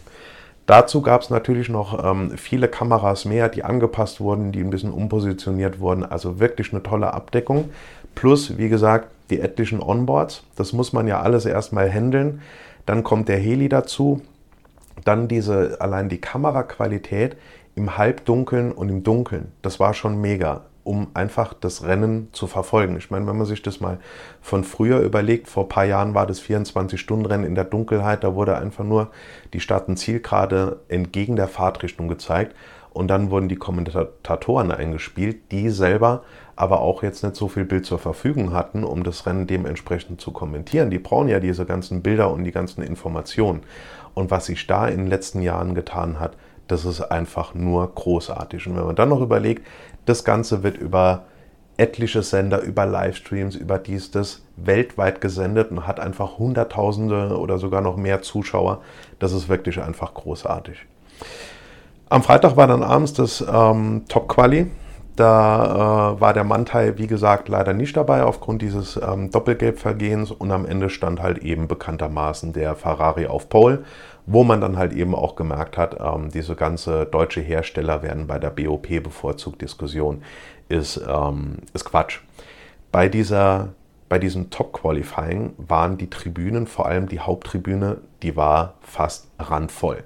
Dazu 0.65 1.01
gab 1.01 1.21
es 1.21 1.31
natürlich 1.31 1.67
noch 1.67 2.03
ähm, 2.05 2.37
viele 2.37 2.67
Kameras 2.67 3.25
mehr, 3.25 3.49
die 3.49 3.63
angepasst 3.63 4.21
wurden, 4.21 4.51
die 4.51 4.61
ein 4.61 4.69
bisschen 4.69 4.93
umpositioniert 4.93 5.79
wurden. 5.79 6.05
Also 6.05 6.39
wirklich 6.39 6.71
eine 6.71 6.83
tolle 6.83 7.11
Abdeckung. 7.11 7.71
Plus, 8.13 8.57
wie 8.59 8.69
gesagt, 8.69 9.09
die 9.31 9.39
etlichen 9.39 9.81
Onboards. 9.81 10.43
Das 10.55 10.71
muss 10.71 10.93
man 10.93 11.07
ja 11.07 11.21
alles 11.21 11.45
erstmal 11.45 11.91
handeln. 11.91 12.41
Dann 12.85 13.03
kommt 13.03 13.29
der 13.29 13.37
Heli 13.37 13.67
dazu. 13.67 14.21
Dann 15.05 15.27
diese, 15.27 15.77
allein 15.81 16.07
die 16.07 16.21
Kameraqualität 16.21 17.35
im 17.73 17.97
Halbdunkeln 17.97 18.71
und 18.71 18.89
im 18.89 19.03
Dunkeln. 19.03 19.51
Das 19.63 19.79
war 19.79 19.95
schon 19.95 20.21
mega 20.21 20.65
um 20.83 21.07
einfach 21.13 21.53
das 21.53 21.83
Rennen 21.83 22.29
zu 22.31 22.47
verfolgen. 22.47 22.97
Ich 22.97 23.11
meine, 23.11 23.27
wenn 23.27 23.37
man 23.37 23.45
sich 23.45 23.61
das 23.61 23.79
mal 23.79 23.99
von 24.41 24.63
früher 24.63 24.99
überlegt, 24.99 25.47
vor 25.47 25.63
ein 25.65 25.69
paar 25.69 25.85
Jahren 25.85 26.13
war 26.13 26.25
das 26.25 26.41
24-Stunden-Rennen 26.41 27.45
in 27.45 27.55
der 27.55 27.65
Dunkelheit, 27.65 28.23
da 28.23 28.35
wurde 28.35 28.57
einfach 28.57 28.83
nur 28.83 29.11
die 29.53 29.59
Startenzielgerade 29.59 30.79
entgegen 30.87 31.35
der 31.35 31.47
Fahrtrichtung 31.47 32.07
gezeigt 32.07 32.55
und 32.91 33.07
dann 33.07 33.29
wurden 33.29 33.49
die 33.49 33.55
Kommentatoren 33.55 34.71
eingespielt, 34.71 35.51
die 35.51 35.69
selber 35.69 36.23
aber 36.55 36.81
auch 36.81 37.03
jetzt 37.03 37.23
nicht 37.23 37.37
so 37.37 37.47
viel 37.47 37.63
Bild 37.63 37.85
zur 37.85 37.99
Verfügung 37.99 38.51
hatten, 38.51 38.83
um 38.83 39.03
das 39.03 39.25
Rennen 39.25 39.47
dementsprechend 39.47 40.19
zu 40.19 40.31
kommentieren. 40.31 40.89
Die 40.89 40.99
brauchen 40.99 41.29
ja 41.29 41.39
diese 41.39 41.65
ganzen 41.65 42.01
Bilder 42.01 42.31
und 42.31 42.43
die 42.43 42.51
ganzen 42.51 42.81
Informationen. 42.81 43.61
Und 44.13 44.29
was 44.29 44.47
sich 44.47 44.67
da 44.67 44.87
in 44.89 44.97
den 44.97 45.07
letzten 45.07 45.41
Jahren 45.41 45.73
getan 45.73 46.19
hat, 46.19 46.35
das 46.67 46.83
ist 46.83 46.99
einfach 46.99 47.53
nur 47.53 47.89
großartig. 47.93 48.67
Und 48.67 48.75
wenn 48.75 48.85
man 48.85 48.95
dann 48.97 49.07
noch 49.07 49.21
überlegt, 49.21 49.65
das 50.09 50.23
Ganze 50.23 50.63
wird 50.63 50.77
über 50.77 51.23
etliche 51.77 52.23
Sender, 52.23 52.61
über 52.61 52.85
Livestreams, 52.85 53.55
über 53.55 53.77
dies, 53.77 54.11
das 54.11 54.41
weltweit 54.57 55.21
gesendet 55.21 55.71
und 55.71 55.87
hat 55.87 55.99
einfach 55.99 56.37
Hunderttausende 56.37 57.37
oder 57.37 57.57
sogar 57.57 57.81
noch 57.81 57.95
mehr 57.95 58.21
Zuschauer. 58.21 58.81
Das 59.19 59.31
ist 59.31 59.47
wirklich 59.47 59.81
einfach 59.81 60.13
großartig. 60.13 60.85
Am 62.09 62.23
Freitag 62.23 62.57
war 62.57 62.67
dann 62.67 62.83
abends 62.83 63.13
das 63.13 63.45
ähm, 63.49 64.03
Top 64.09 64.27
Quali. 64.27 64.69
Da 65.15 66.15
äh, 66.15 66.21
war 66.21 66.33
der 66.33 66.43
Mantai, 66.43 66.97
wie 66.97 67.07
gesagt, 67.07 67.49
leider 67.49 67.73
nicht 67.73 67.95
dabei 67.95 68.23
aufgrund 68.23 68.61
dieses 68.61 68.97
ähm, 68.97 69.31
Doppelgelbvergehens 69.31 70.31
und 70.31 70.51
am 70.51 70.65
Ende 70.65 70.89
stand 70.89 71.21
halt 71.21 71.39
eben 71.39 71.67
bekanntermaßen 71.67 72.51
der 72.51 72.75
Ferrari 72.75 73.27
auf 73.27 73.47
Pole 73.49 73.83
wo 74.25 74.43
man 74.43 74.61
dann 74.61 74.77
halt 74.77 74.93
eben 74.93 75.15
auch 75.15 75.35
gemerkt 75.35 75.77
hat, 75.77 75.97
ähm, 75.99 76.29
diese 76.31 76.55
ganze 76.55 77.05
deutsche 77.05 77.41
Hersteller 77.41 78.03
werden 78.03 78.27
bei 78.27 78.39
der 78.39 78.49
BOP 78.49 78.87
bevorzugt 79.03 79.61
Diskussion 79.61 80.23
ist, 80.67 81.01
ähm, 81.07 81.57
ist 81.73 81.85
Quatsch. 81.85 82.19
Bei, 82.91 83.09
dieser, 83.09 83.69
bei 84.07 84.19
diesem 84.19 84.49
Top-Qualifying 84.49 85.53
waren 85.57 85.97
die 85.97 86.09
Tribünen, 86.09 86.67
vor 86.67 86.85
allem 86.85 87.07
die 87.07 87.19
Haupttribüne, 87.19 87.97
die 88.21 88.35
war 88.35 88.75
fast 88.81 89.27
randvoll. 89.37 90.03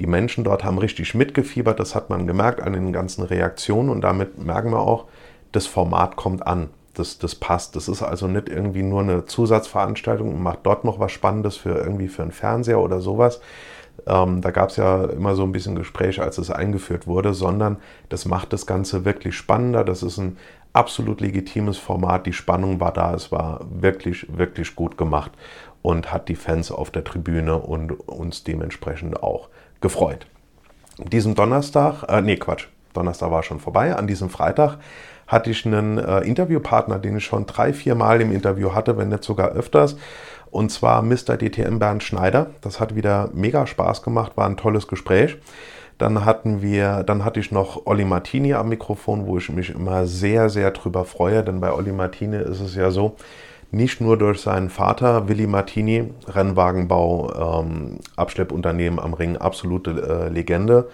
Die 0.00 0.06
Menschen 0.06 0.44
dort 0.44 0.64
haben 0.64 0.78
richtig 0.78 1.14
mitgefiebert, 1.14 1.78
das 1.78 1.94
hat 1.94 2.08
man 2.08 2.26
gemerkt 2.26 2.62
an 2.62 2.72
den 2.72 2.92
ganzen 2.92 3.22
Reaktionen 3.22 3.90
und 3.90 4.00
damit 4.00 4.38
merken 4.38 4.70
wir 4.70 4.80
auch, 4.80 5.06
das 5.52 5.66
Format 5.66 6.16
kommt 6.16 6.46
an 6.46 6.70
das, 6.94 7.18
das 7.18 7.34
passt. 7.34 7.76
Das 7.76 7.88
ist 7.88 8.02
also 8.02 8.26
nicht 8.26 8.48
irgendwie 8.48 8.82
nur 8.82 9.00
eine 9.00 9.24
Zusatzveranstaltung 9.24 10.34
und 10.34 10.42
macht 10.42 10.60
dort 10.64 10.84
noch 10.84 10.98
was 10.98 11.12
Spannendes 11.12 11.56
für 11.56 11.76
irgendwie 11.76 12.08
für 12.08 12.22
einen 12.22 12.32
Fernseher 12.32 12.80
oder 12.80 13.00
sowas. 13.00 13.40
Ähm, 14.06 14.40
da 14.40 14.50
gab 14.50 14.70
es 14.70 14.76
ja 14.76 15.04
immer 15.04 15.34
so 15.34 15.42
ein 15.42 15.52
bisschen 15.52 15.74
Gespräche, 15.74 16.22
als 16.22 16.38
es 16.38 16.50
eingeführt 16.50 17.06
wurde, 17.06 17.34
sondern 17.34 17.78
das 18.08 18.24
macht 18.24 18.52
das 18.52 18.66
Ganze 18.66 19.04
wirklich 19.04 19.36
spannender. 19.36 19.84
Das 19.84 20.02
ist 20.02 20.18
ein 20.18 20.36
absolut 20.72 21.20
legitimes 21.20 21.78
Format. 21.78 22.26
Die 22.26 22.32
Spannung 22.32 22.80
war 22.80 22.92
da. 22.92 23.14
Es 23.14 23.30
war 23.30 23.60
wirklich, 23.70 24.26
wirklich 24.36 24.74
gut 24.74 24.96
gemacht 24.96 25.32
und 25.82 26.12
hat 26.12 26.28
die 26.28 26.36
Fans 26.36 26.70
auf 26.70 26.90
der 26.90 27.04
Tribüne 27.04 27.58
und 27.58 28.08
uns 28.08 28.44
dementsprechend 28.44 29.22
auch 29.22 29.48
gefreut. 29.80 30.26
Diesen 30.98 31.34
Donnerstag, 31.34 32.04
äh, 32.08 32.20
nee, 32.20 32.36
Quatsch, 32.36 32.66
Donnerstag 32.92 33.30
war 33.30 33.42
schon 33.42 33.60
vorbei. 33.60 33.94
An 33.96 34.06
diesem 34.06 34.30
Freitag 34.30 34.78
hatte 35.26 35.50
ich 35.50 35.64
einen 35.64 35.98
äh, 35.98 36.20
Interviewpartner, 36.20 36.98
den 36.98 37.16
ich 37.16 37.24
schon 37.24 37.46
drei, 37.46 37.72
vier 37.72 37.94
Mal 37.94 38.20
im 38.20 38.32
Interview 38.32 38.74
hatte, 38.74 38.98
wenn 38.98 39.08
nicht 39.08 39.24
sogar 39.24 39.50
öfters. 39.50 39.96
Und 40.50 40.72
zwar 40.72 41.02
Mr. 41.02 41.36
DTM 41.36 41.78
Bernd 41.78 42.02
Schneider. 42.02 42.50
Das 42.60 42.80
hat 42.80 42.96
wieder 42.96 43.30
mega 43.32 43.66
Spaß 43.66 44.02
gemacht, 44.02 44.36
war 44.36 44.46
ein 44.46 44.56
tolles 44.56 44.88
Gespräch. 44.88 45.38
Dann 45.98 46.24
hatten 46.24 46.62
wir, 46.62 47.04
dann 47.04 47.24
hatte 47.24 47.40
ich 47.40 47.52
noch 47.52 47.86
Olli 47.86 48.04
Martini 48.04 48.54
am 48.54 48.70
Mikrofon, 48.70 49.26
wo 49.26 49.38
ich 49.38 49.50
mich 49.50 49.70
immer 49.70 50.06
sehr, 50.06 50.48
sehr 50.48 50.70
drüber 50.70 51.04
freue, 51.04 51.44
denn 51.44 51.60
bei 51.60 51.72
Olli 51.72 51.92
Martini 51.92 52.38
ist 52.38 52.60
es 52.60 52.74
ja 52.74 52.90
so, 52.90 53.16
nicht 53.70 54.00
nur 54.00 54.16
durch 54.16 54.40
seinen 54.40 54.70
Vater 54.70 55.28
Willi 55.28 55.46
Martini, 55.46 56.10
Rennwagenbau, 56.26 57.60
ähm, 57.62 57.98
Abschleppunternehmen 58.16 58.98
am 58.98 59.14
Ring, 59.14 59.36
absolute 59.36 59.90
äh, 59.90 60.28
Legende 60.28 60.88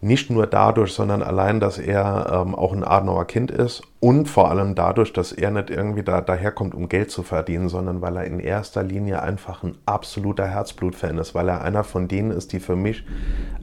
nicht 0.00 0.30
nur 0.30 0.46
dadurch, 0.46 0.92
sondern 0.92 1.22
allein, 1.22 1.58
dass 1.58 1.78
er 1.78 2.30
ähm, 2.32 2.54
auch 2.54 2.72
ein 2.72 2.84
Adenauer 2.84 3.26
Kind 3.26 3.50
ist 3.50 3.82
und 3.98 4.28
vor 4.28 4.50
allem 4.50 4.74
dadurch, 4.76 5.12
dass 5.12 5.32
er 5.32 5.50
nicht 5.50 5.70
irgendwie 5.70 6.04
da, 6.04 6.20
daherkommt, 6.20 6.74
um 6.74 6.88
Geld 6.88 7.10
zu 7.10 7.24
verdienen, 7.24 7.68
sondern 7.68 8.00
weil 8.00 8.16
er 8.16 8.24
in 8.24 8.38
erster 8.38 8.84
Linie 8.84 9.22
einfach 9.22 9.64
ein 9.64 9.76
absoluter 9.86 10.46
Herzblutfan 10.46 11.18
ist, 11.18 11.34
weil 11.34 11.48
er 11.48 11.62
einer 11.62 11.82
von 11.82 12.06
denen 12.06 12.30
ist, 12.30 12.52
die 12.52 12.60
für 12.60 12.76
mich 12.76 13.04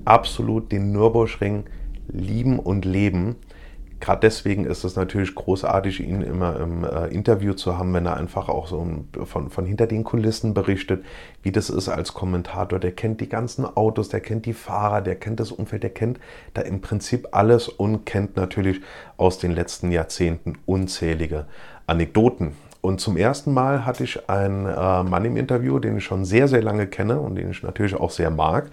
absolut 0.04 0.72
den 0.74 0.92
Nürburgring 0.92 1.66
lieben 2.10 2.60
und 2.60 2.84
leben 2.84 3.38
gerade 4.06 4.20
deswegen 4.22 4.66
ist 4.66 4.84
es 4.84 4.96
natürlich 4.96 5.34
großartig, 5.34 6.00
ihn 6.00 6.22
immer 6.22 6.60
im 6.60 6.84
äh, 6.84 7.08
Interview 7.08 7.54
zu 7.54 7.76
haben, 7.76 7.92
wenn 7.92 8.06
er 8.06 8.18
einfach 8.18 8.50
auch 8.50 8.68
so 8.68 8.86
von, 9.26 9.50
von 9.50 9.66
hinter 9.66 9.88
den 9.88 10.04
Kulissen 10.04 10.54
berichtet, 10.54 11.04
wie 11.42 11.52
das 11.52 11.72
ist 11.72 11.90
als 11.90 12.14
Kommentator. 12.14 12.78
Der 12.78 12.92
kennt 12.92 13.20
die 13.20 13.28
ganzen 13.28 13.66
Autos, 13.66 14.10
der 14.10 14.20
kennt 14.20 14.46
die 14.46 14.54
Fahrer, 14.54 15.02
der 15.02 15.16
kennt 15.16 15.40
das 15.40 15.52
Umfeld, 15.52 15.82
der 15.82 15.90
kennt 15.90 16.20
da 16.54 16.62
im 16.62 16.82
Prinzip 16.82 17.30
alles 17.32 17.68
und 17.68 18.06
kennt 18.06 18.36
natürlich 18.36 18.82
aus 19.18 19.40
den 19.40 19.52
letzten 19.52 19.92
Jahrzehnten 19.92 20.60
unzählige 20.68 21.48
Anekdoten. 21.88 22.52
Und 22.86 23.02
zum 23.02 23.18
ersten 23.18 23.52
Mal 23.52 23.84
hatte 23.84 24.04
ich 24.04 24.30
einen 24.30 24.68
äh, 24.68 25.04
Mann 25.04 25.26
im 25.26 25.38
Interview, 25.38 25.80
den 25.80 25.98
ich 25.98 26.04
schon 26.04 26.24
sehr, 26.24 26.48
sehr 26.48 26.62
lange 26.62 26.86
kenne 26.86 27.20
und 27.20 27.34
den 27.34 27.50
ich 27.50 27.64
natürlich 27.64 27.96
auch 27.96 28.12
sehr 28.12 28.30
mag. 28.30 28.68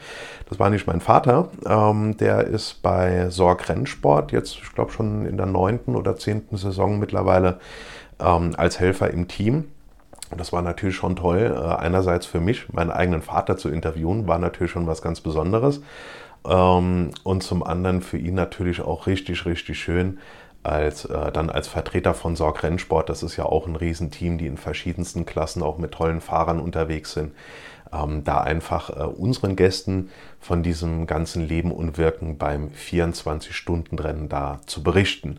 Das 0.50 0.58
war 0.58 0.68
nicht 0.68 0.86
mein 0.86 1.00
Vater. 1.00 1.48
Ähm, 1.66 2.18
der 2.18 2.44
ist 2.44 2.82
bei 2.82 3.30
Sorg 3.30 3.66
Rennsport 3.70 4.30
jetzt, 4.30 4.58
ich 4.62 4.74
glaube, 4.74 4.92
schon 4.92 5.24
in 5.24 5.38
der 5.38 5.46
neunten 5.46 5.96
oder 5.96 6.16
zehnten 6.16 6.58
Saison 6.58 6.98
mittlerweile 6.98 7.58
ähm, 8.20 8.52
als 8.58 8.78
Helfer 8.78 9.10
im 9.10 9.28
Team. 9.28 9.64
Und 10.30 10.38
das 10.38 10.52
war 10.52 10.60
natürlich 10.60 10.96
schon 10.96 11.16
toll. 11.16 11.50
Äh, 11.56 11.76
einerseits 11.76 12.26
für 12.26 12.40
mich, 12.40 12.70
meinen 12.70 12.90
eigenen 12.90 13.22
Vater 13.22 13.56
zu 13.56 13.70
interviewen, 13.70 14.28
war 14.28 14.38
natürlich 14.38 14.72
schon 14.72 14.86
was 14.86 15.00
ganz 15.00 15.22
Besonderes. 15.22 15.80
Ähm, 16.46 17.12
und 17.22 17.42
zum 17.42 17.62
anderen 17.62 18.02
für 18.02 18.18
ihn 18.18 18.34
natürlich 18.34 18.82
auch 18.82 19.06
richtig, 19.06 19.46
richtig 19.46 19.78
schön, 19.78 20.18
als 20.62 21.04
äh, 21.04 21.32
dann 21.32 21.50
als 21.50 21.68
Vertreter 21.68 22.14
von 22.14 22.36
Sorg 22.36 22.62
Rennsport, 22.62 23.08
das 23.08 23.22
ist 23.22 23.36
ja 23.36 23.44
auch 23.44 23.66
ein 23.66 23.76
Riesenteam, 23.76 24.38
die 24.38 24.46
in 24.46 24.56
verschiedensten 24.56 25.26
Klassen 25.26 25.62
auch 25.62 25.78
mit 25.78 25.92
tollen 25.92 26.20
Fahrern 26.20 26.60
unterwegs 26.60 27.12
sind, 27.12 27.32
ähm, 27.92 28.24
da 28.24 28.40
einfach 28.40 28.90
äh, 28.90 29.02
unseren 29.02 29.56
Gästen 29.56 30.10
von 30.40 30.62
diesem 30.62 31.06
ganzen 31.06 31.46
Leben 31.46 31.72
und 31.72 31.98
Wirken 31.98 32.38
beim 32.38 32.70
24-Stunden-Rennen 32.70 34.28
da 34.28 34.60
zu 34.66 34.82
berichten. 34.82 35.38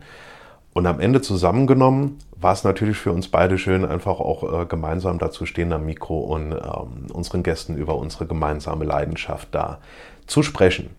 Und 0.73 0.87
am 0.87 0.99
Ende 0.99 1.21
zusammengenommen 1.21 2.17
war 2.35 2.53
es 2.53 2.63
natürlich 2.63 2.97
für 2.97 3.11
uns 3.11 3.27
beide 3.27 3.57
schön, 3.57 3.85
einfach 3.85 4.19
auch 4.19 4.61
äh, 4.61 4.65
gemeinsam 4.65 5.19
dazu 5.19 5.45
stehen 5.45 5.71
am 5.71 5.85
Mikro 5.85 6.19
und 6.19 6.51
ähm, 6.51 7.11
unseren 7.13 7.43
Gästen 7.43 7.77
über 7.77 7.95
unsere 7.95 8.25
gemeinsame 8.25 8.83
Leidenschaft 8.83 9.49
da 9.51 9.79
zu 10.27 10.43
sprechen. 10.43 10.89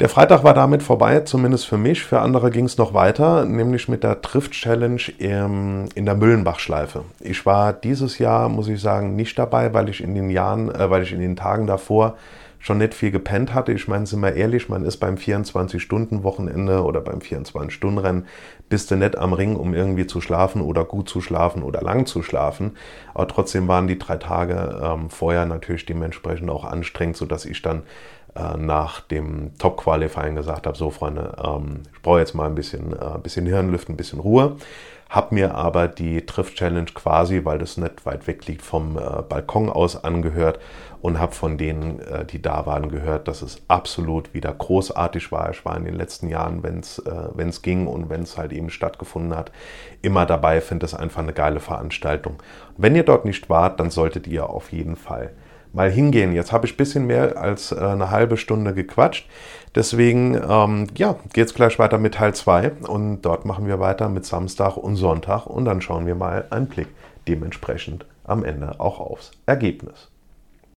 Der 0.00 0.08
Freitag 0.08 0.42
war 0.42 0.54
damit 0.54 0.82
vorbei, 0.82 1.20
zumindest 1.20 1.66
für 1.66 1.78
mich. 1.78 2.02
Für 2.02 2.18
andere 2.18 2.50
ging 2.50 2.64
es 2.64 2.78
noch 2.78 2.94
weiter, 2.94 3.44
nämlich 3.44 3.88
mit 3.88 4.02
der 4.02 4.22
Trift-Challenge 4.22 5.00
in 5.18 5.88
der 5.94 6.16
Müllenbach-Schleife. 6.16 7.04
Ich 7.20 7.46
war 7.46 7.72
dieses 7.72 8.18
Jahr, 8.18 8.48
muss 8.48 8.66
ich 8.66 8.80
sagen, 8.80 9.14
nicht 9.14 9.38
dabei, 9.38 9.72
weil 9.72 9.88
ich 9.88 10.02
in 10.02 10.16
den 10.16 10.30
Jahren, 10.30 10.68
äh, 10.74 10.90
weil 10.90 11.04
ich 11.04 11.12
in 11.12 11.20
den 11.20 11.36
Tagen 11.36 11.68
davor 11.68 12.16
schon 12.58 12.78
nicht 12.78 12.94
viel 12.94 13.12
gepennt 13.12 13.54
hatte. 13.54 13.72
Ich 13.72 13.86
meine, 13.86 14.06
sind 14.06 14.20
wir 14.20 14.34
ehrlich, 14.34 14.68
man 14.68 14.84
ist 14.84 14.96
beim 14.96 15.14
24-Stunden-Wochenende 15.16 16.82
oder 16.82 17.00
beim 17.00 17.18
24-Stunden-Rennen, 17.18 18.26
bist 18.70 18.90
du 18.90 18.96
nicht 18.96 19.16
am 19.18 19.34
Ring, 19.34 19.54
um 19.54 19.74
irgendwie 19.74 20.06
zu 20.06 20.20
schlafen 20.22 20.62
oder 20.62 20.84
gut 20.84 21.08
zu 21.08 21.20
schlafen 21.20 21.62
oder 21.62 21.82
lang 21.82 22.06
zu 22.06 22.22
schlafen. 22.22 22.78
Aber 23.12 23.28
trotzdem 23.28 23.68
waren 23.68 23.86
die 23.86 23.98
drei 23.98 24.16
Tage 24.16 24.80
ähm, 24.82 25.10
vorher 25.10 25.44
natürlich 25.44 25.84
dementsprechend 25.84 26.50
auch 26.50 26.64
anstrengend, 26.64 27.18
sodass 27.18 27.44
ich 27.44 27.60
dann 27.60 27.82
äh, 28.34 28.56
nach 28.56 29.00
dem 29.00 29.56
Top-Qualifying 29.58 30.34
gesagt 30.34 30.66
habe, 30.66 30.76
so 30.76 30.90
Freunde, 30.90 31.36
ähm, 31.42 31.82
ich 31.94 32.02
brauche 32.02 32.18
jetzt 32.18 32.34
mal 32.34 32.46
ein 32.46 32.54
bisschen, 32.54 32.92
äh, 32.92 33.18
bisschen 33.22 33.46
Hirnlüften, 33.46 33.94
ein 33.94 33.96
bisschen 33.96 34.20
Ruhe. 34.20 34.56
Habe 35.08 35.34
mir 35.36 35.54
aber 35.54 35.86
die 35.86 36.26
Triff-Challenge 36.26 36.90
quasi, 36.92 37.44
weil 37.44 37.58
das 37.58 37.76
nicht 37.76 38.04
weit 38.04 38.26
weg 38.26 38.46
liegt, 38.48 38.62
vom 38.62 38.98
äh, 38.98 39.22
Balkon 39.22 39.68
aus 39.70 40.02
angehört 40.02 40.58
und 41.02 41.20
habe 41.20 41.32
von 41.32 41.58
denen, 41.58 42.00
äh, 42.00 42.24
die 42.24 42.42
da 42.42 42.66
waren, 42.66 42.88
gehört, 42.88 43.28
dass 43.28 43.42
es 43.42 43.62
absolut 43.68 44.34
wieder 44.34 44.52
großartig 44.52 45.30
war. 45.30 45.50
Ich 45.50 45.64
war 45.64 45.76
in 45.76 45.84
den 45.84 45.94
letzten 45.94 46.28
Jahren, 46.28 46.62
wenn 46.62 46.80
es 46.80 46.98
äh, 46.98 47.60
ging 47.62 47.86
und 47.86 48.08
wenn 48.08 48.22
es 48.22 48.36
halt 48.36 48.52
eben 48.52 48.70
stattgefunden 48.70 49.36
hat, 49.36 49.52
immer 50.02 50.26
dabei. 50.26 50.60
Finde 50.60 50.86
es 50.86 50.94
einfach 50.94 51.22
eine 51.22 51.34
geile 51.34 51.60
Veranstaltung. 51.60 52.42
Wenn 52.76 52.96
ihr 52.96 53.04
dort 53.04 53.26
nicht 53.26 53.48
wart, 53.48 53.78
dann 53.78 53.90
solltet 53.90 54.26
ihr 54.26 54.48
auf 54.48 54.72
jeden 54.72 54.96
Fall 54.96 55.30
mal 55.74 55.90
hingehen. 55.90 56.32
Jetzt 56.32 56.52
habe 56.52 56.66
ich 56.66 56.74
ein 56.74 56.76
bisschen 56.76 57.06
mehr 57.06 57.36
als 57.36 57.72
äh, 57.72 57.78
eine 57.78 58.10
halbe 58.10 58.36
Stunde 58.36 58.72
gequatscht. 58.72 59.28
Deswegen, 59.74 60.40
ähm, 60.48 60.86
ja, 60.96 61.16
geht 61.32 61.48
es 61.48 61.54
gleich 61.54 61.78
weiter 61.78 61.98
mit 61.98 62.14
Teil 62.14 62.34
2 62.34 62.70
und 62.88 63.22
dort 63.22 63.44
machen 63.44 63.66
wir 63.66 63.80
weiter 63.80 64.08
mit 64.08 64.24
Samstag 64.24 64.76
und 64.76 64.96
Sonntag 64.96 65.46
und 65.46 65.64
dann 65.64 65.80
schauen 65.80 66.06
wir 66.06 66.14
mal 66.14 66.46
einen 66.50 66.68
Blick 66.68 66.88
dementsprechend 67.26 68.06
am 68.22 68.44
Ende 68.44 68.78
auch 68.80 69.00
aufs 69.00 69.32
Ergebnis. 69.46 70.13